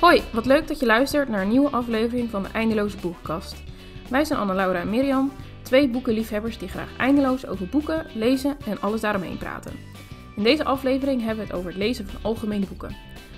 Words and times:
Hoi, 0.00 0.22
wat 0.32 0.46
leuk 0.46 0.68
dat 0.68 0.80
je 0.80 0.86
luistert 0.86 1.28
naar 1.28 1.42
een 1.42 1.48
nieuwe 1.48 1.70
aflevering 1.70 2.30
van 2.30 2.42
de 2.42 2.48
Eindeloze 2.48 2.96
Boekenkast. 2.96 3.56
Wij 4.10 4.24
zijn 4.24 4.38
Anne-Laura 4.38 4.80
en 4.80 4.90
Mirjam, 4.90 5.32
twee 5.62 5.88
boekenliefhebbers 5.88 6.58
die 6.58 6.68
graag 6.68 6.96
eindeloos 6.96 7.46
over 7.46 7.66
boeken, 7.66 8.06
lezen 8.14 8.56
en 8.66 8.80
alles 8.80 9.00
daaromheen 9.00 9.38
praten. 9.38 9.72
In 10.36 10.42
deze 10.42 10.64
aflevering 10.64 11.20
hebben 11.20 11.44
we 11.44 11.50
het 11.50 11.58
over 11.58 11.70
het 11.70 11.78
lezen 11.78 12.08
van 12.08 12.22
algemene 12.22 12.66
boeken. 12.66 12.96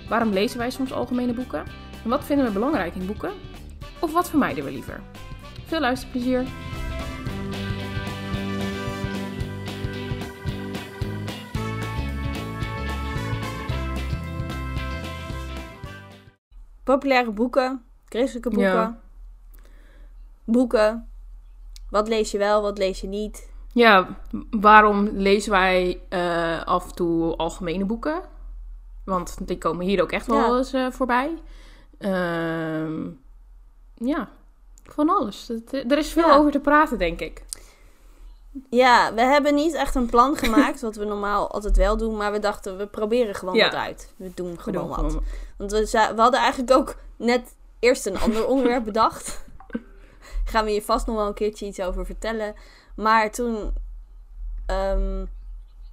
Waarom 0.09 0.33
lezen 0.33 0.57
wij 0.57 0.69
soms 0.69 0.93
algemene 0.93 1.33
boeken? 1.33 1.63
En 2.03 2.09
wat 2.09 2.25
vinden 2.25 2.45
we 2.45 2.51
belangrijk 2.51 2.95
in 2.95 3.05
boeken? 3.05 3.31
Of 3.99 4.13
wat 4.13 4.29
vermijden 4.29 4.63
we 4.63 4.71
liever? 4.71 5.01
Veel 5.65 5.79
luisterplezier! 5.79 6.43
Populaire 16.83 17.31
boeken, 17.31 17.83
christelijke 18.09 18.49
boeken. 18.49 18.71
Ja. 18.71 18.99
Boeken. 20.43 21.07
Wat 21.89 22.07
lees 22.07 22.31
je 22.31 22.37
wel, 22.37 22.61
wat 22.61 22.77
lees 22.77 23.01
je 23.01 23.07
niet? 23.07 23.49
Ja, 23.73 24.17
waarom 24.49 25.07
lezen 25.13 25.51
wij 25.51 26.01
eh, 26.09 26.63
af 26.63 26.87
en 26.89 26.95
toe 26.95 27.35
algemene 27.35 27.85
boeken? 27.85 28.21
Want 29.05 29.47
die 29.47 29.57
komen 29.57 29.85
hier 29.85 30.01
ook 30.01 30.11
echt 30.11 30.27
wel 30.27 30.37
Ja. 30.51 30.57
eens 30.57 30.73
eh, 30.73 30.87
voorbij. 30.91 31.33
Ehm, 31.97 33.07
ja, 33.93 34.29
van 34.83 35.09
alles. 35.09 35.47
Het- 35.47 35.73
er 35.91 35.97
is 35.97 36.11
veel 36.11 36.27
Ja. 36.27 36.35
over 36.35 36.51
te 36.51 36.59
praten, 36.59 36.97
denk 36.97 37.19
ik. 37.19 37.43
Ja, 38.69 39.13
we 39.13 39.21
hebben 39.21 39.55
niet 39.55 39.73
echt 39.73 39.95
een 39.95 40.05
plan 40.09 40.35
gemaakt, 40.35 40.81
wat 40.81 40.95
we 40.95 41.05
normaal 41.05 41.51
altijd 41.51 41.77
wel 41.77 41.97
doen. 41.97 42.17
Maar 42.17 42.31
we 42.31 42.39
dachten, 42.39 42.77
we 42.77 42.87
proberen 42.87 43.35
gewoon 43.35 43.55
Ja. 43.55 43.65
wat 43.65 43.73
uit. 43.79 44.13
We 44.15 44.31
doen 44.33 44.51
We 44.55 44.57
gewoon 44.61 44.79
doen 44.79 44.89
wat. 44.89 44.97
gewoon- 45.11 45.23
Want 45.57 45.71
we, 45.71 45.89
we 46.15 46.21
hadden 46.21 46.39
eigenlijk 46.39 46.71
ook 46.71 46.95
net 47.15 47.55
eerst 47.79 48.05
een 48.05 48.19
ander 48.19 48.47
onderwerp 48.51 48.83
bedacht. 48.83 49.43
Gaan 50.45 50.65
we 50.65 50.71
hier 50.71 50.81
vast 50.83 51.05
nog 51.07 51.15
wel 51.15 51.27
een 51.27 51.33
keertje 51.33 51.65
iets 51.65 51.81
over 51.81 52.05
vertellen. 52.05 52.53
Maar 52.95 53.31
toen... 53.31 53.73
ehm, 54.65 55.25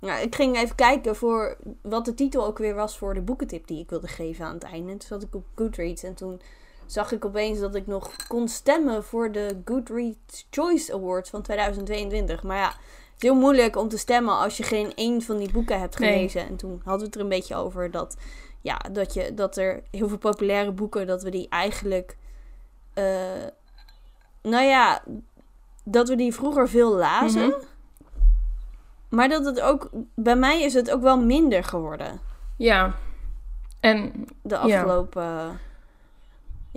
nou, 0.01 0.21
ik 0.23 0.35
ging 0.35 0.57
even 0.57 0.75
kijken 0.75 1.17
voor 1.17 1.57
wat 1.83 2.05
de 2.05 2.15
titel 2.15 2.45
ook 2.47 2.59
weer 2.59 2.75
was 2.75 2.99
voor 2.99 3.15
de 3.15 3.21
boekentip 3.21 3.67
die 3.67 3.81
ik 3.83 3.91
wilde 3.91 4.07
geven 4.09 4.45
aan 4.45 4.55
het 4.55 4.63
einde. 4.63 4.93
En 4.93 4.99
toen 4.99 5.09
zat 5.09 5.23
ik 5.23 5.35
op 5.35 5.45
Goodreads 5.55 6.03
en 6.03 6.15
toen 6.15 6.41
zag 6.89 7.13
ik 7.13 7.25
opeens 7.25 7.59
dat 7.59 7.75
ik 7.75 7.87
nog 7.87 8.11
kon 8.29 8.49
stemmen 8.49 9.05
voor 9.05 9.33
de 9.33 9.61
Goodreads 9.65 10.47
Choice 10.51 10.95
Awards 10.95 11.31
van 11.31 11.43
2022. 11.43 12.43
Maar 12.43 12.57
ja, 12.57 12.67
het 12.69 13.17
is 13.17 13.23
heel 13.23 13.35
moeilijk 13.35 13.77
om 13.77 13.89
te 13.89 13.99
stemmen 13.99 14.35
als 14.39 14.57
je 14.57 14.63
geen 14.63 14.95
één 14.95 15.23
van 15.23 15.37
die 15.39 15.53
boeken 15.53 15.81
hebt 15.81 15.99
Nee. 15.99 16.13
gelezen. 16.13 16.47
En 16.49 16.57
toen 16.57 16.81
hadden 16.85 16.99
we 16.99 17.05
het 17.07 17.15
er 17.15 17.21
een 17.21 17.29
beetje 17.29 17.55
over 17.57 17.91
dat, 17.91 18.17
ja, 18.61 18.77
dat, 18.93 19.15
je, 19.15 19.35
dat 19.35 19.57
er 19.57 19.83
heel 19.91 20.09
veel 20.09 20.19
populaire 20.19 20.73
boeken, 20.73 21.07
dat 21.07 21.23
we 21.23 21.31
die 21.31 21.49
eigenlijk, 21.49 22.17
eh, 22.95 23.05
nou 24.43 24.65
ja, 24.65 25.03
dat 25.85 26.09
we 26.09 26.17
die 26.17 26.35
vroeger 26.35 26.69
veel 26.69 26.97
lazen. 26.97 27.47
Mhm. 27.47 27.59
Maar 29.09 29.29
dat 29.29 29.45
het 29.45 29.61
ook, 29.61 29.91
bij 30.15 30.37
mij 30.37 30.63
is 30.63 30.75
het 30.75 30.91
ook 30.91 31.03
wel 31.03 31.21
minder 31.21 31.65
geworden. 31.65 32.21
Ja. 32.57 32.95
En 33.81 34.25
De 34.43 34.57
afgelopen. 34.59 35.23
Ja, 35.23 35.59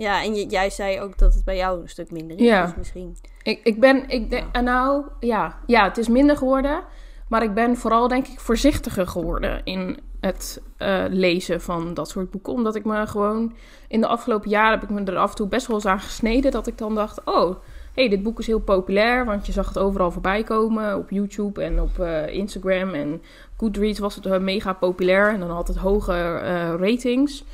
en 0.08 0.34
j- 0.34 0.46
jij 0.48 0.70
zei 0.70 1.00
ook 1.00 1.18
dat 1.18 1.34
het 1.34 1.44
bij 1.44 1.56
jou 1.56 1.80
een 1.80 1.88
stuk 1.88 2.10
minder 2.10 2.38
is. 2.38 2.42
Ja. 2.46 2.64
Dus 2.66 2.74
misschien. 2.76 3.16
ik, 3.42 3.60
ik 3.64 3.80
ben, 3.80 4.08
ik 4.08 4.30
denk, 4.30 4.42
Ja. 4.42 4.48
en 4.52 4.64
nou, 4.64 5.04
ja, 5.20 5.58
ja, 5.66 5.84
het 5.84 5.98
is 5.98 6.08
minder 6.08 6.36
geworden. 6.36 6.82
Maar 7.28 7.42
ik 7.42 7.54
ben 7.54 7.76
vooral, 7.76 8.08
denk 8.08 8.26
ik, 8.26 8.40
voorzichtiger 8.40 9.06
geworden 9.06 9.60
in 9.64 9.98
het 10.20 10.62
eh, 10.76 11.04
lezen 11.08 11.60
van 11.60 11.94
dat 11.94 12.08
soort 12.08 12.30
boeken. 12.30 12.52
Omdat 12.52 12.74
ik 12.74 12.84
me 12.84 13.06
gewoon, 13.06 13.54
in 13.88 14.00
de 14.00 14.06
afgelopen 14.06 14.50
jaren 14.50 14.78
heb 14.80 14.82
ik 14.90 14.96
me 14.96 15.04
er 15.04 15.16
af 15.16 15.30
en 15.30 15.36
toe 15.36 15.46
best 15.48 15.66
wel 15.66 15.76
eens 15.76 15.86
aan 15.86 16.00
gesneden. 16.00 16.50
Dat 16.50 16.66
ik 16.66 16.78
dan 16.78 16.94
dacht, 16.94 17.24
oh, 17.24 17.56
hey, 17.94 18.08
dit 18.08 18.22
boek 18.22 18.38
is 18.38 18.46
heel 18.46 18.60
populair. 18.60 19.24
Want 19.24 19.46
je 19.46 19.52
zag 19.52 19.68
het 19.68 19.78
overal 19.78 20.10
voorbij 20.10 20.42
komen. 20.42 20.96
Op 20.96 21.10
YouTube 21.10 21.62
en 21.62 21.80
op 21.80 21.98
eh, 21.98 22.26
Instagram. 22.34 22.94
En 22.94 23.22
Goodreads 23.56 23.98
was 23.98 24.14
het 24.14 24.26
eh, 24.26 24.38
mega 24.38 24.72
populair. 24.72 25.32
En 25.32 25.40
dan 25.40 25.50
had 25.50 25.68
het 25.68 25.76
hoge 25.76 26.36
ratings. 26.76 27.44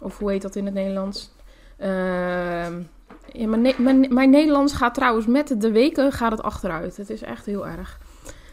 Of 0.00 0.18
hoe 0.18 0.30
heet 0.30 0.42
dat 0.42 0.56
in 0.56 0.64
het 0.64 0.74
Nederlands? 0.74 1.32
Ehm, 1.78 2.72
ja, 3.32 3.46
mijn, 3.46 3.62
Ne- 3.62 3.74
mijn, 3.78 4.06
mijn 4.14 4.30
Nederlands 4.30 4.72
gaat 4.72 4.94
trouwens 4.94 5.26
met 5.26 5.60
de 5.60 5.70
weken 5.72 6.12
gaat 6.12 6.30
het 6.30 6.42
achteruit. 6.42 6.96
Het 6.96 7.10
is 7.10 7.22
echt 7.22 7.46
heel 7.46 7.66
erg. 7.66 7.98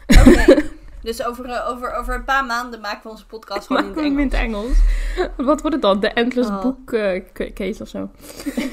Oké. 0.06 0.62
dus 1.02 1.24
over, 1.26 1.44
eh, 1.44 1.68
over, 1.70 1.94
over 1.94 2.14
een 2.14 2.24
paar 2.24 2.44
maanden 2.44 2.80
maken 2.80 3.00
we 3.02 3.08
onze 3.08 3.26
podcast 3.26 3.66
gewoon 3.66 3.82
in 3.82 3.88
het 3.88 4.04
in 4.04 4.18
het 4.18 4.32
Engels. 4.32 4.76
Wat 5.36 5.60
wordt 5.60 5.72
het 5.72 5.82
dan? 5.82 6.00
De 6.00 6.08
Endless 6.08 6.48
Oh. 6.50 6.62
Book 6.62 6.92
eh, 6.92 7.22
Case 7.54 7.82
of 7.82 7.88
zo? 7.88 8.10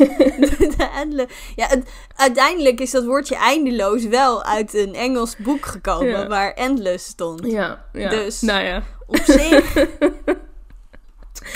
De 0.77 0.89
endle- 0.95 1.27
ja, 1.55 1.67
het- 1.67 1.89
uiteindelijk 2.15 2.79
is 2.79 2.91
dat 2.91 3.05
woordje 3.05 3.35
eindeloos 3.35 4.07
wel 4.07 4.43
uit 4.43 4.73
een 4.73 4.93
Engels 4.93 5.37
boek 5.37 5.65
gekomen 5.65 6.07
Ja. 6.09 6.27
waar 6.27 6.53
endless 6.53 7.05
stond. 7.05 7.45
Ja, 7.45 7.85
ja. 7.93 8.09
Dus- 8.09 8.41
Nou 8.41 8.61
ja. 8.63 8.83
Op 9.07 9.15
zich. 9.23 9.73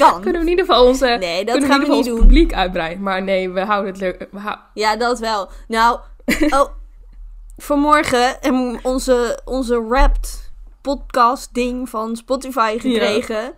kan. 0.10 0.22
Kunnen 0.22 0.42
we 0.42 0.48
in 0.48 0.52
ieder 0.52 0.66
geval 0.66 0.86
onze, 0.86 1.18
Nee, 1.20 1.46
dat 1.46 1.64
gaan 1.64 1.80
we 1.80 1.88
niet 1.88 2.06
doen. 2.06 2.20
publiek 2.20 2.54
uitbreiden. 2.54 3.04
Maar 3.04 3.24
nee, 3.24 3.50
we 3.50 3.62
houden 3.62 3.92
het 3.92 4.02
leuk. 4.02 4.28
We 4.32 4.56
Ja, 4.74 4.96
dat 4.96 5.20
wel. 5.20 5.50
Nou, 5.68 6.00
oh, 6.50 6.66
vanmorgen 7.58 8.38
hebben 8.40 8.72
we 8.72 8.80
onze, 8.84 9.40
onze 9.46 9.88
Wrapped 9.88 10.52
podcast 10.82 11.54
ding 11.54 11.90
van 11.90 12.16
Spotify 12.16 12.78
gekregen. 12.80 13.54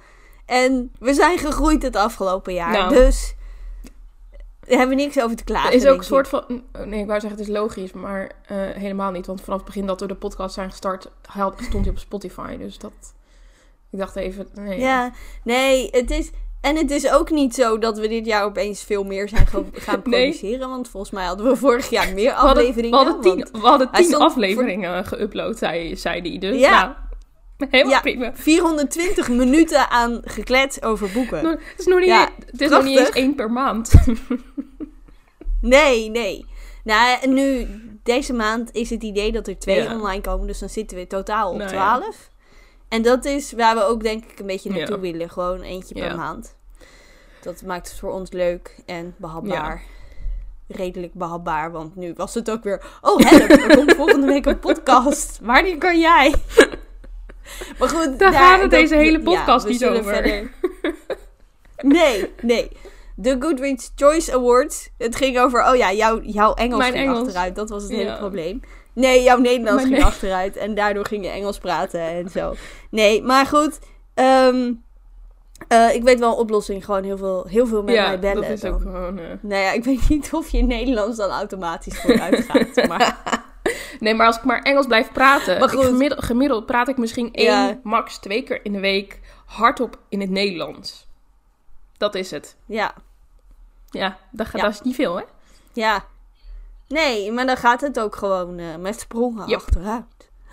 En 0.45 0.91
we 1.00 1.13
zijn 1.13 1.38
gegroeid 1.38 1.81
het 1.81 1.95
afgelopen 1.95 2.53
jaar. 2.53 2.72
Nou. 2.72 2.94
Dus 2.94 3.35
we 4.59 4.75
hebben 4.75 4.95
niks 4.95 5.19
over 5.22 5.35
te 5.35 5.44
klagen. 5.44 5.73
Is 5.73 5.85
ook 5.85 5.97
een 5.97 6.03
soort 6.03 6.28
van... 6.28 6.63
Nee, 6.85 7.00
ik 7.00 7.07
wou 7.07 7.19
zeggen 7.19 7.39
het 7.39 7.50
is 7.50 7.55
logisch, 7.55 7.94
maar 7.94 8.31
eh, 8.45 8.57
helemaal 8.57 9.11
niet. 9.11 9.25
Want 9.25 9.41
vanaf 9.41 9.57
het 9.57 9.67
begin 9.67 9.85
dat 9.85 10.00
we 10.00 10.07
de 10.07 10.16
podcast 10.16 10.53
zijn 10.53 10.69
gestart, 10.69 11.07
stond 11.57 11.85
hij 11.85 11.94
op 11.94 12.00
Spotify. 12.00 12.57
Dus 12.57 12.78
dat... 12.78 13.15
Ik 13.95 14.01
dacht 14.01 14.16
even... 14.16 14.47
Nee. 14.53 14.79
Ja, 14.79 15.11
nee, 15.44 15.88
het 15.91 16.11
is... 16.11 16.31
En 16.61 16.75
het 16.75 16.91
is 16.91 17.09
ook 17.11 17.29
niet 17.31 17.56
zo 17.56 17.78
dat 17.78 17.97
we 17.97 18.07
dit 18.07 18.25
jaar 18.25 18.44
opeens 18.44 18.83
veel 18.83 19.03
meer 19.03 19.29
zijn 19.29 19.47
gaan 19.47 19.66
Nee. 19.73 20.01
produceren. 20.01 20.69
Want 20.69 20.89
volgens 20.89 21.11
mij 21.11 21.25
hadden 21.25 21.45
we 21.47 21.56
vorig 21.56 21.89
jaar 21.89 22.13
meer 22.13 22.29
We 22.31 22.35
hadden, 22.38 22.50
afleveringen. 22.63 23.00
we 23.00 23.05
hadden 23.05 23.22
tien, 23.22 23.47
we 23.61 23.67
hadden 23.67 23.91
tien 23.91 24.16
afleveringen 24.16 25.05
geüpload, 25.05 25.57
zei, 25.57 25.95
zei 25.95 26.22
die. 26.22 26.39
Dus 26.39 26.59
Ja. 26.59 26.97
nou, 27.57 27.72
helemaal 27.72 27.94
Ja. 27.94 28.00
prima. 28.01 28.31
420 28.34 29.29
minuten 29.41 29.89
aan 29.89 30.22
geklets 30.23 30.81
over 30.81 31.09
boeken. 31.13 31.44
Nou, 31.44 31.55
Het 31.69 31.79
is 31.79 31.85
nog 31.85 32.00
niet, 32.00 32.07
Ja, 32.07 32.29
het 32.51 32.61
is 32.61 32.69
nog 32.69 32.84
niet 32.84 32.97
eens 33.00 33.09
één 33.09 33.35
per 33.35 33.51
maand. 33.51 33.91
Nee, 35.61 36.09
nee. 36.09 36.45
Nou, 36.84 37.28
nu, 37.28 37.67
deze 38.03 38.34
maand 38.34 38.73
is 38.73 38.89
het 38.89 39.03
idee 39.03 39.31
dat 39.31 39.47
er 39.47 39.59
twee 39.59 39.84
Ja. 39.84 39.94
online 39.95 40.22
komen. 40.22 40.47
Dus 40.47 40.59
dan 40.59 40.69
zitten 40.69 40.97
we 40.97 41.07
totaal 41.07 41.51
op 41.51 41.57
Nou 41.57 41.73
ja. 41.73 41.97
12. 41.97 42.29
En 42.90 43.01
dat 43.01 43.25
is 43.25 43.51
waar 43.51 43.75
we 43.75 43.84
ook 43.84 44.03
denk 44.03 44.23
ik 44.25 44.40
een 44.40 44.46
beetje 44.46 44.69
naartoe 44.69 44.96
Ja. 44.96 45.01
willen. 45.01 45.29
Gewoon 45.29 45.62
eentje 45.62 45.94
per 45.96 46.16
maand. 46.16 46.56
Dat 47.41 47.62
maakt 47.62 47.90
het 47.90 48.00
voor 48.00 48.12
ons 48.12 48.31
leuk 48.31 48.75
en 48.85 49.16
behapbaar. 49.18 49.81
Redelijk 50.68 51.13
behapbaar, 51.13 51.72
want 51.72 51.96
nu 51.96 52.13
was 52.16 52.34
het 52.34 52.51
ook 52.51 52.63
weer... 52.63 52.84
Oh, 53.01 53.19
help, 53.19 53.50
er 53.50 53.75
komt 53.75 53.94
volgende 53.96 54.28
week 54.28 54.46
een 54.46 54.59
podcast. 54.59 55.40
Wanneer 55.44 55.78
kan 55.78 56.00
jij? 56.00 56.34
Maar 57.79 57.90
goed, 57.90 58.19
Daar 58.19 58.34
gaat 58.34 58.62
het 58.62 58.72
dat- 58.72 58.79
deze 58.79 58.96
hele 58.96 59.19
podcast 59.22 59.67
niet 59.67 59.85
over. 59.85 60.03
verder- 60.03 60.52
Nee, 61.81 62.31
nee. 62.41 62.69
De 63.16 63.35
Goodreads 63.40 63.91
Choice 63.96 64.34
Awards. 64.34 64.90
Het 64.97 65.16
ging 65.16 65.40
over, 65.40 65.67
oh 65.69 65.75
ja, 65.75 65.94
jouw, 65.94 66.22
jouw 66.22 66.53
Engels 66.53 66.78
Mijn 66.79 66.94
ging 66.94 67.06
Engels. 67.07 67.25
achteruit. 67.28 67.56
Dat 67.56 67.69
was 67.69 67.84
het 67.84 67.91
hele 67.91 68.17
probleem. 68.17 68.62
Nee, 68.95 69.23
jouw 69.23 69.38
Nederlands 69.38 69.83
ging 69.83 70.03
achteruit. 70.03 70.57
En 70.57 70.75
daardoor 70.75 71.05
ging 71.05 71.23
je 71.23 71.29
Engels 71.29 71.58
praten 71.58 71.99
en 72.02 72.29
zo. 72.29 72.55
Nee, 72.90 73.23
maar 73.23 73.46
goed. 73.46 73.79
ehm, 74.14 74.73
eh, 75.67 75.93
ik 75.96 76.03
weet 76.03 76.20
wel 76.20 76.31
een 76.31 76.37
oplossing. 76.37 76.85
Gewoon 76.85 77.03
heel 77.03 77.17
veel, 77.17 77.46
heel 77.47 77.67
veel 77.67 77.84
met 77.84 77.96
ja, 77.96 78.08
mij 78.08 78.20
bellen. 78.20 78.41
dat 78.41 78.52
is 78.52 78.59
dan. 78.61 78.73
ook 78.73 78.81
gewoon... 78.81 79.17
eh, 79.20 79.25
Nou 79.41 79.61
ja, 79.61 79.72
ik 79.72 79.84
weet 79.84 80.09
niet 80.09 80.34
of 80.34 80.49
je 80.49 80.61
Nederlands 80.64 81.17
dan 81.17 81.29
automatisch 81.29 81.99
vooruit 81.99 82.46
gaat. 82.49 82.87
Maar 82.87 83.17
Nee, 83.99 84.14
maar 84.14 84.28
als 84.28 84.37
ik 84.37 84.43
maar 84.43 84.61
Engels 84.61 84.85
blijf 84.85 85.11
praten... 85.11 85.59
Maar 85.59 85.70
goed. 85.70 85.85
gemiddeld, 85.85 86.23
gemiddeld 86.23 86.66
praat 86.66 86.87
ik 86.87 86.97
misschien 86.97 87.34
één, 87.34 87.46
Ja. 87.52 87.79
max 87.84 88.17
twee 88.17 88.41
keer 88.43 88.59
in 88.66 88.72
de 88.73 88.79
week 88.79 89.20
hardop 89.46 89.97
in 90.09 90.22
het 90.22 90.29
Nederlands. 90.29 91.08
Dat 91.97 92.16
is 92.16 92.31
het. 92.31 92.55
ja, 92.66 92.93
Ja, 93.90 94.17
dat, 94.31 94.46
gaat, 94.47 94.55
Ja. 94.61 94.61
dat 94.67 94.73
is 94.73 94.81
niet 94.81 94.96
veel, 94.96 95.16
hè? 95.17 95.23
ja. 95.73 96.05
Nee, 96.96 97.32
maar 97.32 97.46
dan 97.46 97.58
gaat 97.58 97.82
het 97.82 98.00
ook 98.00 98.16
gewoon 98.16 98.58
eh, 98.59 98.76
met 98.76 99.00
sprongen 99.00 99.47
Yep. 99.47 99.58
achteruit. 99.59 100.06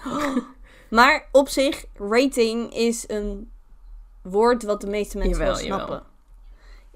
Maar 0.91 1.29
op 1.33 1.49
zich, 1.49 1.85
rating 1.95 2.75
is 2.75 3.05
een 3.09 3.51
woord 4.23 4.63
wat 4.63 4.81
de 4.81 4.87
meeste 4.87 5.19
mensen 5.19 5.37
Jawel, 5.39 5.55
wel 5.55 5.65
snappen. 5.65 5.87
jawel. 5.87 6.03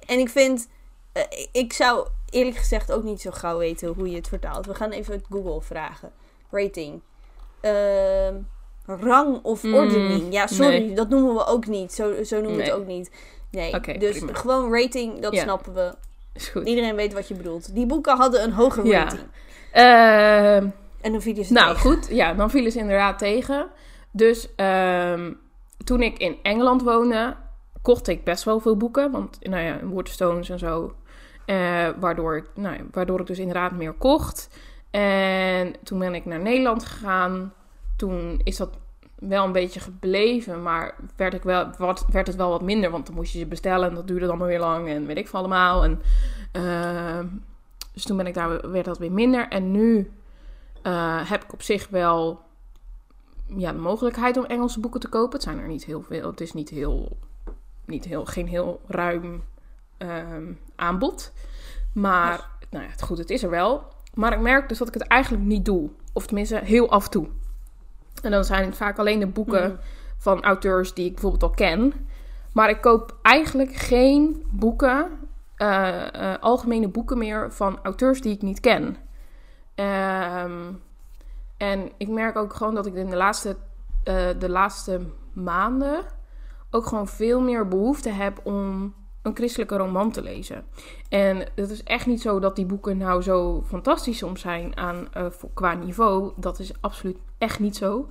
En 0.07 0.19
ik 0.19 0.29
vind, 0.29 0.69
eh, 1.13 1.23
ik 1.53 1.73
zou 1.73 2.09
eerlijk 2.31 2.57
gezegd 2.57 2.93
ook 2.93 3.03
niet 3.03 3.21
zo 3.21 3.31
gauw 3.31 3.59
weten 3.59 3.89
hoe 3.89 4.11
je 4.11 4.17
het 4.17 4.29
vertaalt. 4.29 4.67
We 4.67 4.75
gaan 4.75 4.91
even 4.91 5.13
het 5.15 5.25
Google 5.31 5.61
vragen. 5.63 6.13
Rating. 6.51 7.01
Ehm, 7.61 8.35
rang 8.87 9.43
of 9.43 9.63
Mm, 9.63 9.75
ordening. 9.75 10.33
Ja, 10.33 10.47
sorry, 10.47 10.79
nee. 10.87 10.95
dat 10.95 11.09
noemen 11.09 11.35
we 11.35 11.45
ook 11.47 11.67
niet. 11.67 11.93
Zo, 11.93 12.23
zo 12.25 12.37
noemen 12.37 12.57
we 12.57 12.63
Nee. 12.63 12.71
het 12.71 12.81
ook 12.81 12.87
niet. 12.87 13.11
Nee, 13.51 13.99
dus 13.99 14.19
prima. 14.19 14.35
gewoon 14.35 14.73
rating, 14.73 15.19
dat 15.21 15.33
Ja. 15.35 15.43
snappen 15.43 15.75
we. 15.75 15.95
Is 16.37 16.49
goed. 16.49 16.67
Iedereen 16.69 16.95
weet 16.97 17.13
wat 17.13 17.29
je 17.29 17.35
bedoelt. 17.35 17.75
Die 17.75 17.87
boeken 17.87 18.17
hadden 18.17 18.43
een 18.43 18.53
hoge 18.53 18.83
Ja. 18.87 19.03
rating. 19.03 19.23
Ehm, 19.73 20.69
En 21.01 21.13
dan 21.13 21.21
vielen 21.23 21.45
ze 21.45 21.53
nou, 21.53 21.75
tegen. 21.75 21.91
goed. 21.91 22.09
Ja, 22.11 22.35
dan 22.35 22.51
vielen 22.51 22.73
ze 22.73 22.79
inderdaad 22.79 23.19
tegen. 23.19 23.69
Dus 24.11 24.55
ehm, 24.57 25.33
toen 25.85 26.03
ik 26.03 26.19
in 26.19 26.37
Engeland 26.43 26.83
woonde, 26.83 27.35
kocht 27.83 28.09
ik 28.09 28.25
best 28.25 28.45
wel 28.45 28.61
veel 28.61 28.77
boeken. 28.77 29.11
Want, 29.11 29.39
nou 29.41 29.63
ja, 29.63 29.79
Waterstones 29.83 30.49
en 30.51 30.59
zo. 30.59 30.95
Eh, 31.47 31.89
waardoor, 32.01 32.37
ik, 32.37 32.45
nou 32.55 32.77
ja, 32.77 32.83
waardoor 32.91 33.21
ik 33.21 33.27
dus 33.27 33.39
inderdaad 33.39 33.73
meer 33.73 33.93
kocht. 33.93 34.49
En 34.91 35.75
toen 35.83 35.99
ben 35.99 36.15
ik 36.15 36.25
naar 36.25 36.41
Nederland 36.41 36.85
gegaan. 36.85 37.53
Toen 37.97 38.41
is 38.45 38.57
dat 38.57 38.71
wel 39.19 39.45
een 39.45 39.53
beetje 39.53 39.81
gebleven, 39.81 40.63
maar 40.63 40.95
werd, 41.17 41.35
ik 41.35 41.43
wel, 41.43 41.71
wat, 41.79 42.07
werd 42.11 42.27
het 42.27 42.37
wel 42.37 42.51
wat 42.51 42.63
minder. 42.63 42.91
Want 42.91 43.07
dan 43.07 43.15
moest 43.15 43.33
je 43.33 43.39
ze 43.39 43.47
bestellen 43.47 43.89
en 43.89 43.95
dat 43.95 44.07
duurde 44.07 44.27
dan 44.27 44.39
maar 44.39 44.49
weer 44.49 44.61
lang 44.61 44.89
en 44.89 45.07
weet 45.07 45.17
ik 45.17 45.29
veel 45.29 45.39
allemaal. 45.39 45.85
En, 45.85 46.01
ehm, 46.53 47.27
dus 47.93 48.05
toen 48.05 48.17
ben 48.17 48.27
ik 48.27 48.35
daar, 48.35 48.71
werd 48.71 48.85
dat 48.85 48.99
weer 48.99 49.13
minder. 49.13 49.49
En 49.49 49.71
nu 49.71 50.11
eh, 50.83 51.31
heb 51.31 51.45
ik 51.45 51.53
op 51.53 51.63
zich 51.63 51.89
wel 51.89 52.41
ja, 53.47 53.73
de 53.73 53.79
mogelijkheid 53.79 54.37
om 54.37 54.45
Engelse 54.45 54.81
boeken 54.81 55.01
te 55.01 55.09
kopen. 55.09 55.33
Het 55.33 55.43
zijn 55.43 55.59
er 55.59 55.69
niet 55.69 55.85
heel 55.85 56.03
veel. 56.03 56.31
Het 56.31 56.41
is 56.41 56.53
niet 56.53 56.69
heel, 56.69 57.17
niet 57.85 58.05
heel, 58.05 58.25
geen 58.25 58.49
heel 58.49 58.81
ruim 58.87 59.45
ehm, 59.99 60.53
aanbod. 60.77 61.33
Maar 61.93 62.49
nou 62.71 62.85
ja, 62.85 62.91
het, 62.91 63.03
goed, 63.03 63.19
het 63.19 63.31
is 63.31 63.43
er 63.43 63.51
wel. 63.51 63.85
Maar 64.15 64.33
ik 64.33 64.41
merk 64.41 64.69
dus 64.69 64.79
dat 64.79 64.89
ik 64.89 64.95
het 64.95 65.03
eigenlijk 65.03 65.45
niet 65.45 65.65
doe. 65.65 65.91
Of 66.13 66.27
tenminste, 66.27 66.61
heel 66.65 66.91
af 66.91 67.05
en 67.05 67.11
toe. 67.11 67.29
En 68.23 68.31
dan 68.31 68.45
zijn 68.45 68.65
het 68.65 68.77
vaak 68.77 68.99
alleen 68.99 69.19
de 69.21 69.27
boeken 69.27 69.71
Mhm. 69.71 69.81
van 70.19 70.43
auteurs 70.43 70.95
die 70.95 71.05
ik 71.07 71.13
bijvoorbeeld 71.13 71.43
al 71.43 71.51
ken. 71.51 71.93
Maar 72.53 72.71
ik 72.71 72.81
koop 72.81 73.17
eigenlijk 73.23 73.75
geen 73.75 74.45
boeken, 74.51 75.11
eh, 75.57 76.15
eh, 76.33 76.43
algemene 76.43 76.89
boeken 76.89 77.19
meer 77.19 77.53
van 77.53 77.79
auteurs 77.83 78.21
die 78.21 78.35
ik 78.35 78.43
niet 78.43 78.61
ken. 78.61 78.97
Ehm, 79.75 80.73
en 81.57 81.91
ik 81.97 82.09
merk 82.09 82.37
ook 82.37 82.55
gewoon 82.55 82.75
dat 82.75 82.87
ik 82.87 82.95
in 82.95 83.11
de 83.11 83.17
laatste, 83.17 83.57
eh, 84.05 84.27
de 84.39 84.49
laatste 84.49 85.01
maanden 85.33 86.05
ook 86.71 86.87
gewoon 86.87 87.09
veel 87.09 87.41
meer 87.41 87.69
behoefte 87.69 88.09
heb 88.11 88.41
om 88.45 88.95
een 89.27 89.37
christelijke 89.37 89.77
roman 89.77 90.11
te 90.11 90.23
lezen. 90.23 90.65
En 91.09 91.37
het 91.55 91.71
is 91.71 91.83
echt 91.83 92.07
niet 92.07 92.21
zo 92.21 92.39
dat 92.39 92.57
die 92.57 92.67
boeken 92.67 92.97
nou 92.97 93.23
zo 93.23 93.63
fantastisch 93.67 94.19
soms 94.19 94.41
zijn 94.41 94.77
aan, 94.77 95.09
eh, 95.13 95.27
qua 95.55 95.75
niveau. 95.75 96.33
Dat 96.37 96.59
is 96.59 96.73
absoluut 96.81 97.19
echt 97.39 97.59
niet 97.59 97.77
zo. 97.77 98.09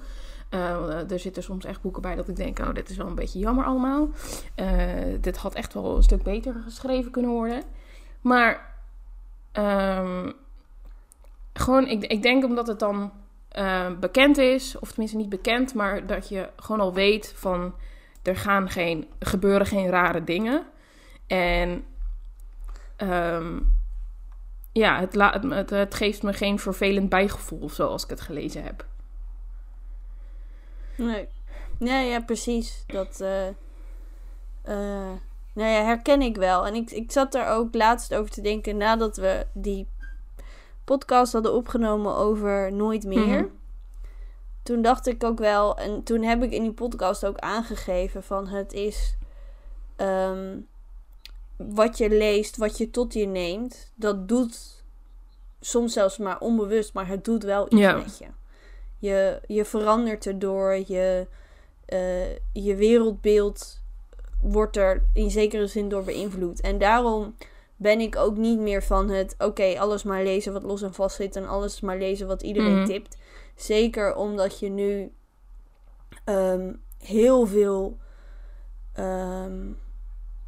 Eh, 0.49 1.11
er 1.11 1.19
zitten 1.19 1.43
soms 1.43 1.65
echt 1.65 1.81
boeken 1.81 2.01
bij 2.01 2.15
dat 2.15 2.27
ik 2.27 2.35
denk, 2.35 2.59
oh, 2.59 2.73
dit 2.73 2.89
is 2.89 2.97
wel 2.97 3.07
een 3.07 3.15
beetje 3.15 3.39
jammer 3.39 3.65
allemaal. 3.65 4.09
Eh, 4.55 4.67
dit 5.21 5.37
had 5.37 5.53
echt 5.53 5.73
wel 5.73 5.95
een 5.95 6.03
stuk 6.03 6.23
beter 6.23 6.55
geschreven 6.63 7.11
kunnen 7.11 7.31
worden. 7.31 7.63
Maar 8.21 8.73
ehm, 9.51 10.31
gewoon, 11.53 11.87
ik, 11.87 12.03
ik 12.03 12.21
denk 12.21 12.43
omdat 12.43 12.67
het 12.67 12.79
dan 12.79 13.11
eh, 13.49 13.91
bekend 13.99 14.37
is, 14.37 14.79
of 14.79 14.89
tenminste 14.89 15.17
niet 15.17 15.29
bekend, 15.29 15.73
maar 15.73 16.07
dat 16.07 16.29
je 16.29 16.49
gewoon 16.55 16.81
al 16.81 16.93
weet 16.93 17.33
van 17.35 17.73
er 18.23 18.35
gaan 18.35 18.69
geen, 18.69 19.07
gebeuren 19.19 19.67
geen 19.67 19.89
rare 19.89 20.23
dingen. 20.23 20.65
En 21.27 21.85
ehm, 22.95 23.59
ja, 24.71 24.99
het, 24.99 25.15
la- 25.15 25.31
het, 25.31 25.43
het, 25.51 25.69
het 25.69 25.95
geeft 25.95 26.23
me 26.23 26.33
geen 26.33 26.59
vervelend 26.59 27.09
bijgevoel 27.09 27.69
zoals 27.69 28.03
ik 28.03 28.09
het 28.09 28.21
gelezen 28.21 28.63
heb. 28.63 28.85
Nee. 30.97 31.27
Nee, 31.79 32.09
ja, 32.09 32.19
precies. 32.21 32.83
Dat 32.87 33.21
eh 33.21 33.47
eh, 34.65 35.11
nou 35.53 35.69
ja, 35.69 35.83
herken 35.83 36.21
ik 36.21 36.35
wel. 36.35 36.67
En 36.67 36.75
ik, 36.75 36.91
ik 36.91 37.11
zat 37.11 37.35
er 37.35 37.47
ook 37.47 37.73
laatst 37.73 38.13
over 38.15 38.31
te 38.31 38.41
denken 38.41 38.77
nadat 38.77 39.17
we 39.17 39.45
die 39.53 39.87
podcast 40.83 41.33
hadden 41.33 41.53
opgenomen 41.53 42.15
over 42.15 42.73
Nooit 42.73 43.03
meer. 43.03 43.41
Mhm. 43.41 43.45
Toen 44.63 44.81
dacht 44.81 45.07
ik 45.07 45.23
ook 45.23 45.39
wel, 45.39 45.77
en 45.77 46.03
toen 46.03 46.21
heb 46.21 46.43
ik 46.43 46.51
in 46.51 46.61
die 46.61 46.73
podcast 46.73 47.25
ook 47.25 47.37
aangegeven 47.37 48.23
van 48.23 48.47
het 48.47 48.73
is 48.73 49.17
ehm, 49.95 50.57
wat 51.57 51.97
je 51.97 52.09
leest, 52.09 52.57
wat 52.57 52.77
je 52.77 52.89
tot 52.89 53.13
je 53.13 53.25
neemt, 53.25 53.91
dat 53.95 54.27
doet 54.27 54.83
soms 55.59 55.93
zelfs 55.93 56.17
maar 56.17 56.39
onbewust, 56.39 56.93
maar 56.93 57.07
het 57.07 57.23
doet 57.25 57.43
wel 57.43 57.65
iets 57.65 57.75
Ja. 57.81 57.95
met 57.97 58.17
je. 58.17 58.25
Je, 58.99 59.41
je 59.47 59.65
verandert 59.65 60.25
erdoor, 60.25 60.73
je, 60.87 61.27
eh, 61.85 62.33
je 62.53 62.75
wereldbeeld 62.75 63.81
wordt 64.41 64.77
er 64.77 65.03
in 65.13 65.31
zekere 65.31 65.67
zin 65.67 65.89
door 65.89 66.03
beïnvloed. 66.03 66.61
En 66.61 66.77
daarom 66.77 67.35
ben 67.75 67.99
ik 67.99 68.15
ook 68.15 68.37
niet 68.37 68.59
meer 68.59 68.83
van 68.83 69.09
het, 69.09 69.35
oké, 69.37 69.79
alles 69.79 70.03
maar 70.03 70.23
lezen 70.23 70.53
wat 70.53 70.63
los 70.63 70.81
en 70.81 70.93
vast 70.93 71.15
zit 71.15 71.35
en 71.35 71.47
alles 71.47 71.81
maar 71.81 71.97
lezen 71.97 72.27
wat 72.27 72.41
iedereen 72.41 72.75
Mhm. 72.77 72.85
tipt. 72.85 73.17
Zeker 73.55 74.15
omdat 74.15 74.59
je 74.59 74.69
nu 74.69 75.11
ehm, 76.25 76.73
heel 76.97 77.45
veel. 77.45 77.97
ehm, 78.93 79.71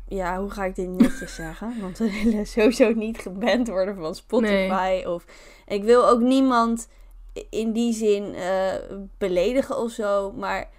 ja, 0.07 0.39
hoe 0.39 0.50
ga 0.50 0.65
ik 0.65 0.75
dit 0.75 0.89
netjes 0.89 1.36
zeggen? 1.36 1.74
Want 1.81 1.98
we 1.98 2.12
willen 2.24 2.45
sowieso 2.48 2.94
niet 2.94 3.18
geband 3.18 3.68
worden 3.68 3.95
van 3.95 4.15
Spotify. 4.15 5.04
Of, 5.06 5.25
ik 5.68 5.83
wil 5.83 6.07
ook 6.09 6.19
niemand 6.19 6.88
in 7.50 7.71
die 7.71 7.94
zin 7.94 8.33
eh, 8.36 8.74
beledigen 9.18 9.77
of 9.77 9.92
zo. 9.92 10.31
Maar 10.31 10.69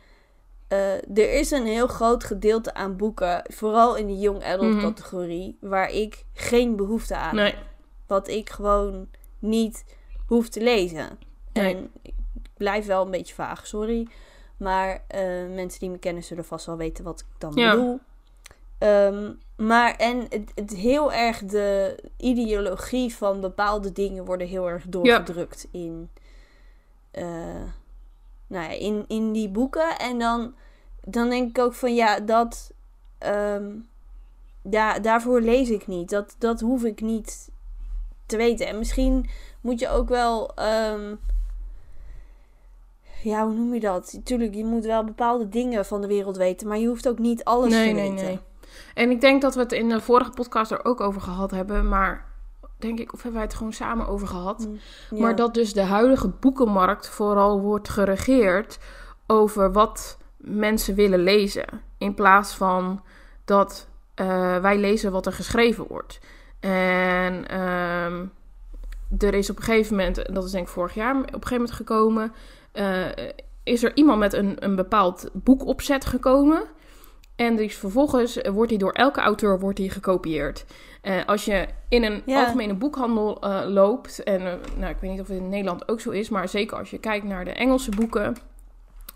eh, 0.69 0.93
er 0.95 1.33
is 1.33 1.51
een 1.51 1.67
heel 1.67 1.87
groot 1.87 2.25
gedeelte 2.25 2.75
aan 2.75 2.97
boeken, 2.97 3.43
vooral 3.55 3.97
in 3.97 4.07
de 4.07 4.19
young 4.19 4.45
adult 4.45 4.73
Mhm. 4.75 4.81
categorie, 4.85 5.57
waar 5.61 5.91
ik 5.91 6.25
geen 6.33 6.77
behoefte 6.77 7.17
aan 7.17 7.35
Nee, 7.35 7.51
heb. 7.51 7.59
Wat 8.07 8.29
ik 8.29 8.51
gewoon 8.51 9.09
niet 9.39 9.85
hoef 10.27 10.49
te 10.49 10.61
lezen. 10.61 11.19
Nee. 11.53 11.75
En 11.75 11.91
ik 12.03 12.15
blijf 12.57 12.87
wel 12.87 13.05
een 13.05 13.11
beetje 13.11 13.35
vaag, 13.35 13.67
sorry. 13.67 14.09
Maar 14.57 15.05
eh, 15.09 15.21
mensen 15.55 15.81
die 15.81 15.91
me 15.91 15.99
kennen 15.99 16.23
zullen 16.25 16.45
vast 16.45 16.67
wel 16.67 16.77
weten 16.77 17.05
wat 17.05 17.21
ik 17.21 17.27
dan 17.39 17.53
Ja. 17.55 17.71
bedoel. 17.71 18.01
Ehm, 18.79 19.33
maar 19.57 19.97
en 19.97 20.27
het, 20.29 20.53
het 20.55 20.75
heel 20.75 21.13
erg 21.13 21.45
de 21.45 21.99
ideologie 22.17 23.15
van 23.15 23.41
bepaalde 23.41 23.93
dingen 23.93 24.25
worden 24.25 24.47
heel 24.47 24.69
erg 24.69 24.85
doorgedrukt 24.89 25.69
in, 25.73 26.11
eh, 27.11 27.25
nou 28.47 28.65
ja, 28.65 28.71
in, 28.71 29.05
in 29.09 29.33
die 29.33 29.49
boeken. 29.49 29.99
En 29.99 30.19
dan, 30.19 30.55
dan 31.01 31.29
denk 31.29 31.49
ik 31.49 31.65
ook 31.65 31.75
van 31.75 31.95
ja, 31.95 32.21
dat 32.21 32.73
ehm, 33.19 33.71
ja, 34.71 34.99
daarvoor 34.99 35.41
lees 35.41 35.71
ik 35.71 35.87
niet. 35.87 36.11
Dat, 36.11 36.35
dat 36.39 36.61
hoef 36.61 36.85
ik 36.85 37.01
niet 37.01 37.49
te 38.27 38.37
weten. 38.37 38.67
En 38.67 38.79
misschien 38.79 39.29
moet 39.61 39.81
je 39.81 39.89
ook 39.89 40.09
wel. 40.09 40.55
ehm, 40.55 41.15
ja, 43.23 43.45
hoe 43.45 43.55
noem 43.55 43.75
je 43.75 43.81
dat? 43.81 44.21
Tuurlijk, 44.25 44.55
je 44.55 44.65
moet 44.65 44.85
wel 44.85 45.05
bepaalde 45.05 45.49
dingen 45.49 45.87
van 45.87 46.01
de 46.01 46.07
wereld 46.07 46.37
weten, 46.37 46.69
maar 46.69 46.79
je 46.79 46.87
hoeft 46.87 47.09
ook 47.09 47.19
niet 47.19 47.45
alles 47.45 47.71
nee, 47.71 47.89
te 47.89 47.95
nee, 47.95 48.11
weten. 48.11 48.27
nee. 48.27 48.39
En 48.99 49.11
ik 49.11 49.21
denk 49.21 49.43
dat 49.43 49.55
we 49.55 49.61
het 49.61 49.73
in 49.73 49.89
de 49.89 50.01
vorige 50.01 50.31
podcast 50.31 50.71
er 50.71 50.85
ook 50.85 51.01
over 51.01 51.21
gehad 51.21 51.51
hebben, 51.51 51.89
maar 51.89 52.25
denk 52.79 52.99
ik, 52.99 53.13
of 53.13 53.23
hebben 53.23 53.41
wij 53.41 53.49
het 53.49 53.57
gewoon 53.57 53.73
samen 53.73 54.07
over 54.07 54.27
gehad? 54.27 54.69
Mm. 55.11 55.21
Maar 55.21 55.37
dat 55.37 55.55
dus 55.55 55.73
de 55.73 55.83
huidige 55.83 56.29
boekenmarkt 56.29 57.09
vooral 57.09 57.61
wordt 57.61 57.89
geregeerd 57.89 58.79
over 59.27 59.73
wat 59.73 60.19
mensen 60.37 60.95
willen 60.95 61.19
lezen. 61.19 61.65
In 61.99 62.15
plaats 62.15 62.55
van 62.55 63.03
dat 63.45 63.89
eh, 64.15 64.57
wij 64.57 64.79
lezen 64.79 65.13
wat 65.13 65.27
er 65.27 65.33
geschreven 65.33 65.87
wordt. 65.89 66.21
En 66.61 67.49
ehm, 67.49 68.27
er 69.19 69.35
is 69.35 69.51
op 69.51 69.57
een 69.57 69.63
gegeven 69.63 69.97
moment, 69.97 70.23
en 70.23 70.35
dat 70.35 70.45
is 70.45 70.51
denk 70.51 70.67
ik 70.67 70.73
vorig 70.73 70.95
jaar 70.95 71.17
op 71.17 71.23
een 71.23 71.33
gegeven 71.33 71.57
moment 71.57 71.73
gekomen, 71.73 72.33
eh, 72.73 73.07
is 73.63 73.83
er 73.83 73.97
iemand 73.97 74.19
met 74.19 74.33
een, 74.33 74.65
een 74.65 74.77
bepaald 74.77 75.31
boekopzet 75.33 76.05
gekomen. 76.05 76.63
En 77.39 77.57
dus 77.57 77.75
vervolgens 77.75 78.39
wordt 78.53 78.71
die 78.71 78.79
door 78.79 78.93
elke 78.93 79.21
auteur 79.21 79.59
wordt 79.61 79.77
die 79.77 79.91
gekopieerd. 79.91 80.65
Eh, 81.03 81.25
als 81.27 81.45
je 81.45 81.67
in 81.89 82.05
een 82.05 82.23
algemene 82.27 82.75
boekhandel 82.75 83.41
eh, 83.41 83.61
loopt, 83.67 84.23
en 84.23 84.41
eh, 84.41 84.53
nou, 84.77 84.91
ik 84.91 84.97
weet 85.01 85.11
niet 85.11 85.21
of 85.21 85.29
het 85.29 85.37
in 85.37 85.49
Nederland 85.49 85.89
ook 85.89 86.01
zo 86.01 86.11
is, 86.11 86.29
maar 86.29 86.49
zeker 86.49 86.77
als 86.79 86.91
je 86.91 86.99
kijkt 86.99 87.25
naar 87.25 87.45
de 87.45 87.53
Engelse 87.53 87.91
boeken, 87.91 88.37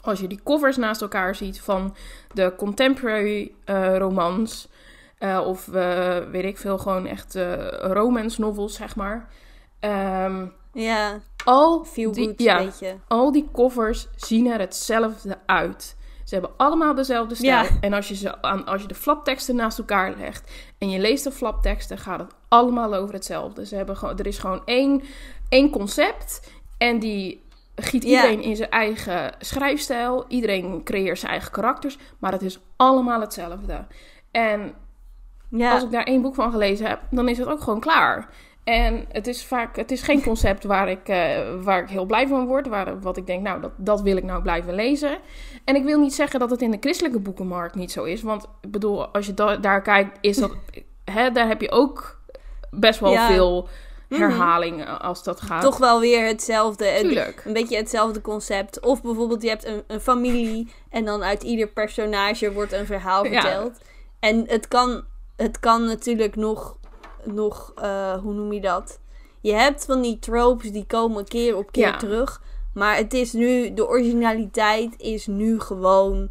als 0.00 0.20
je 0.20 0.26
die 0.26 0.40
covers 0.44 0.76
naast 0.76 1.02
elkaar 1.02 1.34
ziet 1.34 1.60
van 1.60 1.94
de 2.34 2.52
contemporary 2.56 3.52
romans, 3.98 4.68
of 5.44 5.66
weet 6.30 6.44
ik 6.44 6.58
veel, 6.58 6.78
gewoon 6.78 7.06
echt 7.06 7.38
romance 7.80 8.40
novels, 8.40 8.74
zeg 8.74 8.96
maar. 8.96 9.28
Ehm, 9.80 10.46
Ja, 10.72 11.20
al, 11.44 11.84
feel 11.84 12.12
die, 12.12 12.26
good, 12.26 12.40
ja, 12.40 12.68
al 13.08 13.32
die 13.32 13.48
covers 13.52 14.08
zien 14.16 14.46
er 14.46 14.58
hetzelfde 14.58 15.38
uit. 15.46 15.96
Ze 16.24 16.34
hebben 16.34 16.50
allemaal 16.56 16.94
dezelfde 16.94 17.34
stijl. 17.34 17.62
Ja. 17.62 17.68
En 17.80 17.92
als 17.92 18.08
je, 18.08 18.14
ze 18.14 18.42
aan, 18.42 18.66
als 18.66 18.82
je 18.82 18.88
de 18.88 18.94
flapteksten 18.94 19.56
naast 19.56 19.78
elkaar 19.78 20.14
legt 20.16 20.50
en 20.78 20.90
je 20.90 20.98
leest 20.98 21.24
de 21.24 21.32
flapteksten, 21.32 21.98
gaat 21.98 22.18
het 22.20 22.34
allemaal 22.48 22.94
over 22.94 23.14
hetzelfde. 23.14 23.66
Ze 23.66 23.76
hebben 23.76 23.96
gewoon, 23.96 24.18
er 24.18 24.26
is 24.26 24.38
gewoon 24.38 24.62
één, 24.64 25.02
één 25.48 25.70
concept 25.70 26.52
en 26.78 26.98
die 26.98 27.44
giet 27.74 28.02
Ja. 28.02 28.08
iedereen 28.08 28.42
in 28.42 28.56
zijn 28.56 28.70
eigen 28.70 29.32
schrijfstijl. 29.38 30.24
Iedereen 30.28 30.84
creëert 30.84 31.18
zijn 31.18 31.30
eigen 31.32 31.50
karakters, 31.52 31.98
maar 32.18 32.32
het 32.32 32.42
is 32.42 32.58
allemaal 32.76 33.20
hetzelfde. 33.20 33.86
En 34.30 34.74
Ja. 35.48 35.72
als 35.72 35.82
ik 35.82 35.90
daar 35.90 36.04
één 36.04 36.22
boek 36.22 36.34
van 36.34 36.50
gelezen 36.50 36.86
heb, 36.86 37.00
dan 37.10 37.28
is 37.28 37.38
het 37.38 37.48
ook 37.48 37.60
gewoon 37.60 37.80
klaar. 37.80 38.28
En 38.64 39.04
het 39.12 39.26
is 39.26 39.44
vaak, 39.44 39.76
het 39.76 39.90
is 39.90 40.02
geen 40.02 40.22
concept 40.22 40.64
waar 40.64 40.88
ik, 40.88 41.08
eh, 41.08 41.38
waar 41.62 41.82
ik 41.82 41.88
heel 41.88 42.04
blij 42.04 42.28
van 42.28 42.46
word. 42.46 42.68
Waar, 42.68 43.00
wat 43.00 43.16
ik 43.16 43.26
denk, 43.26 43.42
nou, 43.42 43.60
dat, 43.60 43.70
dat 43.76 44.00
wil 44.00 44.16
ik 44.16 44.24
nou 44.24 44.42
blijven 44.42 44.74
lezen. 44.74 45.18
En 45.64 45.76
ik 45.76 45.84
wil 45.84 45.98
niet 46.00 46.14
zeggen 46.14 46.40
dat 46.40 46.50
het 46.50 46.62
in 46.62 46.70
de 46.70 46.76
christelijke 46.80 47.18
boekenmarkt 47.20 47.74
niet 47.74 47.92
zo 47.92 48.04
is. 48.04 48.22
Want 48.22 48.44
ik 48.60 48.70
bedoel, 48.70 49.06
als 49.06 49.26
je 49.26 49.34
da- 49.34 49.56
daar 49.56 49.82
kijkt, 49.82 50.18
is 50.20 50.36
dat, 50.36 50.52
hè, 51.14 51.30
daar 51.30 51.48
heb 51.48 51.60
je 51.60 51.70
ook 51.70 52.20
best 52.70 53.00
wel 53.00 53.12
Ja. 53.12 53.26
veel 53.26 53.68
Mhm. 54.08 54.20
herhaling 54.20 54.88
als 54.88 55.22
dat 55.22 55.40
gaat. 55.40 55.62
Toch 55.62 55.78
wel 55.78 56.00
weer 56.00 56.26
hetzelfde. 56.26 56.98
Tuurlijk. 57.00 57.42
Een 57.44 57.52
beetje 57.52 57.76
hetzelfde 57.76 58.20
concept. 58.20 58.80
Of 58.80 59.02
bijvoorbeeld 59.02 59.42
je 59.42 59.48
hebt 59.48 59.66
een, 59.66 59.82
een 59.86 60.00
familie 60.00 60.72
en 60.90 61.04
dan 61.04 61.22
uit 61.22 61.42
ieder 61.42 61.68
personage 61.68 62.52
wordt 62.52 62.72
een 62.72 62.86
verhaal 62.86 63.24
Ja. 63.26 63.40
verteld. 63.40 63.78
En 64.20 64.44
het 64.48 64.68
kan, 64.68 65.04
het 65.36 65.60
kan 65.60 65.84
natuurlijk 65.84 66.36
nog, 66.36 66.76
nog 67.24 67.72
eh, 67.76 68.12
hoe 68.14 68.32
noem 68.34 68.52
je 68.52 68.60
dat? 68.60 69.00
Je 69.40 69.52
hebt 69.52 69.84
van 69.84 70.00
die 70.02 70.18
tropes 70.18 70.72
die 70.72 70.86
komen 70.86 71.24
keer 71.24 71.56
op 71.56 71.72
keer 71.72 71.86
Ja. 71.86 71.96
terug. 71.96 72.42
Maar 72.74 72.96
het 72.96 73.12
is 73.12 73.32
nu, 73.32 73.74
de 73.74 73.88
originaliteit 73.88 74.94
is 75.00 75.26
nu 75.26 75.60
gewoon 75.60 76.30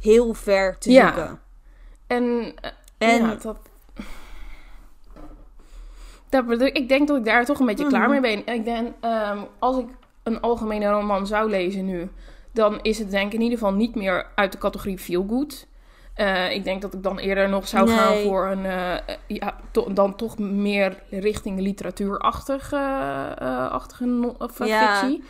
heel 0.00 0.34
ver 0.34 0.78
te 0.78 0.90
Ja. 0.90 1.06
zoeken. 1.14 1.40
En, 2.06 2.52
eh, 2.60 2.70
En- 2.98 3.26
ja, 3.26 3.34
dat... 3.34 3.58
dat 6.28 6.46
bedoel- 6.46 6.66
ik 6.72 6.88
denk 6.88 7.08
dat 7.08 7.16
ik 7.16 7.24
daar 7.24 7.44
toch 7.44 7.58
een 7.60 7.66
beetje 7.66 7.86
klaar 7.86 8.08
Mhm. 8.10 8.20
mee 8.20 8.36
ben. 8.44 8.54
Ik 8.54 8.64
denk, 8.64 8.92
ehm, 9.00 9.38
als 9.58 9.78
ik 9.78 9.86
een 10.22 10.40
algemene 10.40 10.90
roman 10.90 11.26
zou 11.26 11.50
lezen 11.50 11.84
nu, 11.84 12.08
dan 12.52 12.78
is 12.82 12.98
het 12.98 13.10
denk 13.10 13.26
ik 13.26 13.32
in 13.32 13.40
ieder 13.40 13.58
geval 13.58 13.72
niet 13.74 13.94
meer 13.94 14.26
uit 14.34 14.52
de 14.52 14.58
categorie 14.58 14.98
feel 14.98 15.26
good. 15.28 15.66
Eh, 16.18 16.52
ik 16.52 16.64
denk 16.64 16.82
dat 16.82 16.94
ik 16.94 17.02
dan 17.02 17.18
eerder 17.18 17.48
nog 17.48 17.68
zou 17.68 17.88
gaan 17.88 18.16
voor 18.22 18.46
een, 18.46 18.66
eh, 18.66 19.14
ja, 19.26 19.56
to- 19.70 19.92
dan 19.92 20.16
toch 20.16 20.38
meer 20.38 21.02
richting 21.10 21.60
literatuurachtige 21.60 22.76
eh, 23.38 23.70
achtige 23.70 24.34
of, 24.38 24.66
Ja. 24.66 24.94
fictie. 25.00 25.24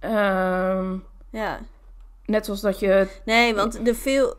Ehm, 0.00 0.96
Ja. 1.30 1.60
net 2.26 2.44
zoals 2.44 2.60
dat 2.60 2.78
je 2.78 3.08
Nee, 3.24 3.54
want 3.54 3.84
de 3.84 3.94
veel... 3.94 4.34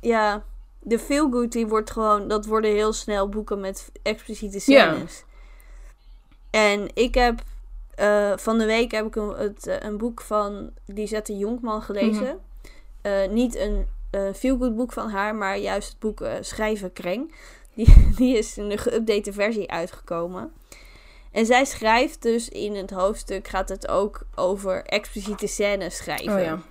Ja, 0.00 0.42
de 0.80 0.98
feel 0.98 1.30
good 1.30 1.52
die 1.52 1.66
wordt 1.66 1.90
gewoon... 1.90 2.28
Dat 2.28 2.46
worden 2.46 2.70
heel 2.70 2.92
snel 2.92 3.28
boeken 3.28 3.60
met 3.60 3.90
expliciete 4.02 4.72
Ja. 4.72 4.92
scènes. 4.94 5.24
En 6.50 6.88
ik 6.94 7.14
heb... 7.14 7.40
van 8.40 8.58
de 8.58 8.64
week 8.66 8.90
heb 8.92 9.06
ik 9.06 9.16
een, 9.16 9.28
het, 9.36 9.78
een 9.80 9.98
boek 9.98 10.20
van 10.20 10.70
Lisette 10.86 11.36
Jonkman 11.36 11.82
gelezen. 11.82 12.38
Mhm. 13.02 13.32
Niet 13.32 13.56
een 13.56 13.86
eh 14.10 14.34
feel 14.34 14.56
good 14.58 14.76
boek 14.76 14.92
van 14.92 15.10
haar, 15.10 15.34
maar 15.34 15.58
juist 15.58 15.88
het 15.88 15.98
boek 15.98 16.20
eh, 16.20 16.32
Schrijven 16.40 16.92
Kreng. 16.92 17.34
Die, 17.74 17.94
die 18.16 18.36
is 18.36 18.58
in 18.58 18.68
de 18.68 18.78
geüpdate 18.78 19.32
versie 19.32 19.70
uitgekomen. 19.70 20.52
En 21.32 21.46
zij 21.46 21.64
schrijft 21.64 22.22
dus 22.22 22.48
in 22.48 22.74
het 22.74 22.90
hoofdstuk 22.90 23.48
gaat 23.48 23.68
het 23.68 23.88
ook 23.88 24.26
over 24.34 24.84
expliciete 24.84 25.46
scènes 25.46 25.96
schrijven. 25.96 26.34
Oh 26.34 26.42
ja. 26.42 26.62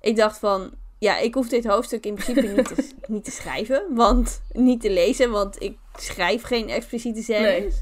Ik 0.00 0.16
dacht 0.16 0.38
van, 0.38 0.70
ja, 0.98 1.18
ik 1.18 1.34
hoef 1.34 1.48
dit 1.48 1.66
hoofdstuk 1.66 2.06
in 2.06 2.14
principe 2.14 2.52
niet 2.52 2.68
te, 2.68 2.88
niet 3.12 3.24
te 3.24 3.30
schrijven, 3.30 3.82
want 3.90 4.42
niet 4.52 4.80
te 4.80 4.90
lezen, 4.90 5.30
want 5.30 5.62
ik 5.62 5.78
schrijf 5.96 6.42
geen 6.42 6.68
expliciete 6.68 7.22
scènes. 7.22 7.60
Nee. 7.60 7.72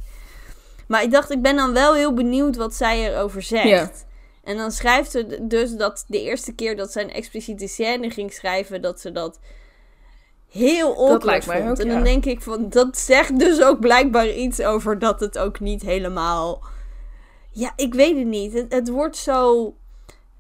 Maar 0.87 1.03
ik 1.03 1.11
dacht, 1.11 1.31
ik 1.31 1.43
ben 1.43 1.57
dan 1.57 1.73
wel 1.73 1.95
heel 1.95 2.15
benieuwd 2.15 2.57
wat 2.57 2.75
zij 2.75 3.13
erover 3.13 3.43
zegt. 3.43 3.69
Ja. 3.69 3.91
En 4.45 4.57
dan 4.57 4.71
schrijft 4.71 5.11
ze 5.11 5.39
dus 5.43 5.77
dat 5.77 6.05
de 6.09 6.23
eerste 6.23 6.55
keer 6.55 6.77
dat 6.77 6.93
zij 6.93 7.03
een 7.03 7.13
expliciete 7.13 7.67
scène 7.69 8.11
ging 8.11 8.33
schrijven, 8.33 8.83
dat 8.83 9.01
ze 9.01 9.13
dat 9.13 9.39
heel 10.51 11.09
awkward 11.11 11.45
vond. 11.45 11.59
ook, 11.59 11.79
en 11.79 11.89
dan 11.89 11.99
ja. 11.99 12.03
denk 12.05 12.25
ik 12.25 12.41
van, 12.41 12.69
dat 12.69 12.99
zegt 12.99 13.39
dus 13.39 13.63
ook 13.63 13.81
blijkbaar 13.81 14.29
iets 14.29 14.61
over 14.61 14.99
dat 14.99 15.21
het 15.21 15.39
ook 15.39 15.61
niet 15.61 15.83
helemaal... 15.83 16.63
Ja, 17.51 17.73
ik 17.77 17.95
weet 17.95 18.17
het 18.17 18.27
niet. 18.27 18.53
Het, 18.53 18.73
het 18.73 18.89
wordt 18.89 19.17
zo... 19.17 19.75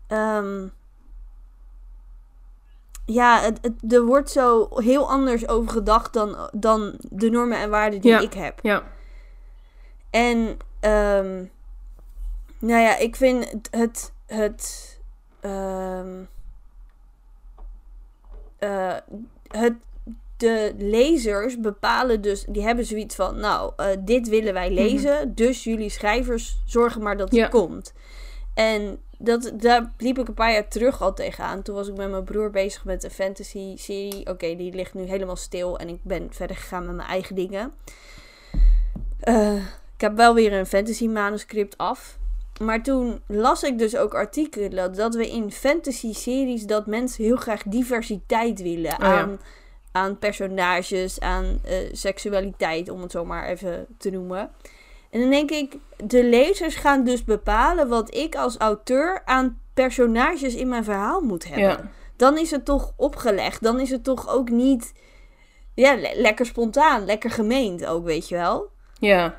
ehm, 0.06 0.66
ja, 3.06 3.40
het, 3.40 3.58
het, 3.62 3.92
er 3.92 4.04
wordt 4.04 4.30
zo 4.30 4.68
heel 4.74 5.10
anders 5.10 5.48
over 5.48 5.70
gedacht 5.70 6.12
dan, 6.12 6.50
dan 6.52 6.94
de 6.98 7.30
normen 7.30 7.58
en 7.58 7.70
waarden 7.70 8.00
die 8.00 8.10
Ja. 8.10 8.20
ik 8.20 8.32
heb. 8.32 8.58
Ja. 8.62 8.82
En, 10.10 10.56
ehm, 10.80 11.44
nou 12.60 12.80
ja, 12.82 12.96
ik 12.96 13.16
vind 13.16 13.50
het, 13.50 13.68
het, 13.70 14.12
het, 14.26 14.98
ehm, 15.40 16.22
eh, 18.58 18.96
het, 19.48 19.74
de 20.36 20.74
lezers 20.78 21.60
bepalen 21.60 22.20
dus, 22.20 22.44
die 22.48 22.62
hebben 22.62 22.84
zoiets 22.84 23.14
van, 23.14 23.40
nou, 23.40 23.72
eh, 23.76 23.86
dit 23.98 24.28
willen 24.28 24.52
wij 24.52 24.70
lezen, 24.70 25.34
dus 25.34 25.64
jullie 25.64 25.90
schrijvers 25.90 26.58
zorgen 26.64 27.02
maar 27.02 27.16
dat 27.16 27.28
het 27.28 27.38
Ja. 27.38 27.48
komt. 27.48 27.92
En 28.54 28.98
dat, 29.18 29.52
daar 29.54 29.92
liep 29.98 30.18
ik 30.18 30.28
een 30.28 30.34
paar 30.34 30.52
jaar 30.52 30.68
terug 30.68 31.02
al 31.02 31.14
tegenaan. 31.14 31.62
Toen 31.62 31.74
was 31.74 31.88
ik 31.88 31.96
met 31.96 32.10
mijn 32.10 32.24
broer 32.24 32.50
bezig 32.50 32.84
met 32.84 33.04
een 33.04 33.10
fantasy 33.10 33.76
serie. 33.76 34.26
Oké, 34.26 34.56
die 34.56 34.72
ligt 34.74 34.94
nu 34.94 35.02
helemaal 35.02 35.36
stil 35.36 35.78
en 35.78 35.88
ik 35.88 35.98
ben 36.02 36.28
verder 36.30 36.56
gegaan 36.56 36.86
met 36.86 36.96
mijn 36.96 37.08
eigen 37.08 37.34
dingen. 37.34 37.72
Eh, 39.20 39.54
ik 39.94 40.00
heb 40.00 40.16
wel 40.16 40.34
weer 40.34 40.52
een 40.52 40.66
fantasy 40.66 41.06
manuscript 41.06 41.78
af. 41.78 42.18
Maar 42.64 42.82
toen 42.82 43.20
las 43.26 43.62
ik 43.62 43.78
dus 43.78 43.96
ook 43.96 44.14
artikelen 44.14 44.94
dat 44.94 45.14
we 45.14 45.30
in 45.30 45.52
fantasy 45.52 46.12
series 46.12 46.66
dat 46.66 46.86
mensen 46.86 47.24
heel 47.24 47.36
graag 47.36 47.62
diversiteit 47.62 48.62
willen 48.62 48.92
Oh 48.92 48.98
ja. 48.98 49.18
aan, 49.20 49.40
aan 49.92 50.18
personages, 50.18 51.20
aan 51.20 51.60
eh, 51.64 51.76
seksualiteit, 51.92 52.88
om 52.90 53.02
het 53.02 53.10
zo 53.10 53.24
maar 53.24 53.46
even 53.48 53.86
te 53.98 54.10
noemen. 54.10 54.50
En 55.10 55.20
dan 55.20 55.30
denk 55.30 55.50
ik, 55.50 55.76
de 56.04 56.24
lezers 56.24 56.74
gaan 56.74 57.04
dus 57.04 57.24
bepalen 57.24 57.88
wat 57.88 58.14
ik 58.14 58.34
als 58.36 58.56
auteur 58.56 59.22
aan 59.24 59.60
personages 59.74 60.54
in 60.54 60.68
mijn 60.68 60.84
verhaal 60.84 61.20
moet 61.20 61.44
hebben 61.48 61.64
Ja. 61.68 61.90
dan 62.16 62.38
is 62.38 62.50
het 62.50 62.64
toch 62.64 62.92
opgelegd. 62.96 63.62
Dan 63.62 63.80
is 63.80 63.90
het 63.90 64.04
toch 64.04 64.28
ook 64.28 64.50
niet 64.50 64.92
ja, 65.74 65.94
le- 65.96 66.12
lekker 66.14 66.46
spontaan, 66.46 67.04
lekker 67.04 67.30
gemeend 67.30 67.86
ook, 67.86 68.04
weet 68.04 68.28
je 68.28 68.34
wel. 68.34 68.68
Ja. 68.98 69.36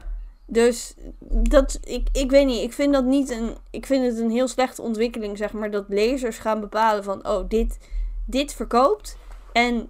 Dus 0.51 0.93
dat, 1.29 1.79
ik, 1.84 2.08
ik 2.12 2.31
weet 2.31 2.46
niet, 2.46 2.63
ik 2.63 2.74
vind 2.74 2.93
dat 2.93 3.05
niet 3.05 3.29
een, 3.29 3.55
ik 3.70 3.86
vind 3.86 4.05
het 4.05 4.20
een 4.20 4.29
heel 4.29 4.48
slechte 4.48 4.81
ontwikkeling, 4.81 5.38
zeg 5.38 5.53
maar, 5.53 5.72
dat 5.72 5.86
lezers 5.88 6.38
gaan 6.38 6.60
bepalen 6.60 7.03
van, 7.03 7.27
oh, 7.27 7.50
dit, 7.50 7.77
dit 8.25 8.53
verkoopt. 8.53 9.17
En 9.53 9.89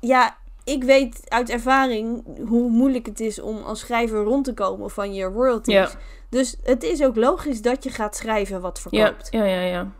ja, 0.00 0.36
ik 0.64 0.84
weet 0.84 1.20
uit 1.28 1.50
ervaring 1.50 2.24
hoe 2.48 2.70
moeilijk 2.70 3.06
het 3.06 3.20
is 3.20 3.40
om 3.40 3.62
als 3.62 3.80
schrijver 3.80 4.22
rond 4.22 4.44
te 4.44 4.54
komen 4.54 4.90
van 4.90 5.14
je 5.14 5.24
royalties. 5.24 5.74
Ja. 5.74 5.90
Dus 6.28 6.56
het 6.62 6.82
is 6.82 7.02
ook 7.02 7.16
logisch 7.16 7.62
dat 7.62 7.84
je 7.84 7.90
gaat 7.90 8.16
schrijven 8.16 8.60
wat 8.60 8.80
verkoopt. 8.80 9.28
Ja, 9.30 9.44
ja, 9.44 9.60
ja. 9.60 9.92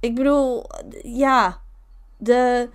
Ik 0.00 0.14
bedoel, 0.14 0.64
ja, 1.02 1.60
de, 2.16 2.68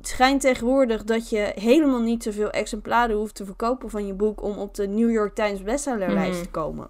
schijnt 0.00 0.40
tegenwoordig 0.40 1.04
dat 1.04 1.28
je 1.30 1.52
helemaal 1.54 2.00
niet 2.00 2.22
zoveel 2.22 2.50
exemplaren 2.50 3.16
hoeft 3.16 3.34
te 3.34 3.44
verkopen 3.44 3.90
van 3.90 4.06
je 4.06 4.14
boek 4.14 4.42
om 4.42 4.58
op 4.58 4.74
de 4.74 4.86
New 4.88 5.10
York 5.10 5.34
Times 5.34 5.62
bestsellerlijst 5.62 6.34
Mhm. 6.34 6.42
te 6.42 6.50
komen. 6.50 6.88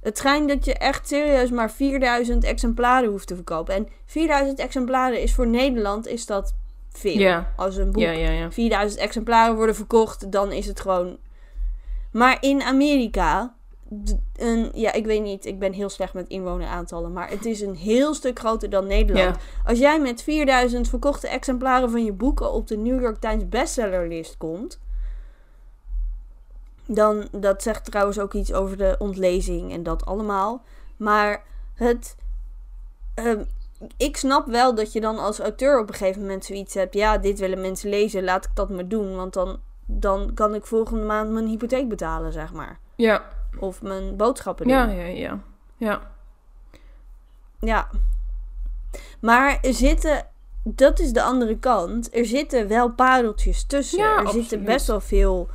Het 0.00 0.18
schijnt 0.18 0.48
dat 0.48 0.64
je 0.64 0.74
echt 0.74 1.08
serieus 1.08 1.50
maar 1.50 1.70
4000 1.70 2.44
exemplaren 2.44 3.10
hoeft 3.10 3.26
te 3.26 3.34
verkopen. 3.34 3.74
En 3.74 3.88
4000 4.06 4.58
exemplaren 4.58 5.22
is 5.22 5.34
voor 5.34 5.46
Nederland 5.46 6.06
is 6.06 6.26
dat 6.26 6.54
veel. 6.90 7.42
Als 7.56 7.76
een 7.76 7.92
boek 7.92 8.02
Ja, 8.02 8.10
ja, 8.10 8.30
ja. 8.30 8.50
4000 8.52 9.00
exemplaren 9.00 9.56
worden 9.56 9.74
verkocht, 9.74 10.32
dan 10.32 10.52
is 10.52 10.66
het 10.66 10.80
gewoon. 10.80 11.18
Maar 12.12 12.36
in 12.40 12.62
Amerika, 12.62 13.54
een, 14.36 14.70
ja, 14.74 14.92
ik 14.92 15.06
weet 15.06 15.22
niet, 15.22 15.46
ik 15.46 15.58
ben 15.58 15.72
heel 15.72 15.88
slecht 15.88 16.14
met 16.14 16.28
inwoneraantallen, 16.28 17.12
maar 17.12 17.30
het 17.30 17.46
is 17.46 17.60
een 17.60 17.74
heel 17.74 18.14
stuk 18.14 18.38
groter 18.38 18.70
dan 18.70 18.86
Nederland. 18.86 19.36
Ja. 19.36 19.42
Als 19.64 19.78
jij 19.78 20.00
met 20.00 20.22
4000 20.22 20.88
verkochte 20.88 21.28
exemplaren 21.28 21.90
van 21.90 22.04
je 22.04 22.12
boeken 22.12 22.52
op 22.52 22.66
de 22.66 22.76
New 22.76 23.00
York 23.00 23.20
Times 23.20 23.48
bestsellerlist 23.48 24.36
komt, 24.36 24.80
dan, 26.86 27.28
dat 27.32 27.62
zegt 27.62 27.84
trouwens 27.84 28.18
ook 28.18 28.34
iets 28.34 28.52
over 28.52 28.76
de 28.76 28.96
ontlezing 28.98 29.72
en 29.72 29.82
dat 29.82 30.06
allemaal. 30.06 30.62
Maar 30.96 31.42
het, 31.74 32.16
ehm, 33.14 33.42
ik 33.96 34.16
snap 34.16 34.46
wel 34.46 34.74
dat 34.74 34.92
je 34.92 35.00
dan 35.00 35.18
als 35.18 35.38
auteur 35.38 35.80
op 35.80 35.88
een 35.88 35.94
gegeven 35.94 36.20
moment 36.20 36.44
zoiets 36.44 36.74
hebt. 36.74 36.94
Ja, 36.94 37.18
dit 37.18 37.38
willen 37.38 37.60
mensen 37.60 37.90
lezen, 37.90 38.24
laat 38.24 38.44
ik 38.44 38.50
dat 38.54 38.70
maar 38.70 38.88
doen. 38.88 39.16
Want 39.16 39.32
dan, 39.32 39.58
dan 39.86 40.30
kan 40.34 40.54
ik 40.54 40.66
volgende 40.66 41.04
maand 41.04 41.30
mijn 41.30 41.46
hypotheek 41.46 41.88
betalen, 41.88 42.32
zeg 42.32 42.52
maar. 42.52 42.78
Ja. 42.94 43.22
Of 43.58 43.82
mijn 43.82 44.16
boodschappen 44.16 44.66
doen. 44.66 44.76
Ja, 44.76 44.84
ja, 44.88 45.04
ja. 45.04 45.38
Ja. 45.76 46.00
Ja. 47.60 47.88
Maar 49.20 49.58
er 49.62 49.74
zitten, 49.74 50.26
dat 50.62 50.98
is 51.00 51.12
de 51.12 51.22
andere 51.22 51.58
kant, 51.58 52.14
er 52.16 52.24
zitten 52.26 52.68
wel 52.68 52.90
pareltjes 52.90 53.64
tussen. 53.66 53.98
Ja, 53.98 54.12
er 54.12 54.18
absoluut. 54.18 54.48
zitten 54.48 54.64
best 54.66 54.86
wel 54.86 55.00
veel, 55.00 55.48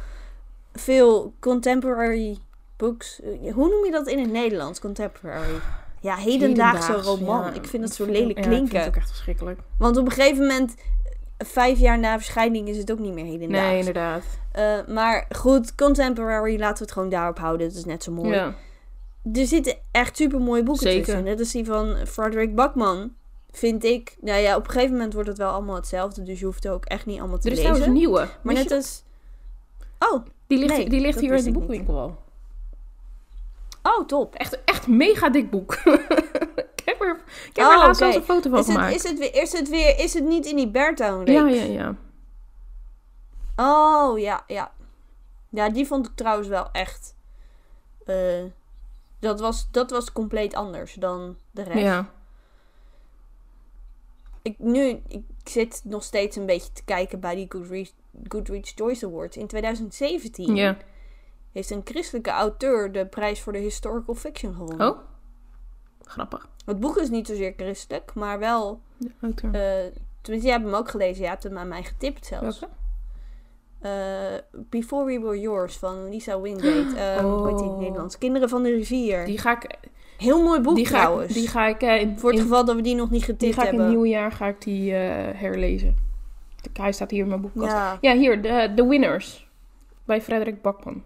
veel 0.73 1.33
contemporary 1.39 2.37
books. 2.77 3.21
Eh, 3.21 3.53
Hoe 3.53 3.69
noem 3.69 3.85
je 3.85 3.91
dat 3.91 4.07
in 4.07 4.19
het 4.19 4.31
Nederlands, 4.31 4.79
contemporary? 4.79 5.59
Ja, 6.01 6.15
hedendaagse 6.15 6.91
Hedendaags, 6.91 7.07
roman. 7.19 7.41
ja. 7.45 7.51
ik 7.53 7.65
vind 7.65 7.83
dat 7.83 7.93
zo 7.93 8.05
lelijk 8.05 8.29
ik- 8.29 8.35
ja, 8.37 8.41
ik 8.43 8.47
vind 8.47 8.55
klinken. 8.69 8.79
het 8.79 8.87
ook 8.87 8.95
echt 8.95 9.09
verschrikkelijk. 9.09 9.59
Want 9.77 9.97
op 9.97 10.05
een 10.05 10.11
gegeven 10.11 10.41
moment 10.47 10.75
vijf 11.45 11.79
jaar 11.79 11.99
na 11.99 12.15
verschijning 12.17 12.67
is 12.67 12.77
het 12.77 12.91
ook 12.91 12.99
niet 12.99 13.13
meer 13.13 13.25
hedendaags. 13.25 13.67
Nee, 13.67 13.77
inderdaad. 13.79 14.23
Eh, 14.51 14.79
maar 14.87 15.25
goed, 15.35 15.75
contemporary, 15.75 16.59
laten 16.59 16.77
we 16.77 16.83
het 16.83 16.91
gewoon 16.91 17.09
daarop 17.09 17.37
houden. 17.39 17.67
Dat 17.67 17.77
is 17.77 17.85
net 17.85 18.03
zo 18.03 18.11
mooi. 18.11 18.29
Ja. 18.29 18.53
Er 19.33 19.45
zitten 19.45 19.75
echt 19.91 20.17
super 20.17 20.39
mooie 20.41 20.63
boeken 20.63 20.83
Zeker. 20.87 21.03
tussen. 21.05 21.23
Net 21.23 21.39
als 21.39 21.51
die 21.51 21.65
van 21.65 21.95
Frederick 22.07 22.55
Bakman. 22.55 23.13
Vind 23.51 23.83
ik. 23.83 24.17
Nou 24.21 24.39
ja, 24.39 24.55
op 24.55 24.65
een 24.65 24.71
gegeven 24.71 24.91
moment 24.91 25.13
wordt 25.13 25.29
het 25.29 25.37
wel 25.37 25.51
allemaal 25.51 25.75
hetzelfde. 25.75 26.23
Dus 26.23 26.39
je 26.39 26.45
hoeft 26.45 26.63
het 26.63 26.73
ook 26.73 26.85
echt 26.85 27.05
niet 27.05 27.19
allemaal 27.19 27.37
te 27.37 27.49
Er 27.49 27.57
is 27.57 27.63
lezen. 27.63 27.83
een 27.85 27.93
nieuwe. 27.93 28.27
maar 28.41 28.53
Wist 28.53 28.69
net 28.69 28.77
als. 28.77 29.03
Oh, 29.99 30.25
die 30.47 30.57
ligt, 30.57 30.77
nee, 30.77 30.89
die 30.89 30.99
ligt 31.01 31.19
hier 31.19 31.33
in 31.33 31.43
de 31.43 31.51
boekwinkel 31.51 31.99
al. 31.99 32.17
oh, 33.83 34.07
top. 34.07 34.35
Echt, 34.35 34.63
echt 34.65 34.87
mega 34.87 35.29
dik 35.29 35.49
boek. 35.49 35.77
ik 37.03 37.17
heb 37.17 37.27
ik 37.49 37.55
heb 37.55 37.65
Oh, 37.65 37.71
er 37.71 37.77
laatst 37.77 37.97
zelfs 37.99 38.15
een 38.15 38.23
foto 38.23 38.49
van 38.49 38.59
Is 38.59 38.67
het, 38.67 38.93
is, 38.95 39.03
het 39.03 39.19
weer, 39.19 39.35
is 39.41 39.53
het 39.53 39.69
weer. 39.69 39.99
Is 39.99 40.13
het 40.13 40.23
niet 40.23 40.45
in 40.45 40.55
die 40.55 40.69
Beartown 40.69 41.31
ja, 41.31 41.47
ja, 41.47 41.63
ja. 41.63 41.95
Oh, 43.55 44.19
ja, 44.19 44.43
ja. 44.47 44.71
Ja, 45.49 45.69
die 45.69 45.87
vond 45.87 46.07
ik 46.07 46.15
trouwens 46.15 46.47
wel 46.47 46.71
echt. 46.71 47.15
eh, 48.05 48.43
dat, 49.19 49.39
was, 49.39 49.67
dat 49.71 49.91
was 49.91 50.11
compleet 50.11 50.55
anders 50.55 50.93
dan 50.93 51.37
de 51.51 51.63
rest. 51.63 51.79
Ja. 51.79 52.09
Ik, 54.41 54.59
nu, 54.59 55.01
ik 55.07 55.23
zit 55.43 55.81
nog 55.83 56.03
steeds 56.03 56.35
een 56.35 56.45
beetje 56.45 56.71
te 56.73 56.83
kijken 56.83 57.19
bij 57.19 57.35
die 57.35 57.45
Goodreads, 57.49 57.93
Goodreads 58.27 58.71
Choice 58.75 59.05
Awards. 59.05 59.37
In 59.37 59.47
2017 59.47 60.55
ja. 60.55 60.77
heeft 61.51 61.69
een 61.69 61.81
christelijke 61.83 62.29
auteur 62.29 62.91
de 62.91 63.05
prijs 63.05 63.41
voor 63.41 63.53
de 63.53 63.59
historical 63.59 64.15
fiction 64.15 64.53
gewonnen. 64.53 64.89
Oh. 64.89 64.97
Grappig. 66.13 66.47
Het 66.65 66.79
boek 66.79 66.97
is 66.97 67.09
niet 67.09 67.27
zozeer 67.27 67.53
christelijk, 67.57 68.11
maar 68.13 68.39
wel... 68.39 68.79
De 68.97 69.11
auteur. 69.21 69.53
eh 69.53 69.91
tenminste, 70.21 70.49
jij 70.49 70.57
hebt 70.59 70.69
hem 70.71 70.79
ook 70.79 70.89
gelezen. 70.89 71.23
Je 71.23 71.29
hebt 71.29 71.43
hem 71.43 71.57
aan 71.57 71.67
mij 71.67 71.83
getipt 71.83 72.25
zelfs. 72.25 72.59
Welke? 72.59 72.75
Eh, 73.79 74.61
Before 74.69 75.05
We 75.05 75.19
Were 75.19 75.39
Yours 75.39 75.77
van 75.77 76.09
Lisa 76.09 76.41
Wingate. 76.41 76.93
Eh, 76.97 77.17
Hoe 77.17 77.47
heet 77.47 77.57
die 77.57 77.63
in 77.65 77.69
het 77.69 77.75
Oh. 77.75 77.79
Nederlands? 77.79 78.17
Kinderen 78.17 78.49
van 78.49 78.63
de 78.63 78.69
rivier. 78.69 79.25
Die 79.25 79.37
ga 79.37 79.51
ik, 79.51 79.77
Heel 80.17 80.43
mooi 80.43 80.59
boek 80.61 80.75
die 80.75 80.85
ga 80.85 80.99
trouwens. 81.01 81.29
ik, 81.29 81.35
die 81.35 81.47
ga 81.47 81.67
ik 81.67 81.81
eh, 81.81 82.01
in, 82.01 82.19
Voor 82.19 82.29
het 82.29 82.37
in- 82.39 82.45
geval 82.45 82.65
dat 82.65 82.75
we 82.75 82.81
die 82.81 82.95
nog 82.95 83.09
niet 83.09 83.25
die 83.25 83.29
getipt 83.35 83.53
ga 83.53 83.61
ik 83.61 83.67
in 83.71 83.73
hebben. 83.73 83.85
het 83.85 83.95
nieuwe 83.95 84.09
jaar 84.09 84.31
ga 84.31 84.47
ik 84.47 84.61
die 84.61 84.93
eh, 84.95 85.39
herlezen. 85.39 85.95
De- 86.61 86.81
Hij 86.81 86.91
staat 86.91 87.11
hier 87.11 87.21
in 87.23 87.27
mijn 87.27 87.41
boekkast. 87.41 87.71
Ja, 87.71 87.97
Ja. 88.01 88.13
hier, 88.15 88.41
de, 88.41 88.71
de 88.75 88.85
Winners. 88.87 89.47
Bij 90.05 90.21
Frederik 90.21 90.61
Bakman. 90.61 91.03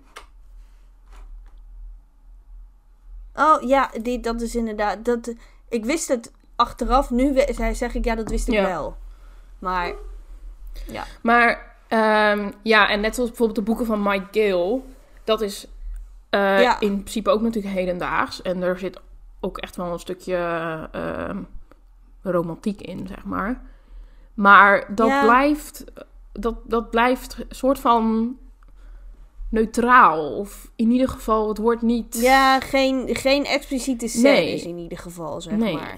Oh 3.39 3.62
ja, 3.62 3.89
die, 4.01 4.20
dat 4.20 4.41
is 4.41 4.56
inderdaad. 4.56 5.06
Dat, 5.06 5.34
ik 5.70 5.86
wist 5.86 6.08
het 6.08 6.32
achteraf. 6.56 7.10
Nu 7.10 7.34
zeg 7.74 7.96
ik 7.96 8.06
ja, 8.06 8.15
dat 8.15 8.29
wist 8.29 8.48
ik 8.48 8.53
Ja. 8.53 8.63
wel. 8.63 8.98
Maar 9.60 9.94
Maar 11.22 11.75
ehm, 11.88 12.51
ja, 12.63 12.89
en 12.89 13.00
net 13.01 13.15
zoals 13.15 13.29
bijvoorbeeld 13.29 13.58
de 13.60 13.63
boeken 13.65 13.86
van 13.86 14.03
Mike 14.03 14.39
Gale. 14.39 14.82
Dat 15.24 15.41
is 15.41 15.67
eh, 16.29 16.62
Ja. 16.62 16.79
in 16.79 16.94
principe 16.98 17.29
ook 17.29 17.41
natuurlijk 17.41 17.75
hedendaags. 17.75 18.41
En 18.41 18.62
er 18.62 18.79
zit 18.79 19.00
ook 19.39 19.58
echt 19.58 19.75
wel 19.75 19.91
een 19.94 20.00
stukje 20.00 20.36
ehm, 20.91 21.41
romantiek 22.22 22.82
in, 22.82 23.08
zeg 23.08 23.24
maar. 23.24 23.62
Maar 24.34 24.96
dat 24.96 25.08
Ja. 25.08 25.24
blijft... 25.24 25.84
Dat, 26.32 26.56
dat 26.63 26.89
blijft 26.89 27.38
een 27.39 27.46
soort 27.56 27.79
van 27.79 28.36
neutraal. 29.49 30.35
Of 30.37 30.71
in 30.75 30.91
ieder 30.91 31.09
geval, 31.09 31.47
het 31.47 31.57
wordt 31.57 31.81
niet... 31.81 32.17
ja, 32.21 32.59
geen, 32.59 33.15
geen 33.15 33.45
expliciete 33.45 34.07
scènes 34.07 34.63
Nee. 34.63 34.71
in 34.73 34.77
ieder 34.77 34.97
geval, 34.97 35.41
zeg 35.41 35.53
Nee. 35.53 35.73
maar. 35.73 35.97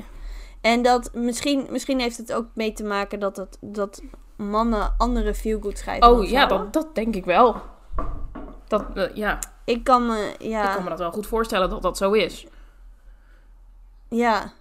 En 0.61 0.81
dat 0.81 1.09
misschien, 1.13 1.67
misschien 1.69 1.99
heeft 1.99 2.17
het 2.17 2.33
ook 2.33 2.45
mee 2.53 2.73
te 2.73 2.83
maken 2.83 3.19
dat, 3.19 3.37
het, 3.37 3.57
dat 3.61 4.01
mannen 4.38 4.93
andere 4.97 5.33
feel-good 5.33 5.77
schrijven. 5.77 6.09
dan 6.09 6.19
Oh 6.19 6.29
ja, 6.29 6.45
dat, 6.45 6.73
dat 6.73 6.95
denk 6.95 7.15
ik 7.15 7.25
wel. 7.25 7.62
Dat, 8.67 8.85
eh, 8.95 9.15
ja, 9.15 9.39
Ik 9.65 9.83
kan 9.83 10.05
me, 10.07 10.35
ja. 10.39 10.67
ik 10.67 10.73
kan 10.73 10.83
me 10.83 10.89
dat 10.89 10.99
wel 10.99 11.12
goed 11.12 11.27
voorstellen 11.27 11.69
dat 11.69 11.81
dat 11.81 11.97
zo 11.97 12.12
is. 12.12 12.45
Ja. 14.09 14.53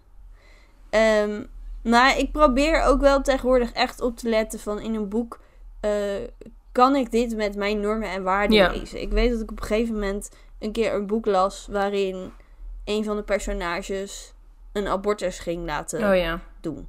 Ehm, 0.90 1.44
maar 1.82 2.18
ik 2.18 2.32
probeer 2.32 2.82
ook 2.82 3.00
wel 3.00 3.22
tegenwoordig 3.22 3.72
echt 3.72 4.00
op 4.00 4.16
te 4.16 4.28
letten 4.28 4.58
van 4.58 4.80
in 4.80 4.94
een 4.94 5.08
boek... 5.08 5.40
eh, 5.80 5.90
kan 6.78 6.96
ik 6.96 7.10
dit 7.10 7.36
met 7.36 7.56
mijn 7.56 7.80
normen 7.80 8.08
en 8.08 8.22
waarden 8.22 8.56
Ja. 8.56 8.70
lezen? 8.70 9.00
Ik 9.00 9.12
weet 9.12 9.30
dat 9.30 9.40
ik 9.40 9.50
op 9.50 9.60
een 9.60 9.66
gegeven 9.66 9.94
moment 9.94 10.30
een 10.58 10.72
keer 10.72 10.94
een 10.94 11.06
boek 11.06 11.26
las... 11.26 11.66
waarin 11.70 12.32
een 12.84 13.04
van 13.04 13.16
de 13.16 13.22
personages 13.22 14.32
een 14.72 14.86
abortus 14.86 15.38
ging 15.38 15.64
laten 15.66 16.10
Oh 16.10 16.16
ja. 16.16 16.40
doen. 16.60 16.88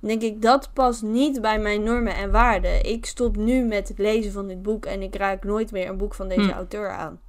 Dan 0.00 0.08
denk 0.08 0.22
ik, 0.22 0.42
dat 0.42 0.70
past 0.72 1.02
niet 1.02 1.40
bij 1.40 1.58
mijn 1.58 1.82
normen 1.82 2.14
en 2.14 2.30
waarden. 2.30 2.84
Ik 2.84 3.06
stop 3.06 3.36
nu 3.36 3.62
met 3.64 3.88
het 3.88 3.98
lezen 3.98 4.32
van 4.32 4.46
dit 4.48 4.62
boek... 4.62 4.86
en 4.86 5.02
ik 5.02 5.14
raak 5.14 5.44
nooit 5.44 5.72
meer 5.72 5.88
een 5.88 5.96
boek 5.96 6.14
van 6.14 6.28
deze 6.28 6.40
Hm. 6.50 6.50
auteur 6.56 6.90
aan. 6.90 7.20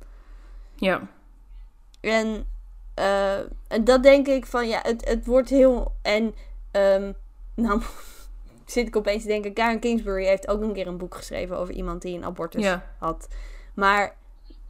Ja. 0.76 1.08
En, 2.02 2.48
eh, 2.94 3.38
en 3.68 3.84
dat 3.84 4.04
denk 4.04 4.28
ik 4.28 4.46
van 4.46 4.68
ja, 4.68 4.80
het, 4.84 5.08
het 5.10 5.26
wordt 5.26 5.50
heel. 5.50 5.92
En 6.02 6.36
ehm, 6.72 7.12
nou 7.56 7.82
zit 8.72 8.88
ik 8.88 8.96
opeens 8.96 9.22
te 9.22 9.28
denken, 9.28 9.54
Karen 9.54 9.80
Kingsbury 9.80 10.26
heeft 10.26 10.48
ook 10.48 10.62
een 10.62 10.74
keer 10.74 10.88
een 10.88 10.98
boek 10.98 11.16
geschreven 11.16 11.58
over 11.58 11.74
iemand 11.74 12.02
die 12.02 12.18
een 12.18 12.26
abortus 12.26 12.64
Ja. 12.64 12.86
had. 13.00 13.28
Maar 13.74 14.16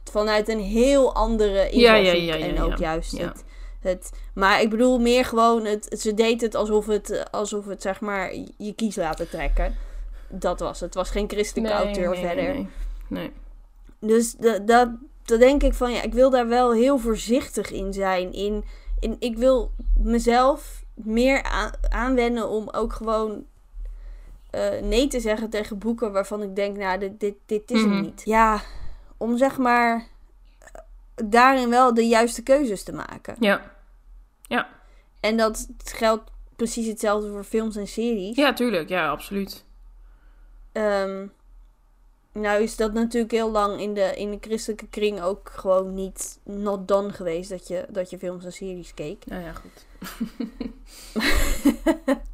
vanuit 0.04 0.48
een 0.48 0.60
heel 0.60 1.14
andere 1.14 1.70
invalshoek. 1.70 2.14
Ja, 2.14 2.34
ja, 2.34 2.38
en 2.38 2.60
ook 2.62 2.76
juist 2.76 3.18
het, 3.18 3.44
het. 3.80 4.10
Maar 4.34 4.60
ik 4.60 4.70
bedoel 4.70 4.98
meer 4.98 5.24
gewoon, 5.24 5.64
het, 5.64 5.96
ze 6.00 6.14
deed 6.14 6.40
het 6.40 6.54
alsof 6.54 6.86
het, 6.86 7.30
alsof 7.30 7.66
het 7.66 7.82
zeg 7.82 8.00
maar 8.00 8.34
je 8.56 8.72
kies 8.74 8.96
laten 8.96 9.28
trekken. 9.28 9.74
Dat 10.28 10.60
was 10.60 10.80
het. 10.80 10.80
Het 10.80 10.94
was 10.94 11.10
geen 11.10 11.28
christelijke 11.28 11.72
auteur 11.76 12.10
nee, 12.10 12.20
verder. 12.20 12.44
Nee, 12.54 12.68
nee. 13.08 13.32
Dus 14.00 14.32
da- 14.32 14.58
dat, 14.58 14.88
dat 15.24 15.40
denk 15.40 15.62
ik 15.62 15.74
van 15.74 15.92
ja, 15.92 16.02
ik 16.02 16.12
wil 16.12 16.30
daar 16.30 16.48
wel 16.48 16.72
heel 16.72 16.98
voorzichtig 16.98 17.70
in 17.70 17.92
zijn. 17.92 18.32
In, 18.32 18.64
in, 19.00 19.16
ik 19.18 19.36
wil 19.36 19.70
mezelf 19.96 20.84
meer 20.94 21.42
aan, 21.42 21.70
aanwennen 21.88 22.48
om 22.48 22.68
ook 22.70 22.92
gewoon 22.92 23.44
eh, 24.50 24.80
nee 24.82 25.06
te 25.08 25.20
zeggen 25.20 25.50
tegen 25.50 25.78
boeken 25.78 26.12
waarvan 26.12 26.42
ik 26.42 26.56
denk, 26.56 26.76
nou, 26.76 26.98
dit, 26.98 27.20
dit, 27.20 27.34
dit 27.46 27.70
is 27.70 27.80
Mhm. 27.82 27.90
hem 27.92 28.00
niet. 28.02 28.22
Ja, 28.24 28.60
om 29.16 29.36
zeg 29.36 29.58
maar 29.58 30.06
eh, 30.60 30.70
daarin 31.24 31.68
wel 31.70 31.94
de 31.94 32.06
juiste 32.06 32.42
keuzes 32.42 32.82
te 32.82 32.92
maken. 32.92 33.36
Ja. 33.40 33.70
Ja. 34.42 34.68
En 35.20 35.36
dat 35.36 35.68
geldt 35.84 36.30
precies 36.56 36.86
hetzelfde 36.86 37.30
voor 37.30 37.44
films 37.44 37.76
en 37.76 37.86
series. 37.88 38.36
ja, 38.36 38.52
tuurlijk. 38.52 38.88
Ja, 38.88 39.08
absoluut. 39.10 39.64
Ehm, 40.72 41.26
nou 42.32 42.62
is 42.62 42.76
dat 42.76 42.92
natuurlijk 42.92 43.32
heel 43.32 43.50
lang 43.50 43.80
in 43.80 43.94
de, 43.94 44.14
in 44.16 44.30
de 44.30 44.38
christelijke 44.40 44.86
kring 44.88 45.20
ook 45.20 45.50
gewoon 45.54 45.94
niet 45.94 46.38
not 46.44 46.88
done 46.88 47.12
geweest 47.12 47.50
dat 47.50 47.68
je, 47.68 47.86
dat 47.88 48.10
je 48.10 48.18
films 48.18 48.44
en 48.44 48.52
series 48.52 48.94
keek. 48.94 49.26
Nou 49.26 49.42
ja, 49.42 49.52
goed. 49.52 49.86